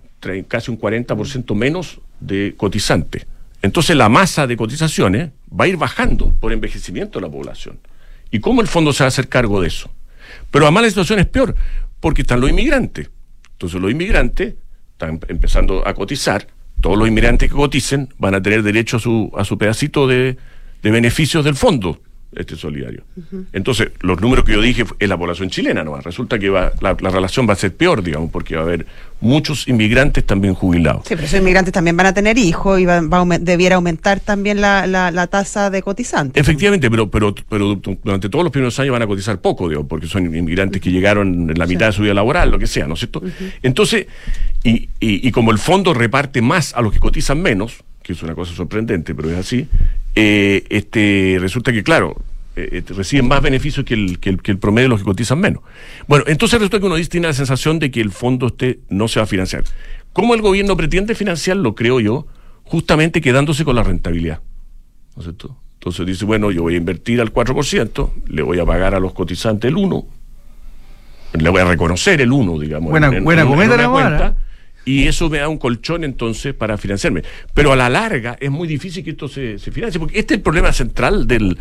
casi 0.47 0.71
un 0.71 0.79
40% 0.79 1.55
menos 1.55 2.01
de 2.19 2.53
cotizantes. 2.57 3.25
Entonces 3.61 3.95
la 3.95 4.09
masa 4.09 4.47
de 4.47 4.57
cotizaciones 4.57 5.31
va 5.49 5.65
a 5.65 5.67
ir 5.67 5.77
bajando 5.77 6.31
por 6.39 6.53
envejecimiento 6.53 7.19
de 7.19 7.25
la 7.25 7.31
población. 7.31 7.79
¿Y 8.31 8.39
cómo 8.39 8.61
el 8.61 8.67
fondo 8.67 8.93
se 8.93 9.03
va 9.03 9.05
a 9.05 9.09
hacer 9.09 9.27
cargo 9.27 9.61
de 9.61 9.67
eso? 9.67 9.89
Pero 10.51 10.65
además 10.65 10.83
la 10.83 10.89
situación 10.89 11.19
es 11.19 11.25
peor, 11.25 11.55
porque 11.99 12.21
están 12.21 12.39
los 12.39 12.49
inmigrantes. 12.49 13.09
Entonces 13.51 13.81
los 13.81 13.91
inmigrantes 13.91 14.55
están 14.93 15.19
empezando 15.27 15.85
a 15.87 15.93
cotizar. 15.93 16.47
Todos 16.79 16.97
los 16.97 17.07
inmigrantes 17.07 17.49
que 17.49 17.55
coticen 17.55 18.13
van 18.17 18.35
a 18.35 18.41
tener 18.41 18.63
derecho 18.63 18.97
a 18.97 18.99
su, 18.99 19.31
a 19.35 19.43
su 19.43 19.57
pedacito 19.57 20.07
de, 20.07 20.37
de 20.81 20.91
beneficios 20.91 21.43
del 21.43 21.55
fondo 21.55 22.01
este 22.35 22.55
solidario. 22.55 23.03
Entonces, 23.53 23.89
los 24.01 24.21
números 24.21 24.45
que 24.45 24.53
yo 24.53 24.61
dije 24.61 24.85
es 24.99 25.09
la 25.09 25.17
población 25.17 25.49
chilena, 25.49 25.83
¿no? 25.83 25.99
Resulta 25.99 26.37
que 26.37 26.49
va, 26.49 26.71
la, 26.79 26.95
la 26.99 27.09
relación 27.09 27.49
va 27.49 27.53
a 27.53 27.55
ser 27.55 27.75
peor, 27.75 28.03
digamos, 28.03 28.29
porque 28.29 28.55
va 28.55 28.61
a 28.61 28.65
haber 28.65 28.85
muchos 29.19 29.67
inmigrantes 29.67 30.23
también 30.25 30.53
jubilados. 30.53 31.03
Sí, 31.07 31.15
pero 31.15 31.25
esos 31.25 31.39
inmigrantes 31.39 31.73
también 31.73 31.97
van 31.97 32.05
a 32.05 32.13
tener 32.13 32.37
hijos 32.37 32.79
y 32.79 32.85
va, 32.85 33.01
va 33.01 33.21
a 33.21 33.39
debiera 33.39 33.75
aumentar 33.75 34.19
también 34.19 34.61
la, 34.61 34.85
la, 34.85 35.11
la 35.11 35.27
tasa 35.27 35.69
de 35.69 35.81
cotizantes. 35.81 36.39
Efectivamente, 36.39 36.89
pero, 36.91 37.09
pero, 37.09 37.33
pero 37.49 37.75
durante 37.75 38.29
todos 38.29 38.43
los 38.43 38.51
primeros 38.51 38.79
años 38.79 38.91
van 38.93 39.01
a 39.01 39.07
cotizar 39.07 39.41
poco, 39.41 39.67
digo, 39.67 39.87
porque 39.87 40.07
son 40.07 40.25
inmigrantes 40.33 40.81
que 40.81 40.91
llegaron 40.91 41.49
en 41.49 41.57
la 41.57 41.65
mitad 41.65 41.87
de 41.87 41.93
su 41.93 42.03
vida 42.03 42.13
laboral, 42.13 42.51
lo 42.51 42.59
que 42.59 42.67
sea, 42.67 42.87
¿no 42.87 42.93
es 42.93 42.99
cierto? 42.99 43.23
Entonces, 43.63 44.05
y, 44.63 44.89
y, 44.99 45.27
y 45.27 45.31
como 45.31 45.51
el 45.51 45.57
fondo 45.57 45.93
reparte 45.93 46.41
más 46.41 46.75
a 46.75 46.81
los 46.81 46.93
que 46.93 46.99
cotizan 46.99 47.41
menos, 47.41 47.83
que 48.03 48.13
es 48.13 48.23
una 48.23 48.35
cosa 48.35 48.53
sorprendente, 48.55 49.13
pero 49.13 49.29
es 49.29 49.37
así, 49.37 49.67
eh, 50.19 50.63
este, 50.69 51.37
resulta 51.39 51.71
que, 51.71 51.83
claro, 51.83 52.15
eh, 52.55 52.69
eh, 52.87 52.93
reciben 52.93 53.27
más 53.27 53.41
beneficios 53.41 53.85
que 53.85 53.93
el, 53.93 54.19
que, 54.19 54.29
el, 54.29 54.41
que 54.41 54.51
el 54.51 54.57
promedio 54.57 54.85
de 54.85 54.89
los 54.89 54.99
que 54.99 55.05
cotizan 55.05 55.39
menos. 55.39 55.63
Bueno, 56.07 56.25
entonces 56.27 56.59
resulta 56.59 56.79
que 56.79 56.85
uno 56.85 56.95
dice, 56.95 57.09
tiene 57.09 57.27
la 57.27 57.33
sensación 57.33 57.79
de 57.79 57.89
que 57.91 58.01
el 58.01 58.11
fondo 58.11 58.47
este 58.47 58.79
no 58.89 59.07
se 59.07 59.19
va 59.19 59.23
a 59.23 59.27
financiar. 59.27 59.63
¿Cómo 60.13 60.33
el 60.35 60.41
gobierno 60.41 60.75
pretende 60.75 61.15
financiarlo, 61.15 61.75
creo 61.75 61.99
yo? 61.99 62.27
Justamente 62.63 63.21
quedándose 63.21 63.63
con 63.63 63.75
la 63.75 63.83
rentabilidad. 63.83 64.41
¿no 65.15 65.21
es 65.21 65.25
cierto? 65.25 65.57
Entonces 65.75 66.05
dice, 66.05 66.25
bueno, 66.25 66.51
yo 66.51 66.63
voy 66.63 66.73
a 66.73 66.77
invertir 66.77 67.21
al 67.21 67.31
4%, 67.33 68.09
le 68.27 68.41
voy 68.41 68.59
a 68.59 68.65
pagar 68.65 68.95
a 68.95 68.99
los 68.99 69.13
cotizantes 69.13 69.69
el 69.69 69.75
1%, 69.77 70.05
le 71.39 71.49
voy 71.49 71.61
a 71.61 71.65
reconocer 71.65 72.19
el 72.21 72.31
1, 72.31 72.59
digamos. 72.59 72.89
Buena- 72.89 73.09
buena 73.21 73.45
cometa 73.45 73.73
una 73.75 73.83
la 73.83 73.89
cuenta. 73.89 74.35
Y 74.91 75.07
eso 75.07 75.29
me 75.29 75.37
da 75.39 75.47
un 75.49 75.57
colchón 75.57 76.03
entonces 76.03 76.53
para 76.53 76.77
financiarme. 76.77 77.23
Pero 77.53 77.71
a 77.71 77.75
la 77.75 77.89
larga 77.89 78.37
es 78.39 78.49
muy 78.49 78.67
difícil 78.67 79.03
que 79.03 79.11
esto 79.11 79.27
se, 79.27 79.59
se 79.59 79.71
financie, 79.71 79.99
porque 79.99 80.17
este 80.19 80.33
es 80.33 80.37
el 80.39 80.43
problema 80.43 80.71
central 80.73 81.27
del, 81.27 81.57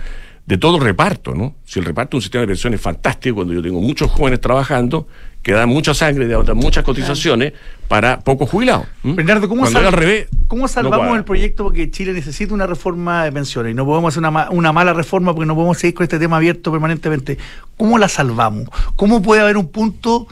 de 0.46 0.56
todo 0.58 0.78
reparto, 0.80 1.34
¿no? 1.34 1.56
Si 1.64 1.78
el 1.78 1.84
reparto 1.84 2.12
de 2.12 2.16
un 2.18 2.22
sistema 2.22 2.40
de 2.42 2.46
pensiones 2.48 2.78
es 2.80 2.84
fantástico, 2.84 3.36
cuando 3.36 3.52
yo 3.54 3.62
tengo 3.62 3.80
muchos 3.80 4.10
jóvenes 4.10 4.40
trabajando, 4.40 5.06
que 5.42 5.52
dan 5.52 5.68
mucha 5.68 5.94
sangre, 5.94 6.26
dan 6.26 6.56
muchas 6.56 6.84
cotizaciones 6.84 7.52
para 7.86 8.20
pocos 8.20 8.50
jubilados. 8.50 8.86
¿m? 9.04 9.14
Bernardo, 9.14 9.48
¿cómo, 9.48 9.66
sal- 9.66 9.86
al 9.86 9.92
revés, 9.92 10.28
¿cómo 10.48 10.66
salvamos 10.68 11.16
el 11.16 11.24
proyecto? 11.24 11.64
Porque 11.64 11.90
Chile 11.90 12.12
necesita 12.12 12.52
una 12.54 12.66
reforma 12.66 13.24
de 13.24 13.32
pensiones 13.32 13.72
y 13.72 13.74
no 13.74 13.84
podemos 13.86 14.12
hacer 14.12 14.18
una, 14.20 14.30
ma- 14.30 14.48
una 14.50 14.72
mala 14.72 14.92
reforma 14.94 15.32
porque 15.34 15.46
no 15.46 15.54
podemos 15.54 15.78
seguir 15.78 15.94
con 15.94 16.04
este 16.04 16.18
tema 16.18 16.36
abierto 16.38 16.70
permanentemente. 16.72 17.38
¿Cómo 17.76 17.98
la 17.98 18.08
salvamos? 18.08 18.68
¿Cómo 18.96 19.22
puede 19.22 19.40
haber 19.42 19.56
un 19.56 19.68
punto, 19.68 20.26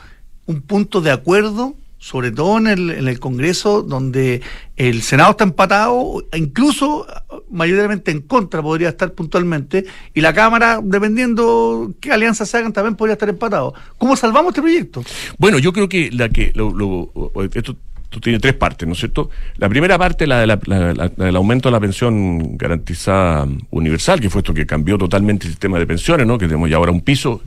un 0.47 0.61
punto 0.63 1.01
de 1.01 1.13
acuerdo, 1.13 1.75
sobre 1.99 2.31
todo 2.31 2.59
en 2.59 2.67
el, 2.67 2.91
en 2.91 3.09
el 3.09 3.19
Congreso, 3.19 3.83
donde 3.83 4.43
el 4.77 5.03
Senado 5.03 5.31
está 5.33 5.45
empatado, 5.45 6.25
e 6.31 6.39
incluso 6.39 7.07
mayoritariamente 7.51 8.11
en 8.11 8.21
contra 8.21 8.63
podría 8.63 8.91
estar 8.91 9.13
puntualmente, 9.13 9.85
y 10.15 10.21
la 10.21 10.33
Cámara, 10.33 10.81
dependiendo 10.83 11.93
qué 12.01 12.13
alianzas 12.13 12.49
se 12.49 12.59
hagan, 12.59 12.73
también 12.73 12.95
podría 12.97 13.15
estar 13.15 13.29
empatado? 13.29 13.75
¿Cómo 13.99 14.15
salvamos 14.17 14.51
este 14.51 14.61
proyecto? 14.63 15.03
Bueno, 15.39 15.59
yo 15.59 15.73
creo 15.73 15.89
que 15.89 16.11
la 16.13 16.29
que 16.29 16.53
lo- 16.55 17.33
esto, 17.55 17.77
tiene 18.23 18.39
tres 18.39 18.55
partes, 18.55 18.87
¿no 18.87 18.93
es 18.95 18.99
cierto? 19.01 19.29
La 19.57 19.69
primera 19.69 19.99
parte, 19.99 20.27
la, 20.27 20.41
de 20.41 20.47
la- 20.47 20.57
del 20.57 21.37
aumento 21.37 21.69
de 21.69 21.73
la 21.73 21.81
pensión 21.81 22.57
garantizada 22.57 23.47
universal, 23.71 24.21
que 24.21 24.31
fue 24.31 24.41
esto 24.41 24.55
que 24.55 24.65
cambió 24.65 24.97
totalmente 24.97 25.47
el 25.47 25.53
sistema 25.53 25.79
de 25.79 25.87
pensiones, 25.87 26.27
¿no? 26.27 26.39
Que 26.39 26.47
tenemos 26.47 26.71
ya 26.71 26.77
ahora 26.77 26.93
un 26.93 27.01
piso. 27.03 27.43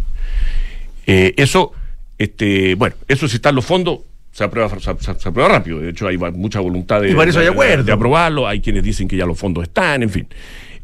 Eh, 1.07 1.33
eso, 1.37 1.71
este, 2.17 2.75
bueno, 2.75 2.95
eso 3.07 3.27
si 3.27 3.37
están 3.37 3.55
los 3.55 3.65
fondos. 3.65 3.99
Se 4.39 4.45
aprueba, 4.45 4.69
se, 4.69 4.79
se- 4.79 5.19
se 5.19 5.27
aprueba 5.29 5.49
rápido, 5.49 5.79
de 5.79 5.89
hecho 5.89 6.07
hay 6.07 6.17
mucha 6.17 6.61
voluntad 6.61 7.01
de, 7.01 7.11
Y 7.11 7.13
por 7.13 7.27
eso 7.27 7.39
hay 7.39 7.45
de- 7.45 7.51
de- 7.51 7.53
acuerdo. 7.55 7.83
de 7.83 7.91
aprobarlo, 7.91 8.47
hay 8.47 8.61
quienes 8.61 8.83
dicen 8.83 9.09
que 9.09 9.17
ya 9.17 9.25
los 9.25 9.37
fondos 9.37 9.63
están, 9.63 10.01
en 10.01 10.09
fin. 10.09 10.27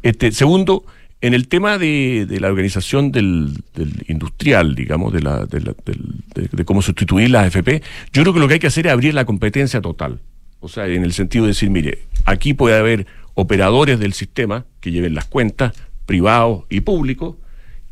Este, 0.03 0.31
segundo, 0.33 0.83
en 1.21 1.33
el 1.33 1.47
tema 1.47 1.77
de, 1.77 2.25
de 2.27 2.39
la 2.41 2.49
organización 2.49 3.13
del, 3.13 3.53
del 3.73 4.03
industrial, 4.09 4.75
digamos, 4.75 5.13
de, 5.13 5.21
la, 5.21 5.45
de, 5.45 5.61
la- 5.61 5.75
de- 5.85 6.49
de 6.51 6.65
cómo 6.65 6.81
sustituir 6.81 7.29
las 7.29 7.45
AFP, 7.45 7.81
yo 8.11 8.23
creo 8.23 8.33
que 8.33 8.39
lo 8.41 8.47
que 8.49 8.55
hay 8.55 8.59
que 8.59 8.67
hacer 8.67 8.87
es 8.87 8.91
abrir 8.91 9.13
la 9.13 9.23
competencia 9.23 9.79
total. 9.79 10.19
O 10.59 10.67
sea, 10.67 10.85
en 10.87 11.03
el 11.05 11.13
sentido 11.13 11.45
de 11.45 11.51
decir, 11.51 11.69
mire, 11.69 11.99
aquí 12.25 12.53
puede 12.53 12.77
haber 12.77 13.07
operadores 13.35 13.99
del 13.99 14.11
sistema 14.11 14.65
que 14.81 14.91
lleven 14.91 15.15
las 15.15 15.25
cuentas, 15.25 15.71
privados 16.05 16.65
y 16.69 16.81
públicos, 16.81 17.37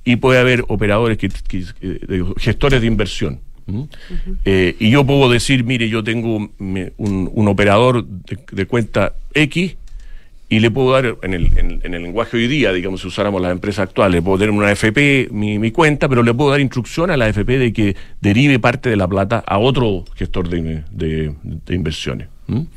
y 0.04 0.18
puede 0.18 0.40
haber 0.40 0.66
operadores 0.68 1.18
que, 1.18 1.30
que- 1.30 1.64
que- 1.80 1.88
de 2.06 2.26
gestores 2.38 2.82
de 2.82 2.88
inversión. 2.88 3.40
¿M? 3.68 3.88
Eh, 4.46 4.76
y 4.80 4.90
yo 4.90 5.06
puedo 5.06 5.30
decir, 5.30 5.64
mire, 5.64 5.90
yo 5.90 6.04
tengo 6.04 6.50
un, 6.60 7.48
operador 7.48 8.06
de, 8.06 8.38
de 8.52 8.66
cuenta 8.66 9.14
X 9.34 9.76
y 10.50 10.60
le 10.60 10.70
puedo 10.70 10.92
dar, 10.92 11.16
en 11.24 11.34
el, 11.34 11.58
en, 11.58 11.94
el 11.96 12.04
lenguaje 12.04 12.38
hoy 12.38 12.48
día, 12.48 12.72
digamos, 12.72 13.02
si 13.02 13.08
usáramos 13.08 13.42
las 13.42 13.52
empresas 13.52 13.88
actuales, 13.90 14.16
le 14.16 14.22
puedo 14.22 14.38
tener 14.38 14.52
una 14.52 14.68
AFP, 14.70 15.30
mi, 15.32 15.58
mi 15.58 15.72
cuenta, 15.72 16.08
pero 16.08 16.22
le 16.22 16.34
puedo 16.34 16.52
dar 16.52 16.60
instrucción 16.60 17.10
a 17.10 17.18
la 17.18 17.26
AFP 17.26 17.58
de 17.58 17.74
que 17.74 17.96
derive 18.22 18.60
parte 18.60 18.90
de 18.90 18.96
la 18.96 19.08
plata 19.08 19.44
a 19.48 19.58
otro 19.58 20.06
gestor 20.16 20.50
de, 20.50 20.84
de- 20.92 21.34
inversiones. 21.76 22.28
¿m? 22.48 22.68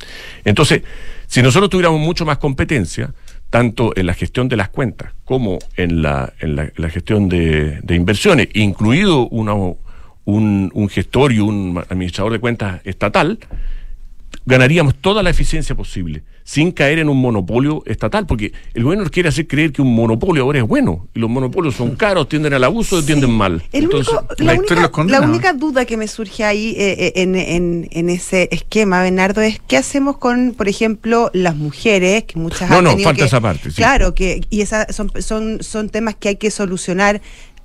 Entonces, 0.44 0.83
si 1.27 1.42
nosotros 1.42 1.68
tuviéramos 1.68 2.01
mucho 2.01 2.25
más 2.25 2.38
competencia, 2.38 3.12
tanto 3.51 3.92
en 3.96 4.07
la 4.07 4.14
gestión 4.14 4.49
de 4.49 4.57
las 4.57 4.70
cuentas 4.70 5.12
como 5.25 5.59
en 5.77 6.01
la, 6.03 6.33
en 6.40 6.57
la, 6.57 6.62
en 6.64 6.72
la 6.77 6.88
gestión 6.88 7.29
de, 7.29 7.81
de 7.83 7.94
inversiones, 7.94 8.49
incluido 8.55 9.29
una- 9.29 9.55
un, 10.27 10.71
un 10.75 10.89
gestor 10.91 11.33
y 11.33 11.41
un 11.41 11.83
administrador 11.89 12.33
de 12.33 12.39
cuentas 12.39 12.81
estatal, 12.85 13.39
ganaríamos 14.45 14.95
toda 14.97 15.23
la 15.23 15.31
eficiencia 15.31 15.75
posible, 15.75 16.23
sin 16.45 16.71
caer 16.71 17.01
en 17.01 17.09
un 17.09 17.17
monopolio 17.21 17.83
estatal, 17.87 18.27
porque 18.27 18.53
el 18.75 18.85
gobierno 18.85 19.05
nos 19.05 19.11
quiere 19.11 19.29
hacer 19.29 19.47
creer 19.49 19.73
que 19.73 19.83
un 19.83 19.93
monopolio 19.95 20.43
ahora 20.45 20.59
es 20.61 20.65
bueno, 20.67 21.09
y 21.15 21.19
los 21.21 21.29
monopolios 21.31 21.75
son 21.75 21.97
caros, 21.97 22.29
tienden 22.29 22.55
al 22.55 22.62
abuso, 22.62 23.03
tienden 23.05 23.31
mal. 23.31 23.62
El 23.73 23.85
Entonces, 23.85 24.12
único- 24.15 24.35
la 24.39 24.45
la, 24.45 24.55
historia 24.55 24.91
única, 25.23 25.53
duda 25.53 25.85
que 25.85 25.97
me 25.97 26.07
surge 26.07 26.45
ahí 26.45 26.75
eh, 26.79 26.95
eh, 26.99 27.12
en, 27.17 27.35
en- 27.35 27.89
en 27.91 28.09
ese 28.11 28.49
esquema, 28.53 29.03
Bernardo, 29.03 29.41
es 29.41 29.61
qué 29.67 29.77
hacemos 29.79 30.19
con, 30.19 30.55
por 30.57 30.69
ejemplo, 30.69 31.31
las 31.33 31.57
mujeres, 31.57 32.25
que 32.25 32.39
muchas 32.39 32.71
No, 32.71 32.77
han 32.79 32.85
no, 32.85 32.91
falta 32.99 33.15
que- 33.15 33.25
esa 33.25 33.41
parte, 33.41 33.71
sí. 33.71 33.77
Claro, 33.77 34.15
que 34.15 34.43
y 34.51 34.61
esas 34.61 34.95
son, 34.95 35.11
son, 35.21 35.62
son 35.62 35.89
temas 35.89 36.15
que 36.15 36.29
hay 36.31 36.37
que 36.37 36.51
solucionar 36.53 37.21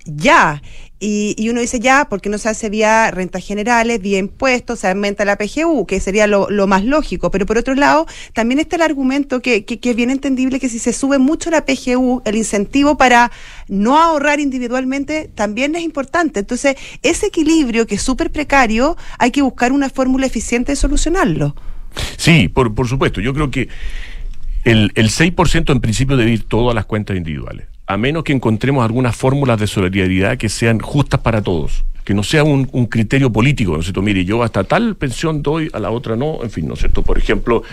ya. 0.06 0.62
Y, 1.04 1.34
y 1.36 1.50
uno 1.50 1.62
dice 1.62 1.80
ya, 1.80 2.06
porque 2.08 2.30
no 2.30 2.38
se 2.38 2.48
hace 2.48 2.70
vía 2.70 3.10
rentas 3.10 3.44
generales, 3.44 4.00
vía 4.00 4.20
impuestos, 4.20 4.80
se 4.80 4.88
aumenta 4.88 5.26
la 5.26 5.36
PGU, 5.36 5.88
que 5.88 6.00
sería 6.00 6.28
lo, 6.28 6.48
lo 6.52 6.68
más 6.68 6.86
lógico. 6.86 7.32
Pero 7.32 7.48
por 7.48 7.58
otro 7.58 7.74
lado, 7.74 8.06
también 8.34 8.60
está 8.60 8.76
el 8.76 8.84
argumento 8.84 9.42
que, 9.42 9.66
que, 9.66 9.80
que 9.80 9.90
es 9.90 9.96
bien 9.96 10.12
entendible 10.12 10.60
que 10.60 10.70
si 10.70 10.78
se 10.78 10.94
sube 10.94 11.18
mucho 11.18 11.50
la 11.50 11.66
PGU, 11.66 12.22
el 12.24 12.36
incentivo 12.36 12.98
para 12.98 13.32
no 13.68 13.98
ahorrar 13.98 14.40
individualmente 14.40 15.32
también 15.34 15.76
es 15.76 15.82
importante. 15.82 16.40
Entonces, 16.42 16.76
ese 17.02 17.26
equilibrio 17.26 17.88
que 17.88 17.96
es 17.96 18.02
súper 18.04 18.32
precario, 18.32 18.96
hay 19.18 19.32
que 19.32 19.42
buscar 19.42 19.72
una 19.72 19.90
fórmula 19.90 20.28
eficiente 20.28 20.74
de 20.74 20.76
solucionarlo. 20.76 21.56
Sí, 22.18 22.48
por, 22.48 22.74
por 22.76 22.88
supuesto. 22.88 23.22
Yo 23.22 23.34
creo 23.34 23.50
que 23.50 23.68
el, 24.64 24.92
el 24.96 25.10
6% 25.10 25.72
en 25.72 25.80
principio 25.82 26.18
debe 26.18 26.32
ir 26.32 26.44
todo 26.44 26.72
a 26.72 26.74
las 26.74 26.86
cuentas 26.86 27.18
individuales, 27.18 27.68
a 27.88 27.98
menos 27.98 28.24
que 28.24 28.34
encontremos 28.34 28.84
algunas 28.86 29.16
fórmulas 29.16 29.60
de 29.60 29.68
solidaridad 29.68 30.38
que 30.38 30.50
sean 30.50 30.80
justas 30.80 31.20
para 31.22 31.42
todos, 31.42 31.84
que 32.04 32.14
no 32.14 32.24
sea 32.24 32.44
un, 32.44 32.68
un 32.72 32.86
criterio 32.86 33.32
político, 33.32 33.74
¿no 33.74 33.80
es 33.80 33.86
cierto? 33.86 34.02
Mire, 34.02 34.24
yo 34.26 34.44
hasta 34.44 34.64
tal 34.64 34.96
pensión 34.96 35.42
doy, 35.42 35.70
a 35.74 35.80
la 35.80 35.92
otra 35.92 36.16
no, 36.16 36.40
en 36.44 36.50
fin, 36.52 36.68
¿no 36.68 36.74
es 36.76 36.80
cierto? 36.80 37.02
Por 37.04 37.18
ejemplo, 37.18 37.64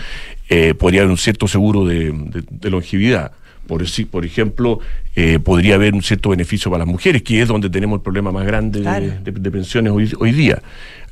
eh, 0.49 0.73
podría 0.73 1.01
haber 1.01 1.11
un 1.11 1.17
cierto 1.17 1.47
seguro 1.47 1.85
de, 1.85 2.11
de- 2.11 2.43
de 2.49 2.69
longevidad. 2.69 3.31
Por, 3.67 3.83
por 4.09 4.25
ejemplo, 4.25 4.79
eh, 5.15 5.37
podría 5.37 5.75
haber 5.75 5.93
un 5.93 6.01
cierto 6.01 6.29
beneficio 6.31 6.71
para 6.71 6.79
las 6.85 6.87
mujeres, 6.87 7.21
que 7.21 7.39
es 7.39 7.47
donde 7.47 7.69
tenemos 7.69 7.97
el 7.99 8.01
problema 8.03 8.31
más 8.31 8.45
grande 8.47 8.79
de- 8.79 8.83
Claro. 8.83 9.05
de, 9.23 9.31
de 9.31 9.51
pensiones 9.51 9.93
hoy, 9.93 10.11
hoy 10.19 10.31
día. 10.31 10.59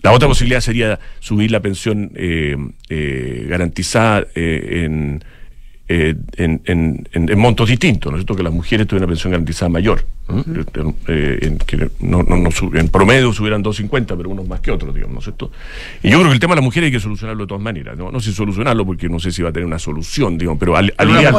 La 0.02 0.12
otra 0.12 0.28
posibilidad 0.28 0.60
sería 0.62 1.00
subir 1.20 1.52
la 1.52 1.60
pensión 1.60 2.12
eh, 2.16 2.56
garantizada 3.48 4.26
en, 4.36 5.24
eh, 5.90 6.16
en, 6.36 6.62
en- 6.66 7.08
en- 7.14 7.30
en 7.30 7.40
montos 7.40 7.70
distintos, 7.70 8.12
¿no 8.12 8.18
es 8.18 8.22
cierto? 8.22 8.36
Que 8.36 8.44
las 8.44 8.52
mujeres 8.54 8.86
tuvieran 8.88 9.06
una 9.08 9.14
pensión 9.14 9.32
garantizada 9.32 9.70
mayor. 9.70 10.06
¿no? 10.28 10.44
Eh, 11.08 11.40
en, 11.44 11.58
que 11.60 11.90
no, 12.02 12.22
no- 12.24 12.36
no 12.36 12.52
sub- 12.52 12.76
en 12.76 12.90
promedio 12.90 13.32
subieran 13.32 13.64
2.50, 13.64 14.18
pero 14.18 14.30
unos 14.30 14.46
más 14.48 14.60
que 14.60 14.72
otros, 14.72 14.94
digamos, 14.94 15.14
¿no 15.14 15.20
es 15.20 15.24
cierto? 15.26 15.52
Y 16.04 16.10
yo 16.10 16.18
creo 16.18 16.28
que 16.30 16.34
el 16.34 16.40
tema 16.42 16.56
de 16.56 16.58
las 16.58 16.66
mujeres 16.66 16.88
hay 16.88 16.92
que 16.92 17.00
solucionarlo 17.00 17.44
de 17.46 17.48
todas 17.48 17.64
maneras. 17.64 17.98
No, 17.98 18.12
no 18.12 18.20
sé 18.20 18.34
solucionarlo 18.34 18.86
porque 18.86 19.08
no 19.08 19.20
sé 19.20 19.32
si 19.32 19.42
va 19.42 19.50
a 19.50 19.54
tener 19.54 19.66
una 19.66 19.80
solución, 19.80 20.38
digamos, 20.38 20.60
pero 20.60 20.76
al- 20.76 20.94
aliviarlo, 20.98 21.38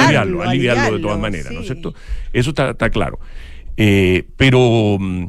aliviarlo, 0.00 0.42
aliviarlo 0.42 0.82
de 0.96 1.02
todas 1.02 1.18
maneras, 1.20 1.52
¿no 1.52 1.60
es 1.60 1.66
cierto? 1.66 1.94
Eso 2.32 2.50
está, 2.50 2.70
está 2.70 2.88
claro. 2.88 3.18
Eh, 3.76 4.24
pero, 4.38 4.96
mm, 4.98 5.26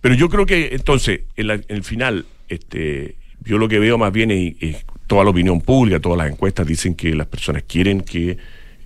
pero 0.00 0.14
yo 0.14 0.28
creo 0.28 0.46
que 0.46 0.68
entonces, 0.74 1.22
en, 1.36 1.46
la- 1.48 1.54
en 1.54 1.64
el 1.68 1.82
final, 1.82 2.26
este, 2.48 3.16
yo 3.44 3.58
lo 3.58 3.68
que 3.68 3.78
veo 3.78 3.98
más 3.98 4.12
bien 4.12 4.30
es, 4.30 4.84
toda 5.06 5.24
la 5.24 5.30
opinión 5.30 5.60
pública, 5.60 6.00
todas 6.00 6.18
las 6.18 6.30
encuestas 6.30 6.66
dicen 6.66 6.94
que 6.94 7.14
las 7.14 7.26
personas 7.26 7.64
quieren 7.64 8.00
que 8.00 8.38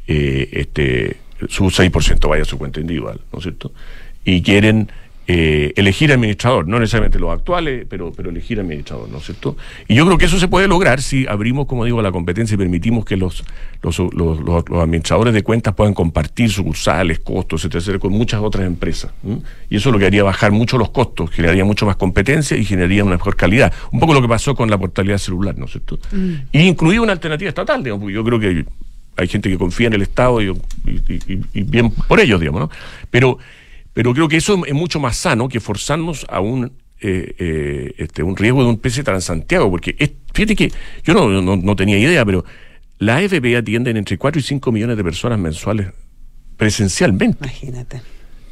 eh, 0.06 0.48
este, 0.52 1.16
su 1.48 1.64
6% 1.64 2.28
vaya 2.28 2.42
a 2.42 2.46
su 2.46 2.58
cuenta 2.58 2.80
individual, 2.80 3.20
¿no 3.32 3.38
es 3.38 3.42
cierto? 3.44 3.72
Y 4.24 4.42
quieren 4.42 4.90
eh, 5.28 5.72
elegir 5.76 6.12
administrador, 6.12 6.68
no 6.68 6.78
necesariamente 6.78 7.18
los 7.18 7.32
actuales, 7.32 7.84
pero, 7.90 8.12
pero 8.12 8.30
elegir 8.30 8.60
administrador, 8.60 9.08
¿no 9.08 9.18
es 9.18 9.24
cierto? 9.24 9.56
Y 9.88 9.94
yo 9.96 10.06
creo 10.06 10.18
que 10.18 10.26
eso 10.26 10.38
se 10.38 10.46
puede 10.46 10.68
lograr 10.68 11.02
si 11.02 11.26
abrimos, 11.26 11.66
como 11.66 11.84
digo, 11.84 12.00
la 12.00 12.12
competencia 12.12 12.54
y 12.54 12.58
permitimos 12.58 13.04
que 13.04 13.16
los, 13.16 13.44
los, 13.82 13.98
los- 13.98 14.12
los- 14.40 14.68
los 14.68 14.82
administradores 14.82 15.34
de 15.34 15.42
cuentas 15.42 15.74
puedan 15.74 15.94
compartir 15.94 16.50
sucursales, 16.50 17.18
costos, 17.18 17.64
etcétera, 17.64 17.98
con 17.98 18.12
muchas 18.12 18.40
otras 18.40 18.66
empresas. 18.66 19.10
¿m? 19.24 19.40
Y 19.68 19.76
eso 19.76 19.90
lo 19.90 19.98
que 19.98 20.06
haría 20.06 20.22
bajar 20.22 20.52
mucho 20.52 20.78
los 20.78 20.90
costos, 20.90 21.30
generaría 21.30 21.64
mucho 21.64 21.86
más 21.86 21.96
competencia 21.96 22.56
y 22.56 22.64
generaría 22.64 23.02
una 23.02 23.16
mejor 23.16 23.34
calidad. 23.34 23.72
Un 23.90 23.98
poco 23.98 24.14
lo 24.14 24.22
que 24.22 24.28
pasó 24.28 24.54
con 24.54 24.70
la 24.70 24.78
portabilidad 24.78 25.18
celular, 25.18 25.58
¿no 25.58 25.64
es 25.64 25.72
cierto? 25.72 25.98
Y 26.52 26.60
incluir 26.60 27.00
una 27.00 27.12
alternativa 27.12 27.48
estatal, 27.48 27.82
digamos, 27.82 28.02
porque 28.02 28.14
yo 28.14 28.24
creo 28.24 28.38
que 28.38 28.64
hay 29.16 29.26
gente 29.28 29.48
que 29.48 29.58
confía 29.58 29.88
en 29.88 29.94
el 29.94 30.02
Estado 30.02 30.40
y, 30.40 30.50
y- 30.50 30.52
y- 31.32 31.40
y 31.54 31.62
bien 31.62 31.90
por 31.90 32.20
ellos, 32.20 32.38
digamos, 32.38 32.60
¿no? 32.60 32.70
Pero, 33.10 33.38
pero 33.96 34.12
creo 34.12 34.28
que 34.28 34.36
eso 34.36 34.62
es 34.66 34.74
mucho 34.74 35.00
más 35.00 35.16
sano 35.16 35.48
que 35.48 35.58
forzarnos 35.58 36.26
a 36.28 36.40
un, 36.40 36.66
eh, 37.00 37.34
eh, 37.38 37.94
este, 37.96 38.22
un 38.22 38.36
riesgo 38.36 38.62
de 38.62 38.68
un 38.68 38.76
PC 38.76 39.02
Transantiago, 39.02 39.70
porque 39.70 39.96
es- 39.98 40.10
fíjate 40.34 40.54
que 40.54 40.70
yo 41.02 41.14
no, 41.14 41.40
no, 41.40 41.56
no 41.56 41.76
tenía 41.76 41.98
idea, 41.98 42.22
pero 42.26 42.44
la 42.98 43.16
AFP 43.16 43.56
atienden 43.56 43.96
entre 43.96 44.18
4 44.18 44.38
y 44.38 44.42
5 44.42 44.70
millones 44.70 44.98
de 44.98 45.02
personas 45.04 45.38
mensuales 45.38 45.88
presencialmente. 46.58 47.38
Imagínate. 47.40 48.02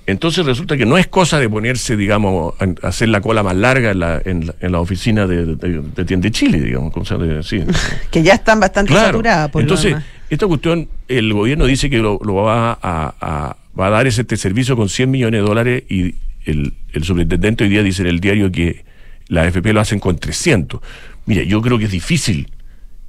Entonces 0.06 0.44
resulta 0.46 0.76
que 0.78 0.86
no 0.86 0.96
es 0.98 1.06
cosa 1.08 1.38
de 1.38 1.48
ponerse, 1.50 1.94
digamos, 1.96 2.54
a 2.60 2.88
hacer 2.88 3.08
la 3.10 3.20
cola 3.20 3.42
más 3.42 3.56
larga 3.56 3.90
en 3.90 4.00
la, 4.00 4.20
en 4.24 4.46
la, 4.46 4.54
en 4.60 4.72
la 4.72 4.80
oficina 4.80 5.26
de, 5.26 5.56
de, 5.56 5.80
de 5.80 6.04
Tienda 6.06 6.30
Chile, 6.30 6.60
digamos, 6.60 6.90
como 6.92 7.04
se 7.06 7.16
llama, 7.18 7.42
sí. 7.42 7.62
Que 8.10 8.22
ya 8.22 8.34
están 8.34 8.60
bastante 8.60 8.92
Claro. 8.92 9.08
saturadas 9.08 9.50
por 9.50 9.60
Entonces, 9.62 9.94
esta 10.30 10.46
cuestión, 10.46 10.88
el 11.08 11.32
gobierno 11.32 11.66
dice 11.66 11.88
que 11.90 11.98
lo, 11.98 12.18
lo 12.22 12.34
va, 12.34 12.72
a, 12.72 13.14
a- 13.20 13.56
va 13.78 13.88
a 13.88 13.90
dar 13.90 14.06
ese 14.06 14.22
este 14.22 14.36
servicio 14.36 14.76
con 14.76 14.88
100 14.88 15.10
millones 15.10 15.40
de 15.42 15.46
dólares 15.46 15.84
y 15.88 16.16
el, 16.44 16.74
el 16.92 17.04
superintendente 17.04 17.64
hoy 17.64 17.70
día 17.70 17.82
dice 17.82 18.02
en 18.02 18.08
el 18.08 18.20
diario 18.20 18.50
que 18.52 18.84
la 19.28 19.42
AFP 19.42 19.72
lo 19.72 19.80
hacen 19.80 19.98
con 19.98 20.18
300. 20.18 20.80
Mira, 21.26 21.42
yo 21.42 21.62
creo 21.62 21.78
que 21.78 21.84
es 21.84 21.90
difícil 21.90 22.50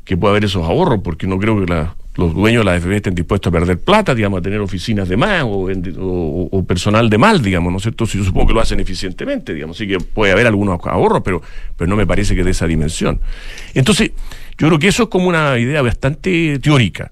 que 0.06 0.16
pueda 0.18 0.32
haber 0.32 0.46
esos 0.46 0.64
ahorros 0.64 1.02
porque 1.04 1.28
no 1.28 1.38
creo 1.40 1.66
que 1.66 1.74
los 2.16 2.34
dueños 2.34 2.62
de 2.62 2.66
la 2.66 2.78
AFP 2.78 2.96
estén 2.96 3.16
dispuestos 3.16 3.52
a 3.52 3.60
perder 3.60 3.80
plata, 3.80 4.16
digamos, 4.16 4.40
a 4.40 4.42
tener 4.42 4.60
oficinas 4.60 5.10
de 5.10 5.18
más 5.18 5.44
o 5.46 6.64
personal 6.66 7.10
de 7.10 7.18
mal, 7.18 7.42
digamos, 7.42 7.72
¿no 7.72 7.78
es 7.78 7.84
cierto? 7.84 8.06
Si 8.06 8.20
yo 8.20 8.24
supongo 8.24 8.48
que 8.48 8.54
lo 8.54 8.62
hacen 8.62 8.80
eficientemente, 8.80 9.54
digamos, 9.54 9.78
sí 9.78 9.88
que 9.88 10.00
puede 10.00 10.32
haber 10.32 10.48
algunos 10.48 10.80
ahorros, 10.86 11.22
pero, 11.26 11.42
pero 11.76 11.90
no 11.90 11.96
me 11.96 12.06
parece 12.06 12.36
que 12.36 12.44
de 12.44 12.52
esa 12.52 12.68
dimensión. 12.68 13.20
Entonces, 13.74 14.12
yo 14.58 14.68
creo 14.68 14.80
que 14.80 14.88
eso 14.88 15.04
es 15.04 15.10
como 15.10 15.28
una 15.28 15.58
idea 15.58 15.82
bastante 15.82 16.60
teórica. 16.60 17.12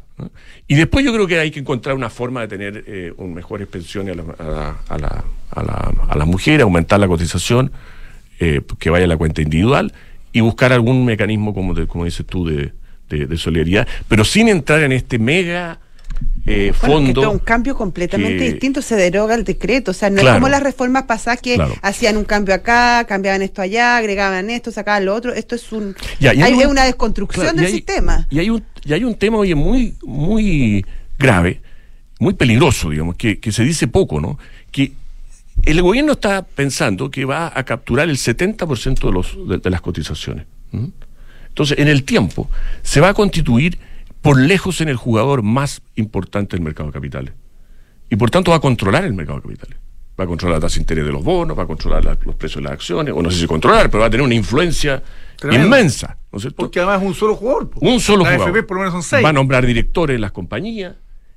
Y 0.68 0.76
después 0.76 1.04
yo 1.06 1.14
creo 1.14 1.28
que 1.28 1.40
hay 1.40 1.52
que 1.52 1.60
encontrar 1.60 1.96
una 1.96 2.10
forma 2.10 2.42
de 2.42 2.48
tener 2.48 2.84
eh, 2.88 3.14
un 3.18 3.34
mejores 3.34 3.68
pensiones 3.68 4.18
a, 4.18 4.22
la- 4.22 4.34
a, 4.38 4.44
la- 4.50 4.78
a, 4.90 4.98
la- 4.98 5.24
a, 5.52 5.64
la- 5.64 5.94
a 6.10 6.18
las 6.18 6.28
mujeres, 6.28 6.62
aumentar 6.62 7.00
la 7.00 7.08
cotización, 7.08 7.72
eh, 8.40 8.62
que 8.80 8.90
vaya 8.90 9.06
a 9.06 9.08
la 9.08 9.18
cuenta 9.18 9.42
individual 9.42 9.94
y 10.32 10.42
buscar 10.42 10.74
algún 10.74 11.06
mecanismo, 11.06 11.54
como, 11.54 11.74
de- 11.74 11.88
como 11.88 12.06
dices 12.06 12.26
tú, 12.26 12.46
de, 12.48 12.74
de- 13.10 13.28
de 13.28 13.38
solidaridad, 13.38 13.88
pero 14.08 14.24
sin 14.24 14.48
entrar 14.50 14.82
en 14.84 14.92
este 14.92 15.20
mega 15.20 15.80
eh, 16.46 16.74
Bueno, 16.82 17.00
es 17.00 17.08
que 17.08 17.14
fondo. 17.14 17.32
un 17.32 17.40
cambio 17.40 17.76
completamente 17.76 18.38
que- 18.38 18.52
distinto, 18.52 18.82
se 18.82 18.96
deroga 18.96 19.34
el 19.36 19.44
decreto, 19.46 19.92
o 19.92 19.94
sea, 19.94 20.10
no 20.10 20.22
es 20.22 20.28
como 20.34 20.50
las 20.50 20.62
reformas 20.62 21.04
pasadas 21.04 21.40
que 21.42 21.56
Claro. 21.56 21.74
hacían 21.82 22.18
un 22.18 22.26
cambio 22.26 22.54
acá, 22.54 23.06
cambiaban 23.08 23.42
esto 23.42 23.62
allá, 23.62 23.98
agregaban 23.98 24.50
esto, 24.50 24.72
sacaban 24.72 25.06
lo 25.06 25.16
otro, 25.16 25.34
esto 25.34 25.56
es 25.56 25.72
un 25.72 25.96
Ya, 26.20 26.32
hay, 26.32 26.42
hay 26.42 26.54
una 26.66 26.84
desconstrucción 26.84 27.46
Claro, 27.46 27.58
del 27.58 27.68
hay- 27.68 27.72
sistema. 27.74 28.28
Y 28.30 28.40
hay 28.40 28.50
un, 28.50 28.64
y 28.84 28.94
hay 28.94 29.04
un 29.06 29.16
tema, 29.16 29.38
oye, 29.38 29.56
muy, 29.56 29.96
muy 30.04 30.86
grave, 31.18 31.62
muy 32.20 32.34
peligroso, 32.34 32.90
digamos, 32.90 33.16
que, 33.16 33.40
que 33.40 33.52
se 33.52 33.64
dice 33.64 33.88
poco, 33.88 34.20
¿no? 34.20 34.38
Que 34.72 34.92
el 35.64 35.82
gobierno 35.82 36.14
está 36.14 36.42
pensando 36.42 37.10
que 37.10 37.24
va 37.26 37.52
a 37.56 37.64
capturar 37.64 38.10
el 38.10 38.18
70% 38.18 39.08
de, 39.08 39.12
los, 39.14 39.38
de, 39.48 39.60
de 39.60 39.70
las 39.70 39.80
cotizaciones. 39.82 40.46
Entonces, 41.48 41.78
en 41.78 41.88
el 41.88 42.04
tiempo, 42.04 42.50
se 42.82 43.00
va 43.00 43.10
a 43.10 43.14
constituir 43.14 43.78
por 44.24 44.40
lejos 44.40 44.82
en 44.82 44.90
el 44.90 44.96
jugador 44.96 45.44
más 45.44 45.84
importante 45.96 46.56
del 46.56 46.64
mercado 46.64 46.88
de 46.90 46.94
capitales. 46.94 47.34
Y 48.10 48.16
por 48.16 48.32
tanto 48.32 48.50
va 48.52 48.58
a 48.58 48.60
controlar 48.62 49.06
el 49.06 49.14
mercado 49.14 49.38
de 49.40 49.44
capitales. 49.44 49.78
Va 50.20 50.24
a 50.24 50.28
controlar 50.28 50.58
la 50.58 50.62
tasa 50.62 50.76
de 50.76 50.82
interés 50.82 51.06
de 51.06 51.12
los 51.12 51.24
bonos, 51.24 51.58
va 51.58 51.64
a 51.64 51.68
controlar 51.68 52.04
la- 52.06 52.18
los 52.24 52.36
precios 52.36 52.58
de 52.58 52.70
las 52.70 52.74
acciones, 52.74 53.14
o 53.16 53.22
no 53.22 53.30
sé 53.32 53.40
si 53.42 53.48
controlar, 53.48 53.90
pero 53.90 54.02
va 54.02 54.08
a 54.08 54.10
tener 54.10 54.24
una 54.26 54.36
influencia 54.36 55.02
Tremendo. 55.38 55.66
inmensa, 55.68 56.18
¿no 56.32 56.38
es 56.38 56.44
cierto? 56.44 56.58
Porque 56.58 56.80
además 56.80 57.02
es 57.02 57.08
un 57.08 57.14
solo 57.16 57.36
jugador. 57.36 57.70
po. 57.70 57.80
Un 57.82 58.00
solo 58.00 58.24
la 58.24 58.32
jugador. 58.34 58.50
AFP 58.56 58.64
por 58.68 58.78
lo 58.78 58.82
menos 58.82 58.94
son 58.94 59.04
seis. 59.04 59.26
Va 59.26 59.30
a 59.30 59.34
nombrar 59.34 59.66
directores 59.66 60.16
en 60.16 60.22
las 60.22 60.32
compañías. 60.32 60.96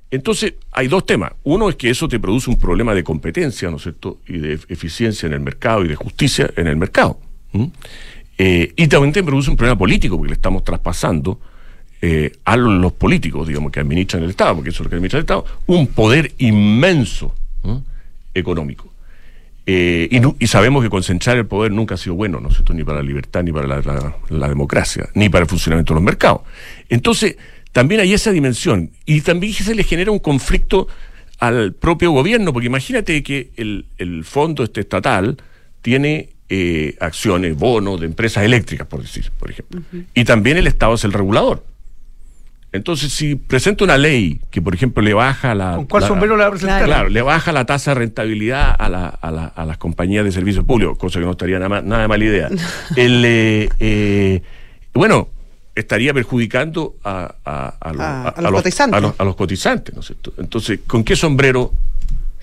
Entonces, 0.09 0.53
hay 0.71 0.87
dos 0.87 1.05
temas. 1.05 1.33
Uno 1.43 1.67
es 1.67 1.75
que 1.75 1.89
eso 1.89 2.07
te 2.07 2.19
produce 2.19 2.49
un 2.49 2.57
problema 2.57 2.93
de 2.95 3.03
competencia, 3.03 3.69
¿no 3.69 3.75
es 3.77 3.83
cierto? 3.83 4.19
Y 4.27 4.37
de 4.37 4.53
eficiencia 4.69 5.27
en 5.27 5.33
el 5.33 5.41
mercado 5.41 5.83
y 5.83 5.89
de 5.89 5.95
justicia 5.95 6.49
en 6.55 6.67
el 6.67 6.77
mercado. 6.77 7.19
Eh, 8.37 8.73
y 8.75 8.87
también 8.87 9.11
te 9.11 9.23
produce 9.23 9.49
un 9.49 9.57
problema 9.57 9.77
político, 9.77 10.15
porque 10.17 10.29
le 10.29 10.35
estamos 10.35 10.63
traspasando 10.63 11.39
eh, 12.01 12.31
a 12.45 12.55
los 12.57 12.93
políticos, 12.93 13.47
digamos, 13.47 13.71
que 13.71 13.79
administran 13.79 14.23
el 14.23 14.29
Estado, 14.29 14.55
porque 14.55 14.69
eso 14.69 14.83
es 14.83 14.85
lo 14.85 14.89
que 14.89 14.95
administra 14.97 15.19
el 15.19 15.23
Estado, 15.23 15.45
un 15.65 15.87
poder 15.87 16.33
inmenso 16.37 17.33
económico. 18.33 18.93
Eh, 19.69 20.21
y, 20.39 20.47
sabemos 20.47 20.81
que 20.81 20.89
concentrar 20.89 21.35
el 21.35 21.45
poder 21.45 21.73
nunca 21.73 21.95
ha 21.95 21.97
sido 21.97 22.15
bueno, 22.15 22.39
¿no 22.39 22.47
es 22.47 22.55
cierto? 22.55 22.73
Ni 22.73 22.85
para 22.85 22.99
la 22.99 23.03
libertad, 23.03 23.43
ni 23.43 23.51
para 23.51 23.67
la, 23.67 24.47
democracia, 24.47 25.09
ni 25.13 25.27
para 25.27 25.43
el 25.43 25.49
funcionamiento 25.49 25.93
de 25.93 25.95
los 25.95 26.05
mercados. 26.05 26.41
Entonces, 26.87 27.35
también 27.73 27.99
hay 27.99 28.13
esa 28.13 28.31
dimensión. 28.31 28.91
Y 29.05 29.21
también 29.21 29.51
se 29.51 29.75
le 29.75 29.83
genera 29.83 30.09
un 30.11 30.19
conflicto 30.19 30.87
al 31.39 31.73
propio 31.73 32.11
gobierno, 32.11 32.53
porque 32.53 32.67
imagínate 32.67 33.21
que 33.23 33.51
el, 33.57 34.23
fondo 34.23 34.63
este 34.63 34.79
estatal 34.81 35.35
tiene 35.81 36.29
eh, 36.47 36.95
acciones, 37.01 37.57
bonos 37.57 37.99
de 37.99 38.05
empresas 38.05 38.45
eléctricas, 38.45 38.87
por 38.87 39.01
decir, 39.01 39.31
por 39.37 39.51
ejemplo. 39.51 39.81
Y 40.13 40.23
también 40.23 40.55
el 40.55 40.67
Estado 40.67 40.93
es 40.93 41.03
el 41.03 41.11
regulador. 41.11 41.65
Entonces, 42.77 43.11
si 43.11 43.35
presenta 43.35 43.83
una 43.83 43.97
ley 43.97 44.39
que, 44.49 44.61
por 44.61 44.73
ejemplo, 44.73 45.03
le 45.03 45.13
baja 45.13 45.53
la. 45.53 45.75
¿Con 45.75 45.85
cuál 45.85 46.03
sombrero 46.03 46.37
le 46.37 46.43
va 46.43 46.47
a 46.47 46.51
presentar? 46.51 46.85
Claro, 46.85 47.09
le 47.09 47.21
baja 47.21 47.51
la 47.51 47.65
tasa 47.65 47.91
de 47.91 47.95
rentabilidad 47.95 48.75
a, 48.77 48.89
la, 48.89 49.07
a, 49.07 49.31
la, 49.31 49.45
a 49.45 49.65
las 49.65 49.77
compañías 49.77 50.23
de 50.23 50.31
servicios 50.31 50.63
públicos, 50.65 50.97
cosa 50.97 51.19
que 51.19 51.25
no 51.25 51.31
estaría 51.31 51.59
nada, 51.59 51.81
nada 51.81 52.03
de 52.03 52.07
mala 52.07 52.23
idea. 52.23 52.49
El, 52.95 53.23
eh, 53.25 53.69
eh, 53.79 54.41
bueno, 54.93 55.29
estaría 55.75 56.13
perjudicando 56.13 56.95
a, 57.03 57.35
los, 58.39 58.51
cotizantes. 58.51 59.13
A 59.17 59.23
los, 59.23 59.35
cotizantes, 59.35 59.93
¿no 59.93 60.01
es 60.01 60.07
cierto? 60.07 60.33
Entonces, 60.37 60.79
¿con 60.87 61.03
qué 61.03 61.15
sombrero 61.15 61.73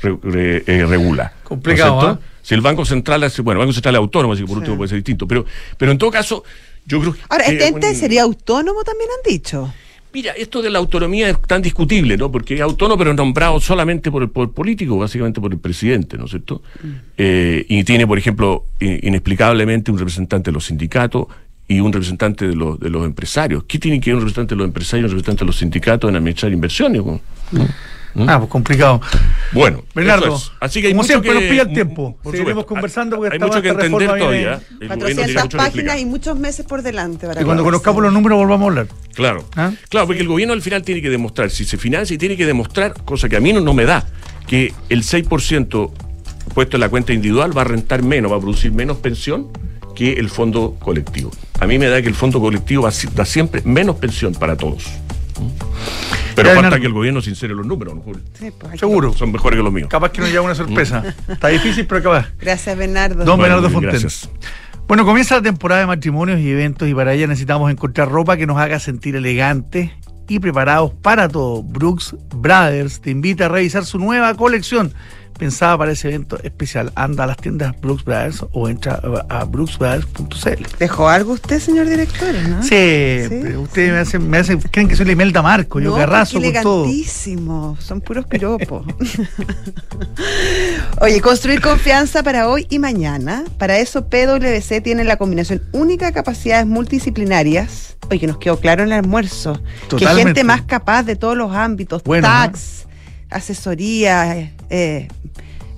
eh, 0.03 0.85
regula? 0.89 1.33
Complicado. 1.43 2.21
Si 2.43 2.55
el 2.55 2.61
Banco 2.61 2.85
Central 2.85 3.23
hace. 3.25 3.41
Bueno, 3.41 3.61
el 3.61 3.67
Banco 3.67 3.73
Central 3.73 3.95
es 3.95 3.99
autónomo, 3.99 4.35
así 4.35 4.43
que 4.43 4.49
por 4.49 4.59
último 4.59 4.77
puede 4.77 4.89
ser 4.89 4.99
distinto. 4.99 5.27
Pero, 5.27 5.47
pero 5.79 5.93
en 5.93 5.99
todo 5.99 6.11
caso, 6.11 6.45
yo 6.85 7.01
creo 7.01 7.15
que. 7.15 7.21
Ahora, 7.31 7.47
¿este 7.47 7.69
ente 7.69 7.95
sería 7.95 8.23
autónomo 8.23 8.85
también 8.85 9.09
han 9.11 9.31
dicho? 9.33 9.73
Mira, 10.15 10.31
esto 10.31 10.63
de 10.63 10.71
la 10.71 10.79
autonomía 10.79 11.29
es 11.29 11.43
tan 11.43 11.61
discutible, 11.61 12.17
¿no? 12.17 12.31
Porque 12.31 12.55
es 12.55 12.61
autónomo, 12.61 12.97
pero 12.97 13.13
nombrado 13.15 13.59
solamente 13.59 14.13
por 14.13 14.23
el 14.23 14.31
poder 14.31 14.51
político, 14.51 14.97
básicamente 14.97 15.41
por 15.41 15.53
el 15.53 15.59
presidente, 15.59 16.17
¿no 16.17 16.27
es 16.27 16.31
cierto? 16.31 16.63
Mm. 16.83 16.89
Eh, 17.19 17.67
y 17.69 17.83
tiene, 17.83 18.07
por 18.07 18.17
ejemplo, 18.17 18.65
inexplicablemente 18.79 19.91
un 19.91 19.99
representante 19.99 20.51
de 20.51 20.55
los 20.55 20.67
sindicatos 20.67 21.27
y 21.67 21.81
un 21.81 21.93
representante 21.93 22.47
de 22.47 22.55
los, 22.55 22.79
de 22.79 22.91
los 22.91 23.05
empresarios. 23.05 23.65
¿Qué 23.65 23.81
tiene 23.81 23.99
que 23.99 24.11
ver 24.11 24.17
un 24.17 24.21
representante 24.21 24.55
de 24.55 24.59
los 24.59 24.69
empresarios 24.69 25.03
y 25.03 25.05
un 25.07 25.11
representante 25.11 25.41
de 25.41 25.47
los 25.47 25.57
sindicatos 25.57 26.09
en 26.09 26.17
administrar 26.17 26.53
inversiones? 26.53 27.03
¿Mm? 27.03 27.17
¿Mm? 28.15 28.29
Ah, 28.29 28.39
pues 28.39 28.51
complicado. 28.51 29.01
Bueno, 29.53 29.83
Bernardo, 29.95 30.41
así 30.61 30.81
que 30.81 30.89
hay 30.89 30.93
como 30.93 31.03
mucho 31.03 31.09
siempre 31.09 31.31
que, 31.31 31.41
nos 31.41 31.45
pilla 31.51 31.63
el 31.63 31.73
tiempo. 31.73 32.19
Seguiremos 32.25 32.65
conversando 32.65 33.17
porque 33.17 33.35
hay 33.35 33.39
mucho 33.41 33.63
que 33.63 33.69
entender 33.69 34.19
todavía. 34.19 34.61
400 34.87 35.49
páginas 35.49 36.01
y 36.01 36.05
muchos 36.05 36.39
meses 36.39 36.65
por 36.65 36.83
delante. 36.83 37.27
y 37.41 37.45
cuando 37.45 37.65
conozcamos 37.65 38.03
los 38.03 38.13
números 38.13 38.39
volvamos 38.39 38.67
a 38.67 38.69
hablar. 38.69 38.87
Claro, 39.15 39.45
¿Ah? 39.57 39.73
claro, 39.89 40.07
porque 40.07 40.23
el 40.23 40.29
gobierno 40.29 40.55
al 40.55 40.63
final 40.63 40.83
tiene 40.83 41.03
que 41.03 41.11
demostrar, 41.11 41.51
si 41.51 41.65
se 41.65 41.77
financia, 41.77 42.15
y 42.15 42.19
tiene 42.19 42.37
que 42.37 42.47
demostrar, 42.47 42.95
cosa 43.05 43.29
que 43.29 43.37
a 43.37 43.41
mí 43.41 43.53
no, 43.53 43.61
no 43.61 43.75
me 43.75 43.85
da, 43.85 44.07
que 44.47 44.73
el 44.89 45.03
6% 45.03 45.91
puesto 46.53 46.77
en 46.77 46.81
la 46.81 46.89
cuenta 46.89 47.13
individual 47.13 47.57
va 47.57 47.63
a 47.63 47.65
rentar 47.65 48.03
menos, 48.03 48.33
va 48.33 48.37
a 48.37 48.41
producir 48.41 48.73
menos 48.73 48.99
pensión 48.99 49.49
que 49.95 50.15
el 50.15 50.29
fondo 50.29 50.77
colectivo. 50.81 51.31
A 51.61 51.67
mí 51.67 51.79
me 51.79 51.87
da 51.87 52.03
que 52.03 52.09
el 52.09 52.15
fondo 52.15 52.41
colectivo 52.41 52.83
va 52.83 52.91
a 52.91 53.15
dar 53.15 53.27
siempre 53.27 53.63
menos 53.65 53.97
pensión 53.97 54.35
para 54.35 54.57
todos. 54.57 54.85
Pero 56.35 56.55
falta 56.55 56.81
que 56.81 56.87
el 56.87 56.93
gobierno 56.93 57.23
sincere 57.23 57.55
los 57.55 57.67
números, 57.67 57.95
¿no, 57.95 58.03
pues, 58.03 58.19
Seguro. 58.79 59.13
Son 59.13 59.31
mejores 59.31 59.57
que 59.57 59.63
los 59.63 59.73
míos. 59.73 59.89
Capaz 59.89 60.11
que 60.11 60.21
nos 60.21 60.31
lleva 60.31 60.45
una 60.45 60.55
sorpresa. 60.55 61.15
Está 61.29 61.49
difícil, 61.49 61.87
pero 61.87 62.03
capaz. 62.03 62.29
Gracias, 62.41 62.77
Bernardo. 62.77 63.25
Don 63.25 63.39
Bernardo 63.39 63.71
Fonten. 63.71 63.91
Gracias. 63.91 64.29
Bueno, 64.87 65.07
comienza 65.07 65.37
la 65.37 65.43
temporada 65.43 65.81
de 65.81 65.87
matrimonios 65.87 66.41
y 66.41 66.51
eventos 66.51 66.89
y 66.89 66.95
para 66.95 67.15
ella 67.15 67.27
necesitamos 67.27 67.71
encontrar 67.71 68.11
ropa 68.11 68.37
que 68.37 68.47
nos 68.47 68.59
haga 68.59 68.79
sentir 68.81 69.17
elegantes 69.17 69.91
y 70.29 70.41
preparados 70.41 70.93
para 70.93 71.29
todo. 71.29 71.63
Brooks 71.63 72.17
Brothers 72.35 73.01
te 73.01 73.11
invita 73.11 73.47
a 73.47 73.49
revisar 73.49 73.85
su 73.85 73.99
nueva 73.99 74.35
colección 74.35 74.93
pensada 75.35 75.77
para 75.77 75.93
ese 75.93 76.09
evento 76.09 76.39
especial. 76.43 76.93
Anda 76.95 77.25
a 77.25 77.27
las 77.27 77.37
tiendas 77.37 77.79
Brooks 77.81 78.05
Brothers 78.05 78.45
o 78.53 78.69
entra 78.69 79.01
a 79.29 79.45
brooksbrothers.cl. 79.45 80.79
¿Dejó 80.79 81.09
algo 81.09 81.33
usted, 81.33 81.61
señor 81.61 81.89
director? 81.89 82.35
¿no? 82.49 82.63
Sí, 82.63 83.57
ustedes 83.57 83.93
me 83.93 83.99
hacen, 83.99 84.31
me 84.31 84.39
hacen, 84.39 84.61
creen 84.61 84.89
que 84.89 84.97
soy 84.97 85.07
la 85.07 85.13
Imelda 85.13 85.43
Marco, 85.43 85.81
yo 85.81 85.95
que 85.95 86.03
arraso 86.03 86.41
con 86.41 86.53
todo. 86.63 86.87
son 87.79 88.01
puros 88.01 88.27
piropos. 88.27 88.87
Oye, 91.01 91.21
construir 91.21 91.61
confianza 91.61 92.23
para 92.23 92.49
hoy 92.49 92.67
y 92.71 92.79
mañana. 92.79 93.45
Para 93.59 93.79
eso 93.79 94.09
PwC 94.09 94.81
tiene 94.81 95.05
la 95.05 95.17
combinación 95.17 95.63
única 95.73 96.07
de 96.07 96.13
capacidades 96.13 96.67
multidisciplinarias. 96.67 97.97
Oye, 98.11 98.21
que 98.21 98.27
nos 98.27 98.39
quedó 98.39 98.61
claro 98.61 98.83
en 98.83 98.93
el 98.93 98.99
almuerzo. 98.99 99.61
Que 99.97 100.07
gente 100.07 100.45
más 100.45 100.63
capaz 100.63 101.05
de 101.05 101.17
todos 101.17 101.37
los 101.37 101.53
ámbitos, 101.53 102.03
tax, 102.03 102.84
asesoría, 103.35 104.53
eh, 104.71 105.09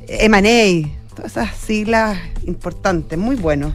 M&A, 0.09 1.15
todas 1.15 1.33
esas 1.33 1.57
siglas 1.57 2.19
importantes, 2.47 3.19
muy 3.19 3.35
bueno, 3.35 3.75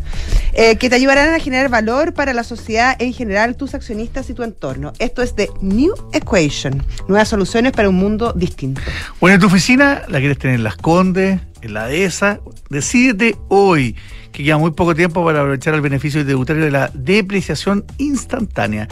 eh, 0.53 0.77
que 0.77 0.89
te 0.89 0.95
ayudarán 0.95 1.33
a 1.33 1.39
generar 1.39 1.69
valor 1.69 2.13
para 2.13 2.33
la 2.33 2.43
sociedad 2.43 2.95
en 2.99 3.13
general, 3.13 3.57
tus 3.57 3.73
accionistas 3.73 4.29
y 4.29 4.33
tu 4.33 4.43
entorno. 4.43 4.93
Esto 4.99 5.23
es 5.23 5.35
de 5.35 5.49
New 5.61 5.93
Equation, 6.13 6.83
nuevas 7.07 7.27
soluciones 7.27 7.73
para 7.73 7.89
un 7.89 7.95
mundo 7.95 8.33
distinto. 8.33 8.81
Bueno, 9.19 9.35
en 9.35 9.41
tu 9.41 9.47
oficina 9.47 10.03
la 10.07 10.19
quieres 10.19 10.37
tener 10.37 10.57
en 10.57 10.63
Las 10.63 10.77
Condes, 10.77 11.41
en 11.61 11.73
la 11.73 11.91
ESA, 11.91 12.39
decídete 12.69 13.35
hoy 13.49 13.95
que 14.31 14.43
queda 14.43 14.57
muy 14.57 14.71
poco 14.71 14.95
tiempo 14.95 15.25
para 15.25 15.39
aprovechar 15.39 15.73
el 15.73 15.81
beneficio 15.81 16.23
tributario 16.23 16.63
de 16.63 16.71
la 16.71 16.89
depreciación 16.93 17.83
instantánea. 17.97 18.87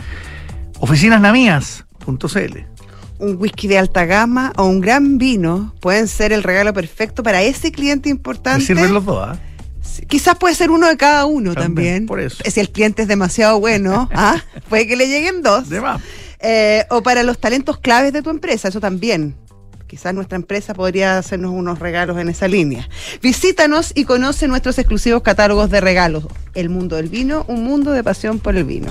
Oficinasnamías.cl 0.79 2.78
un 3.19 3.35
whisky 3.39 3.67
de 3.67 3.77
alta 3.77 4.05
gama 4.05 4.53
o 4.57 4.65
un 4.65 4.81
gran 4.81 5.17
vino 5.17 5.75
pueden 5.79 6.07
ser 6.07 6.33
el 6.33 6.41
regalo 6.43 6.73
perfecto 6.73 7.21
para 7.21 7.43
ese 7.43 7.71
cliente 7.71 8.09
importante. 8.09 8.65
sirven 8.65 8.93
los 8.93 9.05
dos, 9.05 9.29
¿ah? 9.29 9.39
Quizás 10.07 10.37
puede 10.37 10.55
ser 10.55 10.71
uno 10.71 10.87
de 10.87 10.97
cada 10.97 11.25
uno 11.25 11.53
también. 11.53 12.05
Por 12.05 12.19
eso. 12.19 12.43
Si 12.45 12.59
el 12.59 12.69
cliente 12.69 13.03
es 13.03 13.07
demasiado 13.07 13.59
bueno, 13.59 14.09
¿ah? 14.13 14.41
puede 14.69 14.87
que 14.87 14.95
le 14.95 15.07
lleguen 15.07 15.41
dos. 15.41 15.69
De 15.69 15.81
más. 15.81 16.01
Eh, 16.39 16.85
o 16.89 17.03
para 17.03 17.23
los 17.23 17.39
talentos 17.39 17.79
claves 17.79 18.13
de 18.13 18.21
tu 18.21 18.29
empresa, 18.29 18.69
eso 18.69 18.79
también. 18.79 19.35
Quizás 19.87 20.13
nuestra 20.13 20.35
empresa 20.35 20.75
podría 20.75 21.17
hacernos 21.17 21.51
unos 21.51 21.79
regalos 21.79 22.19
en 22.19 22.29
esa 22.29 22.47
línea. 22.47 22.87
Visítanos 23.23 23.91
y 23.95 24.05
conoce 24.05 24.47
nuestros 24.47 24.77
exclusivos 24.77 25.23
catálogos 25.23 25.71
de 25.71 25.81
regalos. 25.81 26.27
El 26.53 26.69
mundo 26.69 26.95
del 26.95 27.09
vino, 27.09 27.43
un 27.47 27.63
mundo 27.63 27.91
de 27.91 28.03
pasión 28.03 28.37
por 28.37 28.55
el 28.55 28.65
vino. 28.65 28.87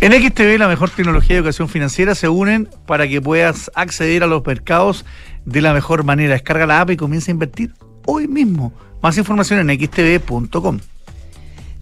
En 0.00 0.12
XTV, 0.12 0.58
la 0.58 0.68
mejor 0.68 0.90
tecnología 0.90 1.34
de 1.34 1.40
educación 1.40 1.68
financiera 1.68 2.14
se 2.14 2.28
unen 2.28 2.68
para 2.86 3.08
que 3.08 3.20
puedas 3.20 3.68
acceder 3.74 4.22
a 4.22 4.28
los 4.28 4.46
mercados 4.46 5.04
de 5.44 5.60
la 5.60 5.72
mejor 5.72 6.04
manera. 6.04 6.34
Descarga 6.34 6.66
la 6.66 6.80
app 6.80 6.90
y 6.90 6.96
comienza 6.96 7.32
a 7.32 7.32
invertir 7.32 7.74
hoy 8.06 8.28
mismo. 8.28 8.72
Más 9.02 9.18
información 9.18 9.68
en 9.68 9.76
xtv.com. 9.76 10.78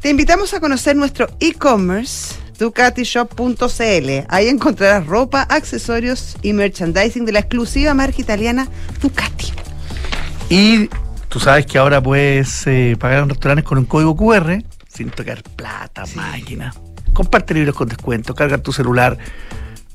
Te 0.00 0.08
invitamos 0.08 0.54
a 0.54 0.60
conocer 0.60 0.96
nuestro 0.96 1.28
e-commerce 1.40 2.36
ducatishop.cl. 2.58 4.10
Ahí 4.28 4.48
encontrarás 4.48 5.06
ropa, 5.06 5.42
accesorios 5.42 6.38
y 6.40 6.54
merchandising 6.54 7.26
de 7.26 7.32
la 7.32 7.40
exclusiva 7.40 7.92
marca 7.92 8.20
italiana 8.20 8.66
Ducati. 9.02 9.52
Y 10.48 10.88
tú 11.28 11.38
sabes 11.38 11.66
que 11.66 11.76
ahora 11.76 12.02
puedes 12.02 12.66
eh, 12.66 12.96
pagar 12.98 13.24
en 13.24 13.28
restaurantes 13.28 13.64
con 13.66 13.76
un 13.76 13.84
código 13.84 14.16
QR 14.16 14.62
sin 14.88 15.10
tocar 15.10 15.42
plata, 15.42 16.04
máquina. 16.14 16.72
Comparte 17.16 17.54
libros 17.54 17.74
con 17.74 17.88
descuento, 17.88 18.34
cargar 18.34 18.60
tu 18.60 18.72
celular, 18.72 19.16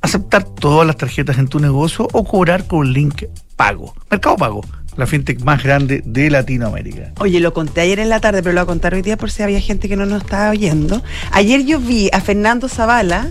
aceptar 0.02 0.44
todas 0.44 0.88
las 0.88 0.98
tarjetas 0.98 1.38
en 1.38 1.48
tu 1.48 1.60
negocio 1.60 2.08
o 2.14 2.24
cobrar 2.24 2.66
con 2.66 2.80
un 2.80 2.94
link 2.94 3.26
pago. 3.56 3.94
Mercado 4.10 4.38
Pago 4.38 4.62
la 4.98 5.06
fintech 5.06 5.40
más 5.44 5.64
grande 5.64 6.02
de 6.04 6.32
Latinoamérica. 6.32 7.14
Oye, 7.20 7.40
lo 7.40 7.54
conté 7.54 7.82
ayer 7.82 8.00
en 8.00 8.10
la 8.10 8.20
tarde, 8.20 8.42
pero 8.42 8.54
lo 8.54 8.62
voy 8.62 8.64
a 8.64 8.66
contar 8.66 8.96
hoy 8.96 9.04
día 9.04 9.18
por 9.18 9.30
si 9.30 9.44
había 9.44 9.62
gente 9.62 9.88
que 9.88 9.96
no 9.96 10.08
nos 10.08 10.24
estaba 10.24 10.50
oyendo. 10.50 11.02
Ayer 11.32 11.64
yo 11.64 11.80
vi 11.80 12.10
a 12.12 12.22
Fernando 12.22 12.68
Zavala 12.68 13.30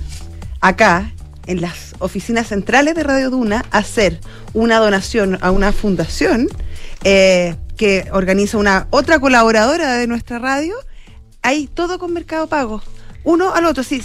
acá 0.61 1.12
en 1.47 1.61
las 1.61 1.97
oficinas 1.99 2.47
centrales 2.47 2.95
de 2.95 3.03
Radio 3.03 3.28
Duna 3.28 3.64
hacer 3.72 4.20
una 4.55 4.78
donación 4.78 5.36
a 5.41 5.51
una 5.51 5.72
fundación 5.72 6.47
eh, 7.03 7.57
que 7.76 8.07
organiza 8.12 8.57
una 8.57 8.86
otra 8.91 9.18
colaboradora 9.18 9.95
de 9.95 10.07
nuestra 10.07 10.38
radio. 10.38 10.76
Ahí 11.43 11.68
todo 11.72 11.99
con 11.99 12.12
Mercado 12.12 12.47
Pago 12.47 12.82
uno 13.24 13.52
al 13.54 13.66
otro. 13.66 13.82
Sí, 13.82 14.02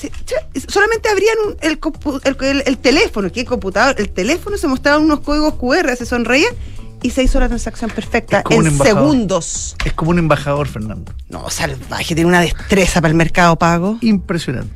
solamente 0.67 1.09
abrían 1.09 1.37
el, 1.61 2.63
el, 2.65 2.77
teléfono, 2.77 3.31
que 3.31 3.41
el 3.41 3.45
computador, 3.45 3.95
el 3.97 4.09
teléfono 4.09 4.57
se 4.57 4.67
mostraban 4.67 5.03
unos 5.03 5.21
códigos 5.21 5.55
QR, 5.55 5.95
se 5.95 6.05
sonreían 6.05 6.53
y 7.01 7.11
se 7.11 7.23
hizo 7.23 7.39
la 7.39 7.47
transacción 7.47 7.91
perfecta 7.91 8.43
en 8.49 8.77
segundos. 8.77 9.75
Es 9.85 9.93
como 9.93 10.11
un 10.11 10.19
embajador, 10.19 10.67
Fernando. 10.67 11.13
No, 11.29 11.49
salvaje, 11.49 12.15
tiene 12.15 12.27
una 12.27 12.41
destreza 12.41 13.01
para 13.01 13.11
el 13.11 13.15
mercado 13.15 13.55
pago. 13.57 13.97
Impresionante. 14.01 14.73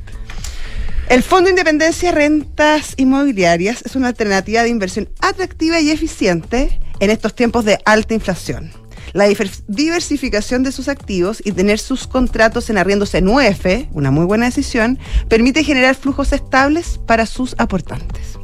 El 1.08 1.24
Fondo 1.24 1.50
Independencia 1.50 2.12
Rentas 2.12 2.94
Inmobiliarias 2.96 3.82
es 3.82 3.96
una 3.96 4.06
alternativa 4.06 4.62
de 4.62 4.68
inversión 4.68 5.08
atractiva 5.20 5.80
y 5.80 5.90
eficiente 5.90 6.80
en 7.00 7.10
estos 7.10 7.34
tiempos 7.34 7.64
de 7.64 7.80
alta 7.84 8.14
inflación. 8.14 8.70
La 9.12 9.26
diversificación 9.66 10.62
de 10.62 10.72
sus 10.72 10.88
activos 10.88 11.42
y 11.44 11.52
tener 11.52 11.78
sus 11.78 12.06
contratos 12.06 12.70
en 12.70 12.78
arriendos 12.78 13.14
en 13.14 13.28
UF, 13.28 13.66
una 13.92 14.10
muy 14.10 14.24
buena 14.24 14.46
decisión, 14.46 14.98
permite 15.28 15.64
generar 15.64 15.94
flujos 15.94 16.32
estables 16.32 17.00
para 17.06 17.26
sus 17.26 17.54
aportantes. 17.58 18.38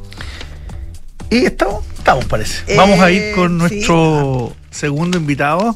Y 1.29 1.45
estamos, 1.45 1.85
estamos 1.97 2.25
parece. 2.25 2.75
Vamos 2.75 2.99
a 2.99 3.11
ir 3.11 3.21
eh, 3.21 3.31
con 3.35 3.57
nuestro 3.57 4.53
segundo 4.69 5.17
invitado, 5.17 5.75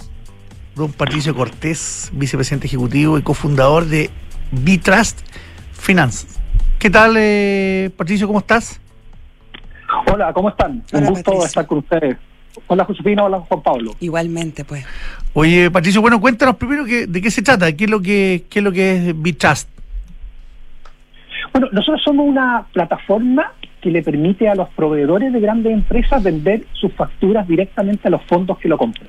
don 0.75 0.91
Patricio 0.93 1.35
Cortés, 1.35 2.09
vicepresidente 2.13 2.67
ejecutivo 2.67 3.17
y 3.17 3.21
cofundador 3.21 3.85
de 3.85 4.09
Bitrust 4.51 5.19
Finanzas. 5.73 6.39
¿Qué 6.79 6.89
tal, 6.89 7.15
eh, 7.17 7.91
Patricio? 7.95 8.27
¿Cómo 8.27 8.39
estás? 8.39 8.79
Hola, 10.11 10.33
¿cómo 10.33 10.49
están? 10.49 10.83
Un 10.93 11.05
gusto 11.05 11.45
estar 11.45 11.67
con 11.67 11.79
ustedes. 11.79 12.17
Hola, 12.67 12.85
Josefina, 12.85 13.23
hola, 13.23 13.39
Juan 13.39 13.61
Pablo. 13.61 13.91
Igualmente, 13.99 14.65
pues. 14.65 14.85
Oye, 15.33 15.71
Patricio, 15.71 16.01
bueno, 16.01 16.19
cuéntanos 16.19 16.55
primero 16.57 16.85
que, 16.85 17.07
de 17.07 17.21
qué 17.21 17.31
se 17.31 17.41
trata, 17.41 17.71
qué 17.75 17.85
es 17.85 17.89
lo 17.89 18.01
que, 18.01 18.43
qué 18.49 18.59
es, 18.59 18.63
lo 18.63 18.71
que 18.71 19.09
es 19.09 19.21
Bitrust. 19.21 19.69
Bueno, 21.53 21.67
nosotros 21.71 22.01
somos 22.03 22.27
una 22.27 22.65
plataforma 22.71 23.53
que 23.81 23.89
le 23.89 24.03
permite 24.03 24.47
a 24.47 24.55
los 24.55 24.69
proveedores 24.69 25.33
de 25.33 25.39
grandes 25.39 25.73
empresas 25.73 26.21
vender 26.23 26.65
sus 26.73 26.93
facturas 26.93 27.47
directamente 27.47 28.07
a 28.07 28.11
los 28.11 28.21
fondos 28.23 28.57
que 28.59 28.69
lo 28.69 28.77
compran. 28.77 29.07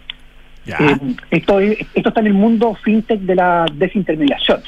Eh, 0.67 1.17
esto, 1.31 1.61
esto 1.61 2.09
está 2.09 2.21
en 2.21 2.29
el 2.29 2.35
mundo 2.35 2.77
fintech 2.83 3.21
de 3.21 3.35
la 3.35 3.67
desintermediación. 3.75 4.61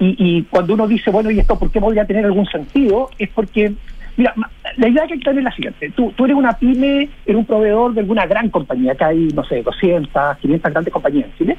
Y, 0.00 0.44
cuando 0.44 0.74
uno 0.74 0.86
dice, 0.86 1.10
bueno, 1.10 1.28
¿y 1.28 1.40
esto 1.40 1.58
por 1.58 1.72
qué 1.72 1.80
podría 1.80 2.04
tener 2.04 2.24
algún 2.24 2.46
sentido? 2.46 3.10
Es 3.18 3.30
porque, 3.30 3.74
mira, 4.18 4.34
la 4.76 4.88
idea 4.88 5.06
que 5.06 5.14
hay 5.14 5.18
que 5.18 5.24
tener 5.24 5.38
es 5.38 5.44
la 5.44 5.52
siguiente. 5.52 5.90
Tú, 5.96 6.12
eres 6.24 6.36
una 6.36 6.52
pyme, 6.52 7.08
eres 7.24 7.38
un 7.38 7.46
proveedor 7.46 7.94
de 7.94 8.00
alguna 8.00 8.26
gran 8.26 8.50
compañía, 8.50 8.94
que 8.94 9.04
hay, 9.04 9.28
no 9.34 9.44
sé, 9.44 9.62
200, 9.62 10.36
500 10.38 10.72
grandes 10.72 10.92
compañías 10.92 11.26
en 11.26 11.38
Chile, 11.38 11.58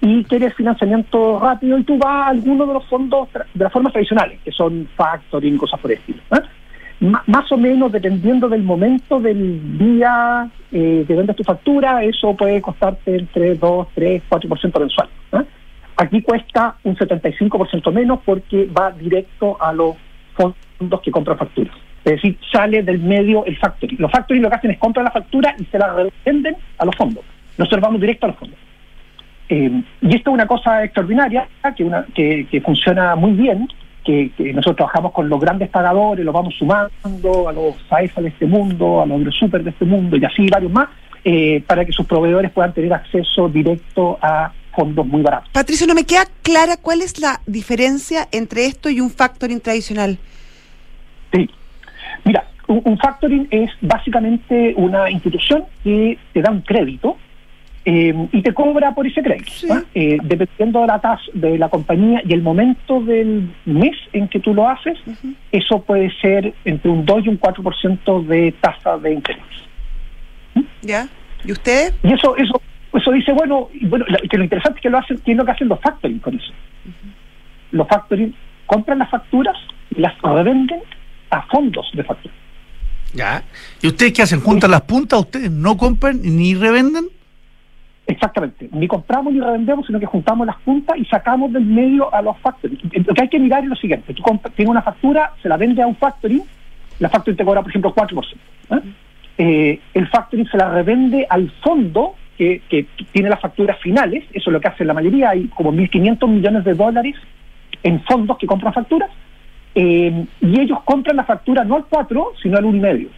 y 0.00 0.24
quieres 0.24 0.54
financiamiento 0.54 1.38
rápido 1.38 1.78
y 1.78 1.84
tú 1.84 1.98
vas 1.98 2.26
a 2.26 2.28
alguno 2.28 2.66
de 2.66 2.74
los 2.74 2.84
fondos 2.86 3.28
de 3.32 3.64
las 3.64 3.72
formas 3.72 3.92
tradicionales, 3.92 4.40
que 4.44 4.50
son 4.50 4.88
factoring, 4.96 5.56
cosas 5.58 5.78
por 5.80 5.92
el 5.92 5.98
estilo. 5.98 6.20
¿eh? 6.32 6.40
más 7.00 7.52
o 7.52 7.56
menos 7.56 7.92
dependiendo 7.92 8.48
del 8.48 8.64
momento 8.64 9.20
del 9.20 9.78
día 9.78 10.50
eh, 10.72 11.04
que 11.06 11.14
vendes 11.14 11.36
tu 11.36 11.44
factura, 11.44 12.02
eso 12.02 12.34
puede 12.34 12.60
costarte 12.60 13.16
entre 13.16 13.54
2, 13.54 13.88
3, 13.94 14.22
4% 14.28 14.80
mensual. 14.80 15.08
¿eh? 15.32 15.44
Aquí 15.96 16.22
cuesta 16.22 16.76
un 16.82 16.96
75% 16.96 17.92
menos 17.92 18.20
porque 18.24 18.66
va 18.66 18.90
directo 18.90 19.56
a 19.60 19.72
los 19.72 19.96
fondos 20.34 21.00
que 21.00 21.10
compran 21.10 21.38
facturas. 21.38 21.74
Es 22.08 22.22
decir, 22.22 22.38
sale 22.50 22.82
del 22.82 23.00
medio 23.00 23.44
el 23.44 23.56
factoring. 23.58 23.98
Los 23.98 24.10
factoring 24.10 24.42
lo 24.42 24.48
que 24.48 24.56
hacen 24.56 24.70
es 24.70 24.78
comprar 24.78 25.04
la 25.04 25.10
factura 25.10 25.54
y 25.58 25.64
se 25.64 25.78
la 25.78 25.92
revenden 25.92 26.56
a 26.78 26.84
los 26.84 26.96
fondos. 26.96 27.24
Nosotros 27.56 27.82
vamos 27.82 28.00
directo 28.00 28.26
a 28.26 28.28
los 28.30 28.38
fondos. 28.38 28.58
Eh, 29.50 29.82
y 30.02 30.16
esto 30.16 30.30
es 30.30 30.34
una 30.34 30.46
cosa 30.46 30.84
extraordinaria 30.84 31.48
que, 31.76 31.84
una, 31.84 32.06
que, 32.14 32.46
que 32.50 32.60
funciona 32.60 33.14
muy 33.14 33.32
bien 33.32 33.68
que, 34.04 34.52
nosotros 34.54 34.76
trabajamos 34.76 35.12
con 35.12 35.28
los 35.28 35.40
grandes 35.40 35.68
pagadores, 35.68 36.24
los 36.24 36.34
vamos 36.34 36.54
sumando 36.58 37.48
a 37.48 37.52
los 37.52 37.74
AESA 37.90 38.22
de 38.22 38.28
este 38.28 38.46
mundo, 38.46 39.02
a 39.02 39.06
los 39.06 39.34
super 39.34 39.62
de 39.62 39.70
este 39.70 39.84
mundo 39.84 40.16
y 40.16 40.24
así 40.24 40.48
varios 40.48 40.72
más, 40.72 40.88
eh, 41.24 41.62
para 41.66 41.84
que 41.84 41.92
sus 41.92 42.06
proveedores 42.06 42.50
puedan 42.50 42.72
tener 42.72 42.92
acceso 42.92 43.48
directo 43.48 44.18
a 44.22 44.52
fondos 44.74 45.06
muy 45.06 45.22
baratos. 45.22 45.50
Patricio, 45.52 45.86
no 45.86 45.94
me 45.94 46.04
queda 46.04 46.24
clara 46.42 46.76
cuál 46.76 47.02
es 47.02 47.20
la 47.20 47.40
diferencia 47.46 48.28
entre 48.32 48.66
esto 48.66 48.88
y 48.88 49.00
un 49.00 49.10
factoring 49.10 49.60
tradicional. 49.60 50.18
Mira, 52.24 52.44
un 52.66 52.98
factoring 52.98 53.48
es 53.50 53.70
básicamente 53.80 54.74
una 54.76 55.10
institución 55.10 55.64
que 55.82 56.18
te 56.32 56.42
da 56.42 56.50
un 56.50 56.60
crédito 56.60 57.16
eh, 57.90 58.28
y 58.32 58.42
te 58.42 58.52
cobra 58.52 58.94
por 58.94 59.06
ese 59.06 59.22
crédito. 59.22 59.50
Eh, 59.94 60.18
dependiendo 60.22 60.82
de 60.82 60.88
la 60.88 61.00
tasa 61.00 61.22
de 61.32 61.56
la 61.56 61.70
compañía 61.70 62.20
y 62.22 62.34
el 62.34 62.42
momento 62.42 63.00
del 63.00 63.50
mes 63.64 63.96
en 64.12 64.28
que 64.28 64.40
tú 64.40 64.52
lo 64.52 64.68
haces, 64.68 64.98
eso 65.50 65.80
puede 65.80 66.10
ser 66.20 66.52
entre 66.66 66.90
un 66.90 67.06
2 67.06 67.24
y 67.24 67.28
un 67.30 67.40
4% 67.40 68.26
de 68.26 68.52
tasa 68.60 68.98
de 68.98 69.14
interés. 69.14 69.42
¿Mm? 70.54 70.60
¿Ya? 70.82 71.08
¿Y 71.46 71.52
usted? 71.52 71.94
Y 72.02 72.12
eso, 72.12 72.36
eso, 72.36 72.60
eso 72.92 73.10
dice, 73.12 73.32
bueno, 73.32 73.70
bueno 73.82 74.04
que 74.28 74.36
lo 74.36 74.44
interesante 74.44 74.80
es 74.80 74.82
que 74.82 74.90
lo 74.90 74.98
hacen, 74.98 75.16
que 75.18 75.32
es 75.32 75.38
lo 75.38 75.46
que 75.46 75.52
hacen 75.52 75.68
los 75.68 75.80
factoring 75.80 76.18
con 76.18 76.34
eso. 76.34 76.52
Los 77.70 77.88
factoring 77.88 78.34
compran 78.66 78.98
las 78.98 79.08
facturas 79.08 79.56
y 79.96 80.02
las 80.02 80.12
revenden 80.20 80.80
a 81.30 81.42
fondos 81.42 81.90
de 81.94 82.04
factura. 82.04 82.34
¿Ya? 83.14 83.42
¿Y 83.80 83.88
ustedes 83.88 84.12
qué 84.12 84.22
hacen? 84.22 84.40
¿Juntan 84.40 84.70
las 84.70 84.82
puntas? 84.82 85.20
¿Ustedes 85.20 85.50
no 85.50 85.76
compran 85.76 86.20
ni 86.22 86.54
revenden? 86.54 87.06
Exactamente. 88.06 88.68
Ni 88.72 88.88
compramos 88.88 89.32
ni 89.32 89.40
revendemos, 89.40 89.86
sino 89.86 90.00
que 90.00 90.06
juntamos 90.06 90.46
las 90.46 90.56
puntas 90.56 90.96
y 90.96 91.04
sacamos 91.04 91.52
del 91.52 91.64
medio 91.64 92.12
a 92.12 92.22
los 92.22 92.38
factories. 92.38 92.78
Lo 93.06 93.14
que 93.14 93.22
hay 93.22 93.28
que 93.28 93.38
mirar 93.38 93.62
es 93.62 93.68
lo 93.68 93.76
siguiente. 93.76 94.14
Tú 94.14 94.22
tienes 94.56 94.70
una 94.70 94.82
factura, 94.82 95.34
se 95.42 95.48
la 95.48 95.56
vende 95.56 95.82
a 95.82 95.86
un 95.86 95.96
factory, 95.96 96.42
la 96.98 97.08
factory 97.10 97.36
te 97.36 97.44
cobra, 97.44 97.62
por 97.62 97.70
ejemplo, 97.70 97.94
4%. 97.94 98.24
¿eh? 98.70 98.80
Eh, 99.38 99.80
el 99.94 100.08
factory 100.08 100.46
se 100.46 100.56
la 100.56 100.70
revende 100.70 101.26
al 101.28 101.50
fondo 101.62 102.14
que, 102.38 102.86
tiene 103.12 103.28
las 103.28 103.40
facturas 103.40 103.78
finales, 103.80 104.24
eso 104.32 104.50
es 104.50 104.52
lo 104.52 104.60
que 104.60 104.68
hace 104.68 104.84
la 104.84 104.94
mayoría, 104.94 105.30
hay 105.30 105.48
como 105.48 105.72
1.500 105.72 106.28
millones 106.28 106.64
de 106.64 106.74
dólares 106.74 107.16
en 107.82 108.02
fondos 108.04 108.38
que 108.38 108.46
compran 108.46 108.72
facturas, 108.72 109.10
eh, 109.80 110.26
y 110.40 110.60
ellos 110.60 110.80
compran 110.84 111.14
la 111.14 111.24
factura 111.24 111.62
no 111.62 111.76
al 111.76 111.84
4, 111.84 112.32
sino 112.42 112.58
al 112.58 112.64
1,5. 112.64 113.08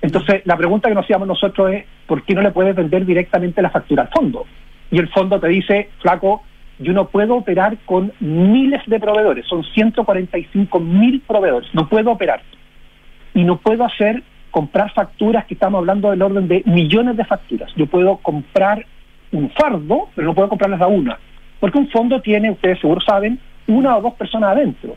Entonces, 0.00 0.40
la 0.46 0.56
pregunta 0.56 0.88
que 0.88 0.94
nos 0.94 1.04
hacíamos 1.04 1.28
nosotros 1.28 1.74
es, 1.74 1.84
¿por 2.06 2.22
qué 2.22 2.32
no 2.32 2.40
le 2.40 2.52
puedes 2.52 2.74
vender 2.74 3.04
directamente 3.04 3.60
la 3.60 3.68
factura 3.68 4.04
al 4.04 4.08
fondo? 4.08 4.46
Y 4.90 4.98
el 4.98 5.10
fondo 5.10 5.38
te 5.38 5.48
dice, 5.48 5.90
flaco, 6.00 6.42
yo 6.78 6.94
no 6.94 7.08
puedo 7.08 7.34
operar 7.34 7.76
con 7.84 8.14
miles 8.18 8.80
de 8.86 8.98
proveedores, 8.98 9.44
son 9.46 9.62
145 9.62 10.80
mil 10.80 11.20
proveedores, 11.20 11.68
no 11.74 11.86
puedo 11.86 12.12
operar. 12.12 12.40
Y 13.34 13.44
no 13.44 13.58
puedo 13.58 13.84
hacer, 13.84 14.22
comprar 14.50 14.90
facturas 14.94 15.44
que 15.44 15.52
estamos 15.52 15.80
hablando 15.80 16.08
del 16.10 16.22
orden 16.22 16.48
de 16.48 16.62
millones 16.64 17.18
de 17.18 17.26
facturas. 17.26 17.70
Yo 17.76 17.84
puedo 17.84 18.16
comprar 18.16 18.86
un 19.32 19.50
fardo, 19.50 20.08
pero 20.14 20.28
no 20.28 20.34
puedo 20.34 20.48
comprarlas 20.48 20.80
a 20.80 20.86
una. 20.86 21.18
Porque 21.60 21.76
un 21.76 21.90
fondo 21.90 22.22
tiene, 22.22 22.50
ustedes 22.50 22.80
seguro 22.80 23.02
saben, 23.02 23.38
una 23.66 23.98
o 23.98 24.00
dos 24.00 24.14
personas 24.14 24.56
adentro. 24.56 24.96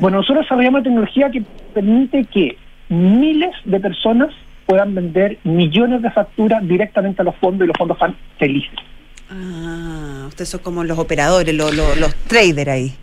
Bueno, 0.00 0.18
nosotros 0.18 0.44
desarrollamos 0.44 0.80
una 0.80 0.84
tecnología 0.84 1.30
que 1.30 1.42
permite 1.72 2.24
que 2.24 2.56
miles 2.88 3.54
de 3.64 3.80
personas 3.80 4.30
puedan 4.66 4.94
vender 4.94 5.38
millones 5.44 6.02
de 6.02 6.10
facturas 6.10 6.66
directamente 6.66 7.22
a 7.22 7.24
los 7.24 7.36
fondos 7.36 7.64
y 7.64 7.68
los 7.68 7.76
fondos 7.76 7.96
están 7.96 8.16
felices. 8.38 8.78
Ah, 9.30 10.24
ustedes 10.28 10.50
son 10.50 10.60
como 10.60 10.84
los 10.84 10.98
operadores, 10.98 11.54
los, 11.54 11.74
los, 11.74 12.14
traders 12.26 12.68
ahí. 12.68 12.94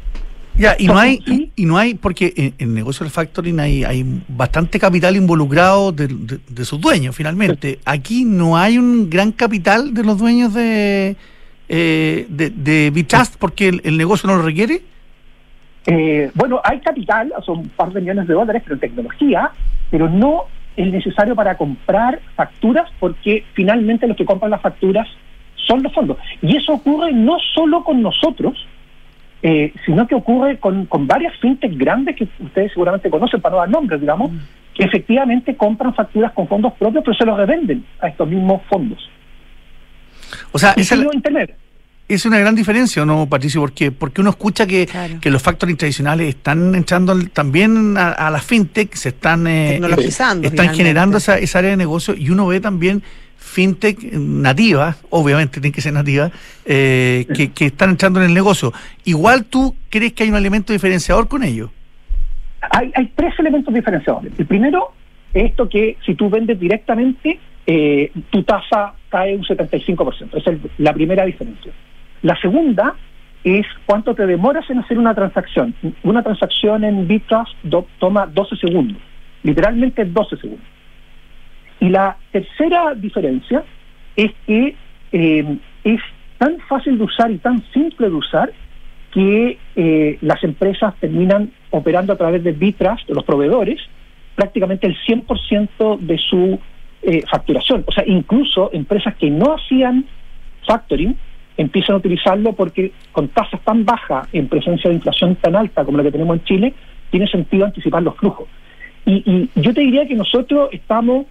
Ya, 0.56 0.76
y 0.78 0.86
no 0.86 1.00
hay, 1.00 1.50
y, 1.56 1.66
no 1.66 1.78
hay, 1.78 1.94
porque 1.94 2.34
en, 2.36 2.54
el 2.58 2.74
negocio 2.74 3.04
del 3.04 3.12
factoring 3.12 3.60
hay, 3.60 3.84
hay 3.84 4.06
bastante 4.28 4.80
capital 4.80 5.16
involucrado 5.16 5.92
de, 5.92 6.66
sus 6.66 6.80
dueños, 6.80 7.16
finalmente. 7.16 7.80
Aquí 7.86 8.26
no 8.26 8.58
hay 8.58 8.78
un 8.78 9.10
gran 9.10 9.32
capital 9.32 9.94
de 9.94 10.04
los 10.04 10.18
dueños 10.20 10.54
de, 10.54 11.16
eh, 11.70 12.26
de, 12.30 12.50
de 12.50 12.92
Bitrust 12.92 13.36
porque 13.38 13.70
el, 13.70 13.98
negocio 13.98 14.28
no 14.28 14.36
lo 14.36 14.44
requiere. 14.44 14.82
Eh, 15.86 16.32
bueno, 16.36 16.62
hay 16.64 16.80
capital, 16.80 17.34
son 17.46 17.60
un 17.60 17.70
par 17.70 17.92
de 17.92 18.02
millones 18.02 18.28
de 18.28 18.34
dólares, 18.34 18.62
pero 18.64 18.76
en 18.76 18.82
tecnología, 18.82 19.52
pero 19.90 20.10
no 20.10 20.46
es 20.78 20.92
necesario 20.92 21.36
para 21.36 21.58
comprar 21.58 22.20
facturas 22.36 22.90
porque 23.00 23.44
finalmente 23.54 24.08
los 24.08 24.16
que 24.16 24.26
compran 24.26 24.52
las 24.52 24.62
facturas 24.62 25.08
son 25.56 25.84
los 25.84 25.94
fondos. 25.94 26.18
Y 26.42 26.56
eso 26.56 26.74
ocurre 26.74 27.12
no 27.12 27.38
solo 27.54 27.84
con 27.84 28.02
nosotros, 28.02 28.66
eh, 29.44 29.74
sino 29.86 30.08
que 30.08 30.16
ocurre 30.16 30.58
con, 30.58 30.86
con 30.86 31.08
varias 31.08 31.36
fintech 31.40 31.76
grandes 31.76 32.16
que 32.16 32.28
ustedes 32.40 32.72
seguramente 32.72 33.10
conocen, 33.10 33.42
para 33.42 33.56
no 33.56 33.60
dar 33.60 33.70
nombres, 33.70 34.00
digamos, 34.00 34.32
mm. 34.32 34.38
que 34.76 34.84
efectivamente 34.84 35.56
compran 35.56 35.94
facturas 35.96 36.32
con 36.34 36.48
fondos 36.48 36.74
propios, 36.74 37.04
pero 37.04 37.18
se 37.18 37.26
los 37.26 37.38
revenden 37.38 37.84
a 38.00 38.08
estos 38.08 38.28
mismos 38.28 38.62
fondos. 38.70 39.10
O 40.52 40.60
sea, 40.60 40.74
es 40.78 40.92
el, 40.92 41.08
Internet 41.12 41.58
es 42.14 42.26
una 42.26 42.39
gran 42.39 42.55
diferencia, 42.55 43.05
¿no, 43.05 43.28
Patricio? 43.28 43.62
Porque, 43.62 43.91
porque 43.91 44.22
uno 44.22 44.32
escucha 44.32 44.66
que, 44.68 44.88
que 45.22 45.30
los 45.30 45.41
factores 45.41 45.78
tradicionales 45.78 46.30
están 46.30 46.76
entrando 46.76 47.18
también 47.30 47.97
a, 47.97 48.30
la 48.30 48.39
fintech, 48.39 48.93
se 48.95 49.09
están, 49.09 49.47
eh, 49.47 49.80
están 50.43 50.74
generando 50.76 51.18
esa, 51.18 51.38
esa 51.38 51.59
área 51.59 51.72
de 51.72 51.78
negocio 51.78 52.14
y 52.16 52.30
uno 52.30 52.47
ve 52.47 52.59
también 52.59 53.03
fintech 53.38 54.14
nativas, 54.14 54.97
obviamente 55.09 55.59
tienen 55.59 55.72
que 55.72 55.82
ser 55.82 55.93
nativas, 55.93 56.32
eh, 56.66 57.26
que, 57.34 57.51
que, 57.51 57.68
están 57.68 57.91
entrando 57.91 58.20
en 58.22 58.28
el 58.28 58.34
negocio. 58.34 58.72
Igual 59.03 59.45
tú 59.45 59.76
crees 59.89 60.14
que 60.14 60.24
hay 60.24 60.30
un 60.30 60.38
elemento 60.38 60.74
diferenciador 60.74 61.28
con 61.28 61.43
ello. 61.43 61.72
Hay, 62.72 62.91
hay 62.95 63.12
tres 63.16 63.34
elementos 63.39 63.74
diferenciadores. 63.74 64.32
El 64.38 64.45
primero 64.45 64.93
es 65.34 65.45
esto 65.45 65.68
que 65.68 65.97
si 66.05 66.16
tú 66.16 66.30
vendes 66.30 66.59
directamente, 66.59 67.39
eh, 67.66 68.12
tu 68.30 68.43
tasa 68.43 68.93
cae 69.09 69.36
un 69.36 69.43
75%. 69.43 70.38
Esa 70.38 70.51
es 70.51 70.59
la 70.78 70.93
primera 70.93 71.26
diferencia. 71.26 71.72
La 72.22 72.40
segunda 72.40 72.96
es 73.44 73.66
cuánto 73.86 74.14
te 74.14 74.28
demoras 74.28 74.70
en 74.70 74.80
hacer 74.80 74.98
una 74.98 75.16
transacción. 75.16 75.74
Una 76.04 76.22
transacción 76.22 76.84
en 76.84 77.08
Bitrust 77.08 77.56
toma 78.00 78.28
12 78.28 78.56
segundos, 78.58 79.02
literalmente 79.44 80.06
12 80.06 80.38
segundos. 80.38 80.66
Y 81.80 81.90
la 81.90 82.18
tercera 82.32 82.94
diferencia 82.94 83.64
es 84.16 84.32
que 84.46 84.76
eh, 85.12 85.58
es 85.84 86.00
tan 86.38 86.60
fácil 86.70 86.98
de 86.98 87.04
usar 87.04 87.32
y 87.32 87.38
tan 87.40 87.64
simple 87.74 88.10
de 88.10 88.16
usar 88.16 88.52
que 89.12 89.58
eh, 89.76 90.18
las 90.22 90.44
empresas 90.44 90.94
terminan 91.00 91.52
operando 91.72 92.14
a 92.14 92.18
través 92.18 92.44
de 92.44 92.52
Bitrust, 92.52 93.08
de 93.08 93.16
los 93.16 93.24
proveedores, 93.24 93.82
prácticamente 94.36 94.88
el 94.88 94.96
100% 94.96 96.00
de 96.00 96.18
su 96.18 96.60
eh, 97.02 97.24
facturación. 97.30 97.84
O 97.88 97.92
sea, 97.92 98.04
incluso 98.06 98.70
empresas 98.74 99.16
que 99.16 99.30
no 99.30 99.56
hacían 99.56 100.06
factoring 100.68 101.18
empiezan 101.62 101.95
a 101.95 101.97
utilizarlo 101.99 102.53
porque 102.53 102.91
con 103.12 103.30
tasas 103.30 103.62
tan 103.62 103.86
bajas 103.86 104.28
en 104.34 104.47
presencia 104.47 104.89
de 104.89 104.95
inflación 104.95 105.36
tan 105.36 105.55
alta 105.55 105.86
como 105.86 105.97
la 105.97 106.03
que 106.03 106.12
tenemos 106.12 106.38
en 106.38 106.43
Chile, 106.43 106.74
tiene 107.09 107.28
sentido 107.28 107.66
anticipar 107.66 108.03
los 108.03 108.16
flujos. 108.16 108.47
Y, 109.05 109.49
yo 109.55 109.74
te 109.74 109.82
diría 109.82 110.07
que 110.07 110.16
nosotros 110.16 110.70
estamos, 110.72 111.26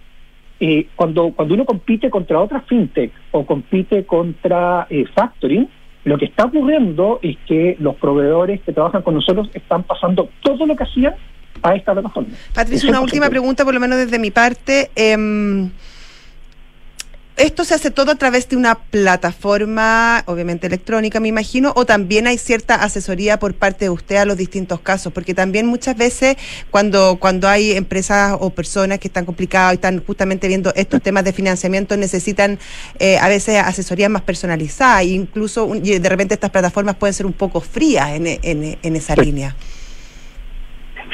eh, 0.59 0.87
cuando, 0.95 1.31
cuando 1.31 1.53
uno 1.53 1.65
compite 1.65 2.09
contra 2.09 2.39
otra 2.39 2.61
fintech 2.61 3.11
o 3.31 3.45
compite 3.45 4.05
contra 4.05 4.87
eh, 4.89 5.05
factoring, 5.13 5.67
lo 6.03 6.17
que 6.17 6.25
está 6.25 6.45
ocurriendo 6.45 7.19
es 7.21 7.37
que 7.45 7.77
los 7.79 7.95
proveedores 7.95 8.61
que 8.61 8.73
trabajan 8.73 9.03
con 9.03 9.13
nosotros 9.13 9.49
están 9.53 9.83
pasando 9.83 10.29
todo 10.41 10.65
lo 10.65 10.75
que 10.75 10.83
hacían 10.83 11.13
a 11.61 11.75
esta 11.75 11.93
plataforma. 11.93 12.29
Patricia, 12.53 12.89
una 12.89 13.01
última 13.01 13.29
pregunta, 13.29 13.63
por 13.63 13.73
lo 13.73 13.79
menos 13.79 13.99
desde 13.99 14.17
mi 14.17 14.31
parte. 14.31 14.89
Eh, 14.95 15.15
esto 17.41 17.63
se 17.63 17.73
hace 17.73 17.89
todo 17.89 18.11
a 18.11 18.15
través 18.15 18.47
de 18.49 18.55
una 18.55 18.75
plataforma, 18.75 20.23
obviamente 20.27 20.67
electrónica, 20.67 21.19
me 21.19 21.27
imagino, 21.27 21.73
o 21.75 21.85
también 21.85 22.27
hay 22.27 22.37
cierta 22.37 22.75
asesoría 22.75 23.39
por 23.39 23.55
parte 23.55 23.85
de 23.85 23.89
usted 23.89 24.17
a 24.17 24.25
los 24.25 24.37
distintos 24.37 24.79
casos, 24.79 25.11
porque 25.11 25.33
también 25.33 25.65
muchas 25.65 25.97
veces 25.97 26.37
cuando, 26.69 27.17
cuando 27.19 27.47
hay 27.47 27.71
empresas 27.71 28.37
o 28.39 28.51
personas 28.51 28.99
que 28.99 29.07
están 29.07 29.25
complicadas 29.25 29.73
y 29.73 29.75
están 29.75 30.03
justamente 30.05 30.47
viendo 30.47 30.71
estos 30.75 31.01
temas 31.01 31.23
de 31.23 31.33
financiamiento, 31.33 31.97
necesitan 31.97 32.59
eh, 32.99 33.17
a 33.17 33.27
veces 33.27 33.57
asesoría 33.57 34.07
más 34.07 34.21
personalizada, 34.21 35.01
e 35.01 35.07
incluso 35.07 35.67
de 35.67 36.09
repente 36.09 36.35
estas 36.35 36.51
plataformas 36.51 36.95
pueden 36.95 37.13
ser 37.15 37.25
un 37.25 37.33
poco 37.33 37.59
frías 37.59 38.11
en, 38.11 38.27
en, 38.27 38.95
esa 38.95 39.15
línea. 39.15 39.55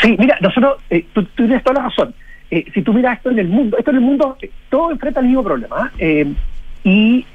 Sí, 0.02 0.16
mira, 0.20 0.38
nosotros, 0.42 0.82
eh, 0.90 1.06
tú 1.14 1.24
tienes 1.36 1.64
toda 1.64 1.82
la 1.82 1.88
razón 1.88 2.14
eh, 2.50 2.66
si 2.74 2.82
tú 2.82 2.94
miras 2.94 3.18
esto 3.18 3.30
en 3.30 3.40
el 3.40 3.48
mundo, 3.48 3.78
esto 3.78 3.92
en 3.92 3.98
el 3.98 4.04
mundo, 4.04 4.38
eh, 4.42 4.50
todo 4.70 4.92
enfrenta 4.92 5.20
el 5.20 5.28
mismo 5.28 5.44
problema. 5.44 5.92
¿eh? 5.98 6.34
y 6.84 7.26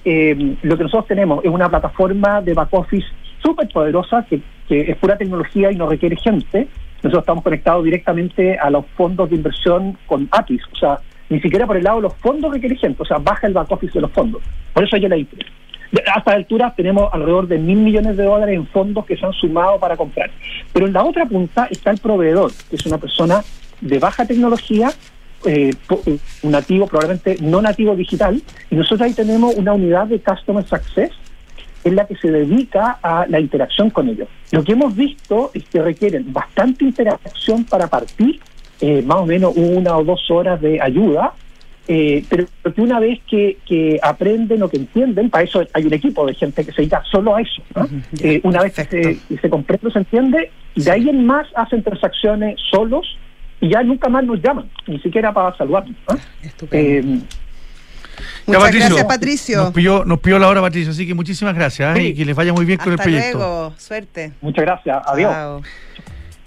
lo 0.63 0.79
que 0.79 0.85
nosotros 0.85 1.07
tenemos 1.07 1.45
es 1.45 1.51
una 1.51 1.69
plataforma 1.69 2.41
de 2.41 2.55
back 2.55 2.73
office 2.73 3.07
súper 3.43 3.69
poderosa 3.69 4.25
que, 4.29 4.41
es 4.71 4.97
pura 4.97 5.19
tecnología 5.19 5.71
y 5.71 5.77
no 5.77 5.87
requiere 5.87 6.17
gente. 6.17 6.67
Nosotros 7.03 7.25
estamos 7.25 7.45
conectados 7.45 7.85
directamente 7.85 8.57
a 8.59 8.71
los 8.71 8.87
fondos 8.97 9.29
de 9.29 9.37
inversión 9.37 9.99
con 10.07 10.27
APIs, 10.31 10.63
o 10.73 10.77
sea, 10.77 10.99
ni 11.29 11.39
siquiera 11.41 11.67
por 11.67 11.77
el 11.77 11.85
lado 11.85 11.97
de 11.97 12.03
los 12.05 12.15
fondos 12.15 12.51
requiere 12.51 12.77
gente, 12.77 13.03
o 13.03 13.05
sea, 13.05 13.19
baja 13.19 13.47
el 13.47 13.53
back 13.53 13.71
office 13.71 13.93
de 13.93 14.01
los 14.01 14.11
fondos. 14.13 14.41
Por 14.73 14.85
eso 14.85 14.97
yo 14.97 15.09
la 15.09 15.19
hice. 15.19 15.37
A 16.15 16.21
esta 16.21 16.33
altura 16.33 16.73
tenemos 16.75 17.13
alrededor 17.13 17.49
de 17.49 17.59
mil 17.59 17.77
millones 17.77 18.17
de 18.17 18.25
dólares 18.25 18.57
en 18.57 18.67
fondos 18.69 19.05
que 19.05 19.19
se 19.19 19.27
han 19.27 19.33
sumado 19.35 19.79
para 19.79 19.99
comprar. 19.99 20.31
Pero 20.73 20.87
en 20.87 20.95
la 20.95 21.05
otra 21.05 21.27
punta 21.27 21.67
está 21.71 21.91
el 21.91 21.99
proveedor, 21.99 22.51
que 22.71 22.77
es 22.77 22.87
una 22.87 22.97
persona 22.97 23.43
de 23.83 23.99
baja 23.99 24.25
tecnología, 24.25 24.91
eh, 25.45 25.75
nativo, 26.43 26.87
probablemente 26.87 27.37
no 27.43 27.61
nativo 27.61 27.95
digital, 27.95 28.41
y 28.71 28.77
nosotros 28.77 29.03
ahí 29.03 29.13
tenemos 29.13 29.55
una 29.57 29.75
unidad 29.75 30.07
de 30.07 30.21
Customer 30.21 30.65
Success 30.65 31.11
en 31.85 31.97
la 31.97 32.07
que 32.07 32.17
se 32.17 32.31
dedica 32.31 32.99
a 33.03 33.27
la 33.29 33.41
interacción 33.41 33.91
con 33.91 34.09
ellos. 34.09 34.29
Lo 34.53 34.63
que 34.63 34.73
hemos 34.73 34.95
visto 34.95 35.51
es 35.53 35.65
que 35.65 35.83
requieren 35.83 36.33
bastante 36.33 36.85
interacción 36.85 37.65
para 37.65 37.89
partir, 37.89 38.41
eh, 38.81 39.03
más 39.03 39.19
o 39.19 39.27
menos 39.27 39.55
una 39.57 39.97
o 39.97 40.05
dos 40.05 40.31
horas 40.31 40.61
de 40.61 40.81
ayuda, 40.81 41.33
eh, 41.89 42.25
pero 42.29 42.47
que 42.73 42.81
una 42.81 43.01
vez 43.01 43.19
que, 43.29 43.99
aprenden 44.03 44.63
o 44.63 44.69
que 44.69 44.77
entienden, 44.77 45.31
para 45.31 45.45
eso 45.45 45.65
hay 45.73 45.85
un 45.85 45.93
equipo 45.93 46.25
de 46.25 46.35
gente 46.35 46.65
que 46.65 46.71
se 46.71 46.83
dedica 46.83 47.03
solo 47.11 47.35
a 47.35 47.41
eso. 47.41 47.63
Eh, 48.23 48.41
una 48.45 48.63
vez 48.63 48.75
que 48.75 48.85
se, 49.29 49.37
se 49.37 49.51
comprende, 49.51 49.91
se 49.91 49.99
entiende, 49.99 50.51
de 50.77 50.91
ahí 50.91 51.09
en 51.09 51.27
más 51.27 51.49
hacen 51.57 51.83
transacciones 51.83 52.61
solos 52.71 53.19
y 53.63 53.71
ya 53.71 53.83
nunca 53.85 54.09
más 54.09 54.25
nos 54.25 54.43
llaman, 54.43 54.69
ni 54.89 54.99
siquiera 54.99 55.33
para 55.33 55.57
saludarnos. 55.57 55.97
Eh, 56.73 57.21
Muchas 58.45 58.75
gracias, 58.75 59.05
Patricio. 59.05 59.63
Nos 59.63 59.73
pidió, 59.73 60.05
nos 60.05 60.19
pidió 60.19 60.39
la 60.41 60.49
hora, 60.49 60.61
Patricio, 60.61 60.91
así 60.91 61.07
que 61.07 61.15
muchísimas 61.15 61.55
gracias 61.55 61.97
¿eh? 61.97 62.09
y 62.09 62.15
que 62.15 62.25
les 62.25 62.35
vaya 62.35 62.53
muy 62.53 62.65
bien 62.65 62.79
con 62.79 62.93
el 62.93 62.99
proyecto. 62.99 63.39
luego, 63.39 63.75
suerte. 63.79 64.33
Muchas 64.41 64.65
gracias, 64.65 64.99
adiós. 65.07 65.63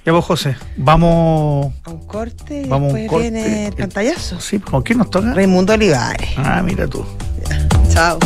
Ya 0.06 0.12
vos, 0.12 0.26
José, 0.26 0.58
vamos... 0.76 1.74
A 1.86 1.90
un 1.90 2.06
corte 2.06 2.64
y 2.64 2.68
vamos 2.68 2.94
después 2.94 3.22
viene 3.22 3.68
el 3.68 3.74
pantallazo. 3.74 4.40
Sí, 4.42 4.60
¿con 4.60 4.84
quién 4.84 5.00
nos 5.00 5.10
toca? 5.10 5.34
Raimundo 5.34 5.74
Olivares. 5.74 6.32
Ah, 6.38 6.62
mira 6.62 6.86
tú. 6.86 7.06
Chao. 7.90 8.20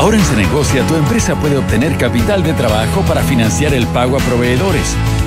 Ahora 0.00 0.16
en 0.16 0.24
Cenegocia 0.24 0.82
tu 0.86 0.96
empresa 0.96 1.34
puede 1.36 1.58
obtener 1.58 1.96
capital 1.98 2.42
de 2.42 2.54
trabajo 2.54 3.02
para 3.02 3.20
financiar 3.22 3.74
el 3.74 3.86
pago 3.88 4.16
a 4.16 4.20
proveedores, 4.20 4.96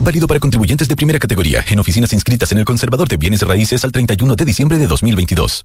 Válido 0.00 0.26
para 0.26 0.40
contribuyentes 0.40 0.88
de 0.88 0.96
primera 0.96 1.18
categoría 1.18 1.64
en 1.68 1.78
oficinas 1.78 2.12
inscritas 2.12 2.52
en 2.52 2.58
el 2.58 2.64
Conservador 2.64 3.08
de 3.08 3.16
Bienes 3.16 3.42
Raíces 3.42 3.84
al 3.84 3.92
31 3.92 4.36
de 4.36 4.44
diciembre 4.44 4.78
de 4.78 4.86
2022. 4.86 5.64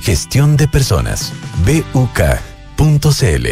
Gestión 0.00 0.56
de 0.56 0.68
Personas. 0.68 1.32
BUK.cl. 1.64 3.46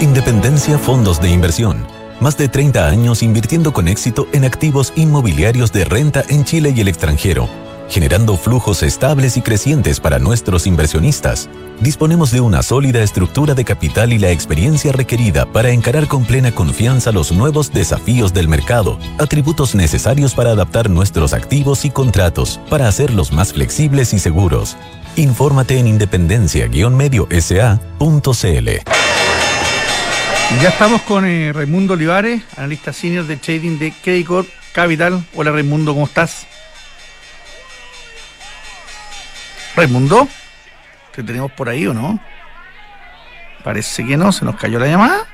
Independencia 0.00 0.78
Fondos 0.78 1.20
de 1.20 1.30
Inversión. 1.30 1.86
Más 2.20 2.36
de 2.38 2.48
30 2.48 2.86
años 2.86 3.22
invirtiendo 3.22 3.72
con 3.72 3.88
éxito 3.88 4.26
en 4.32 4.44
activos 4.44 4.92
inmobiliarios 4.96 5.72
de 5.72 5.84
renta 5.84 6.24
en 6.28 6.44
Chile 6.44 6.72
y 6.74 6.80
el 6.80 6.88
extranjero, 6.88 7.48
generando 7.88 8.36
flujos 8.36 8.82
estables 8.82 9.36
y 9.36 9.42
crecientes 9.42 10.00
para 10.00 10.18
nuestros 10.18 10.66
inversionistas. 10.66 11.48
Disponemos 11.80 12.30
de 12.30 12.40
una 12.40 12.62
sólida 12.62 13.02
estructura 13.02 13.54
de 13.54 13.64
capital 13.64 14.12
y 14.12 14.18
la 14.18 14.30
experiencia 14.30 14.92
requerida 14.92 15.46
para 15.46 15.70
encarar 15.70 16.06
con 16.06 16.24
plena 16.24 16.52
confianza 16.52 17.10
los 17.12 17.32
nuevos 17.32 17.72
desafíos 17.72 18.32
del 18.32 18.48
mercado, 18.48 18.98
atributos 19.18 19.74
necesarios 19.74 20.34
para 20.34 20.52
adaptar 20.52 20.90
nuestros 20.90 21.34
activos 21.34 21.84
y 21.84 21.90
contratos 21.90 22.60
para 22.70 22.88
hacerlos 22.88 23.32
más 23.32 23.52
flexibles 23.52 24.14
y 24.14 24.18
seguros. 24.18 24.76
Infórmate 25.16 25.78
en 25.78 25.86
independencia-medio-sa.cl. 25.86 28.68
Ya 30.62 30.68
estamos 30.68 31.02
con 31.02 31.26
eh, 31.26 31.52
Raimundo 31.52 31.94
Olivares, 31.94 32.42
analista 32.56 32.92
senior 32.92 33.26
de 33.26 33.36
trading 33.36 33.78
de 33.78 33.92
Credit 33.92 34.28
Capital. 34.72 35.24
Hola 35.34 35.50
Raimundo, 35.50 35.94
¿cómo 35.94 36.06
estás? 36.06 36.46
Raimundo, 39.76 40.28
¿te 41.14 41.22
tenemos 41.22 41.50
por 41.52 41.68
ahí 41.68 41.86
o 41.86 41.94
no? 41.94 42.20
Parece 43.64 44.06
que 44.06 44.16
no, 44.16 44.30
se 44.30 44.44
nos 44.44 44.56
cayó 44.56 44.78
la 44.78 44.86
llamada. 44.86 45.26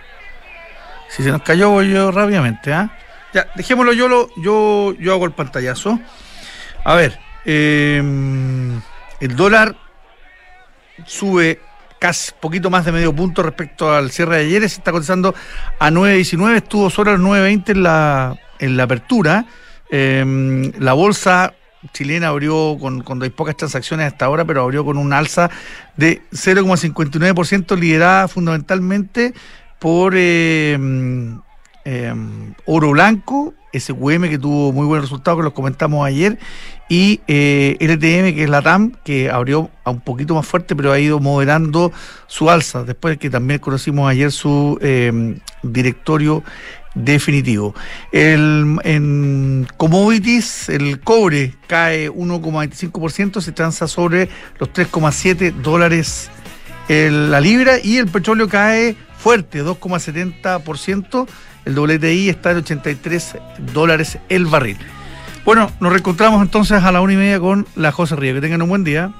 Si 1.09 1.23
se 1.23 1.31
nos 1.31 1.43
cayó, 1.43 1.71
voy 1.71 1.91
yo 1.91 2.11
rápidamente, 2.11 2.73
¿ah? 2.73 2.91
Ya, 3.35 3.47
dejémoslo 3.55 3.93
yo, 3.93 4.09
lo, 4.09 4.29
yo, 4.37 4.95
yo 4.99 5.13
hago 5.13 5.27
el 5.27 5.33
pantallazo. 5.33 5.99
A 6.85 6.95
ver, 6.95 7.19
eh, 7.45 8.03
el 9.21 9.37
dólar 9.37 9.77
sube 11.07 11.61
casi 11.99 12.33
poquito 12.41 12.71
más 12.71 12.85
de 12.87 12.93
medio 12.93 13.15
punto 13.15 13.43
respecto 13.43 13.93
al 13.93 14.11
cierre 14.11 14.37
de 14.39 14.47
ayer, 14.47 14.61
se 14.63 14.79
está 14.79 14.91
cotizando 14.91 15.35
a 15.79 15.91
9.19, 15.91 16.57
estuvo 16.57 16.89
solo 16.89 17.11
a 17.11 17.17
9.20 17.17 17.71
en 17.71 17.83
la, 17.83 18.37
en 18.59 18.77
la 18.77 18.85
apertura. 18.85 19.45
Em, 19.91 20.73
la 20.79 20.95
bolsa 20.95 21.53
chilena 21.93 22.29
abrió 22.29 22.77
con, 22.81 23.03
cuando 23.03 23.25
hay 23.25 23.31
pocas 23.31 23.57
transacciones 23.57 24.07
hasta 24.07 24.27
ahora, 24.27 24.45
pero 24.45 24.63
abrió 24.63 24.85
con 24.85 24.99
un 24.99 25.13
alza 25.13 25.51
de 25.97 26.23
0,59%, 26.33 27.79
liderada 27.79 28.29
fundamentalmente 28.29 29.35
por 29.79 30.15
em, 30.17 31.41
em, 31.85 32.55
oro 32.67 32.91
blanco, 32.91 33.55
SQM 33.73 34.29
que 34.29 34.39
tuvo 34.39 34.73
muy 34.73 34.87
buen 34.87 35.01
resultado, 35.01 35.39
que 35.39 35.45
los 35.45 35.53
comentamos 35.53 36.07
ayer, 36.07 36.39
y 36.89 37.21
eh, 37.29 37.77
LTM, 37.81 38.35
que 38.35 38.43
es 38.43 38.51
la 38.51 38.63
TAM, 38.63 38.93
que 39.05 39.31
abrió 39.31 39.71
a 39.85 39.91
un 39.91 40.01
poquito 40.01 40.35
más 40.35 40.47
fuerte, 40.47 40.75
pero 40.75 40.93
ha 40.93 40.99
ido 40.99 41.21
moderando 41.21 41.93
su 42.27 42.51
alza, 42.51 42.85
después 42.85 43.15
de 43.15 43.19
que 43.19 43.31
también 43.31 43.61
conocimos 43.61 44.11
ayer 44.11 44.33
su 44.33 44.77
eh, 44.83 45.39
directorio 45.63 46.43
definitivo. 46.95 47.75
El, 48.13 48.79
en 48.85 49.67
commodities, 49.77 50.69
el 50.69 51.01
cobre 51.01 51.55
cae 51.67 52.11
1,25%, 52.11 53.41
se 53.41 53.53
transa 53.53 53.89
sobre 53.89 54.29
los 54.59 54.73
3,7 54.73 55.53
dólares 55.55 56.31
la 56.91 57.41
libra 57.41 57.75
y 57.83 57.99
el 57.99 58.09
petróleo 58.09 58.49
cae 58.49 58.97
fuerte, 59.17 59.63
2,70%. 59.63 61.29
El 61.65 61.79
WTI 61.79 62.29
está 62.29 62.51
en 62.51 62.57
83 62.59 63.37
dólares 63.73 64.19
el 64.29 64.47
barril. 64.47 64.77
Bueno, 65.45 65.71
nos 65.79 65.93
reencontramos 65.93 66.43
entonces 66.43 66.83
a 66.83 66.91
la 66.91 67.01
una 67.01 67.13
y 67.13 67.17
media 67.17 67.39
con 67.39 67.67
la 67.77 67.93
José 67.93 68.17
Río. 68.17 68.35
Que 68.35 68.41
tengan 68.41 68.63
un 68.63 68.69
buen 68.69 68.85
día. 68.85 69.13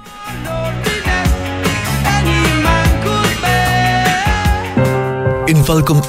En 5.47 5.65
Falcom 5.65 6.01